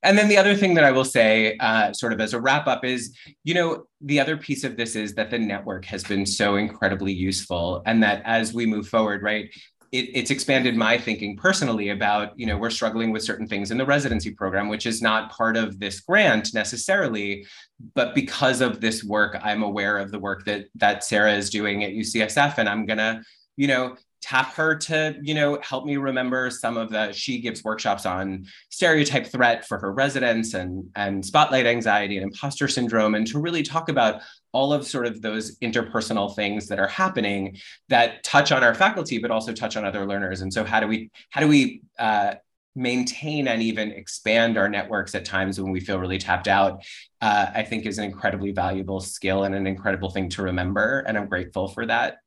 And 0.01 0.17
then 0.17 0.27
the 0.27 0.37
other 0.37 0.55
thing 0.55 0.73
that 0.73 0.83
i 0.83 0.91
will 0.91 1.05
say 1.05 1.57
uh, 1.57 1.93
sort 1.93 2.13
of 2.13 2.19
as 2.19 2.33
a 2.33 2.41
wrap 2.41 2.67
up 2.67 2.83
is 2.83 3.15
you 3.43 3.53
know 3.53 3.85
the 4.01 4.19
other 4.19 4.35
piece 4.35 4.63
of 4.63 4.75
this 4.75 4.95
is 4.95 5.15
that 5.15 5.29
the 5.29 5.39
network 5.39 5.85
has 5.85 6.03
been 6.03 6.25
so 6.25 6.55
incredibly 6.55 7.13
useful 7.13 7.81
and 7.85 8.03
that 8.03 8.21
as 8.25 8.53
we 8.53 8.65
move 8.65 8.87
forward 8.87 9.23
right 9.23 9.49
it, 9.93 10.09
it's 10.15 10.31
expanded 10.31 10.75
my 10.75 10.97
thinking 10.97 11.37
personally 11.37 11.89
about, 11.89 12.37
you 12.37 12.47
know, 12.47 12.57
we're 12.57 12.71
struggling 12.71 13.11
with 13.11 13.21
certain 13.23 13.47
things 13.47 13.69
in 13.69 13.77
the 13.77 13.85
residency 13.85 14.31
program, 14.31 14.67
which 14.67 14.87
is 14.87 15.03
not 15.03 15.31
part 15.31 15.55
of 15.55 15.79
this 15.79 15.99
grant 15.99 16.51
necessarily, 16.51 17.45
but 17.93 18.15
because 18.15 18.59
of 18.59 18.81
this 18.81 19.03
work, 19.03 19.37
I'm 19.43 19.61
aware 19.61 19.99
of 19.99 20.11
the 20.11 20.17
work 20.17 20.45
that 20.45 20.65
that 20.75 21.03
Sarah 21.03 21.35
is 21.35 21.51
doing 21.51 21.83
at 21.83 21.91
UCSF, 21.91 22.57
and 22.57 22.67
I'm 22.67 22.87
gonna, 22.87 23.21
you 23.55 23.67
know, 23.67 23.95
tap 24.19 24.53
her 24.53 24.73
to 24.73 25.15
you 25.21 25.35
know 25.35 25.59
help 25.61 25.85
me 25.85 25.97
remember 25.97 26.49
some 26.49 26.77
of 26.77 26.89
the 26.89 27.11
she 27.11 27.41
gives 27.41 27.63
workshops 27.63 28.05
on 28.05 28.45
stereotype 28.69 29.27
threat 29.27 29.67
for 29.67 29.77
her 29.77 29.91
residents 29.91 30.53
and 30.53 30.89
and 30.95 31.25
spotlight 31.25 31.65
anxiety 31.65 32.15
and 32.17 32.23
imposter 32.23 32.69
syndrome 32.69 33.15
and 33.15 33.27
to 33.27 33.37
really 33.37 33.61
talk 33.61 33.89
about 33.89 34.21
all 34.53 34.71
of 34.71 34.87
sort 34.87 35.05
of 35.05 35.21
those 35.21 35.57
interpersonal 35.59 36.33
things 36.33 36.67
that 36.67 36.79
are 36.79 36.87
happening 36.87 37.57
that 37.89 38.23
touch 38.23 38.51
on 38.51 38.63
our 38.63 38.73
faculty 38.73 39.17
but 39.17 39.31
also 39.31 39.51
touch 39.51 39.75
on 39.75 39.83
other 39.83 40.05
learners 40.05 40.41
and 40.41 40.53
so 40.53 40.63
how 40.63 40.79
do 40.79 40.87
we 40.87 41.11
how 41.29 41.41
do 41.41 41.47
we 41.47 41.81
uh, 41.99 42.35
maintain 42.75 43.47
and 43.47 43.61
even 43.61 43.91
expand 43.91 44.57
our 44.57 44.69
networks 44.69 45.13
at 45.13 45.25
times 45.25 45.59
when 45.59 45.71
we 45.71 45.79
feel 45.79 45.99
really 45.99 46.17
tapped 46.17 46.47
out 46.47 46.81
uh, 47.21 47.47
i 47.53 47.63
think 47.63 47.85
is 47.85 47.97
an 47.97 48.05
incredibly 48.05 48.51
valuable 48.51 48.99
skill 49.01 49.43
and 49.43 49.53
an 49.53 49.67
incredible 49.67 50.09
thing 50.09 50.29
to 50.29 50.41
remember 50.41 51.03
and 51.07 51.17
i'm 51.17 51.27
grateful 51.27 51.67
for 51.67 51.85
that 51.85 52.17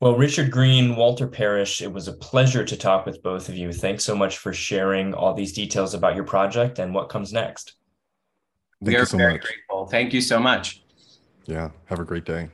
well, 0.00 0.16
Richard 0.16 0.50
Greene, 0.50 0.96
Walter 0.96 1.26
Parrish, 1.26 1.80
it 1.80 1.90
was 1.90 2.08
a 2.08 2.12
pleasure 2.12 2.62
to 2.62 2.76
talk 2.76 3.06
with 3.06 3.22
both 3.22 3.48
of 3.48 3.56
you. 3.56 3.72
Thanks 3.72 4.04
so 4.04 4.14
much 4.14 4.36
for 4.36 4.52
sharing 4.52 5.14
all 5.14 5.32
these 5.32 5.54
details 5.54 5.94
about 5.94 6.14
your 6.14 6.24
project 6.24 6.78
and 6.78 6.92
what 6.92 7.08
comes 7.08 7.32
next. 7.32 7.76
Thank 8.84 8.88
we 8.88 8.96
are 8.96 9.06
so 9.06 9.16
very 9.16 9.34
much. 9.34 9.42
grateful. 9.42 9.86
Thank 9.86 10.12
you 10.12 10.20
so 10.20 10.38
much. 10.38 10.83
Yeah. 11.46 11.70
Have 11.86 12.00
a 12.00 12.04
great 12.04 12.24
day. 12.24 12.48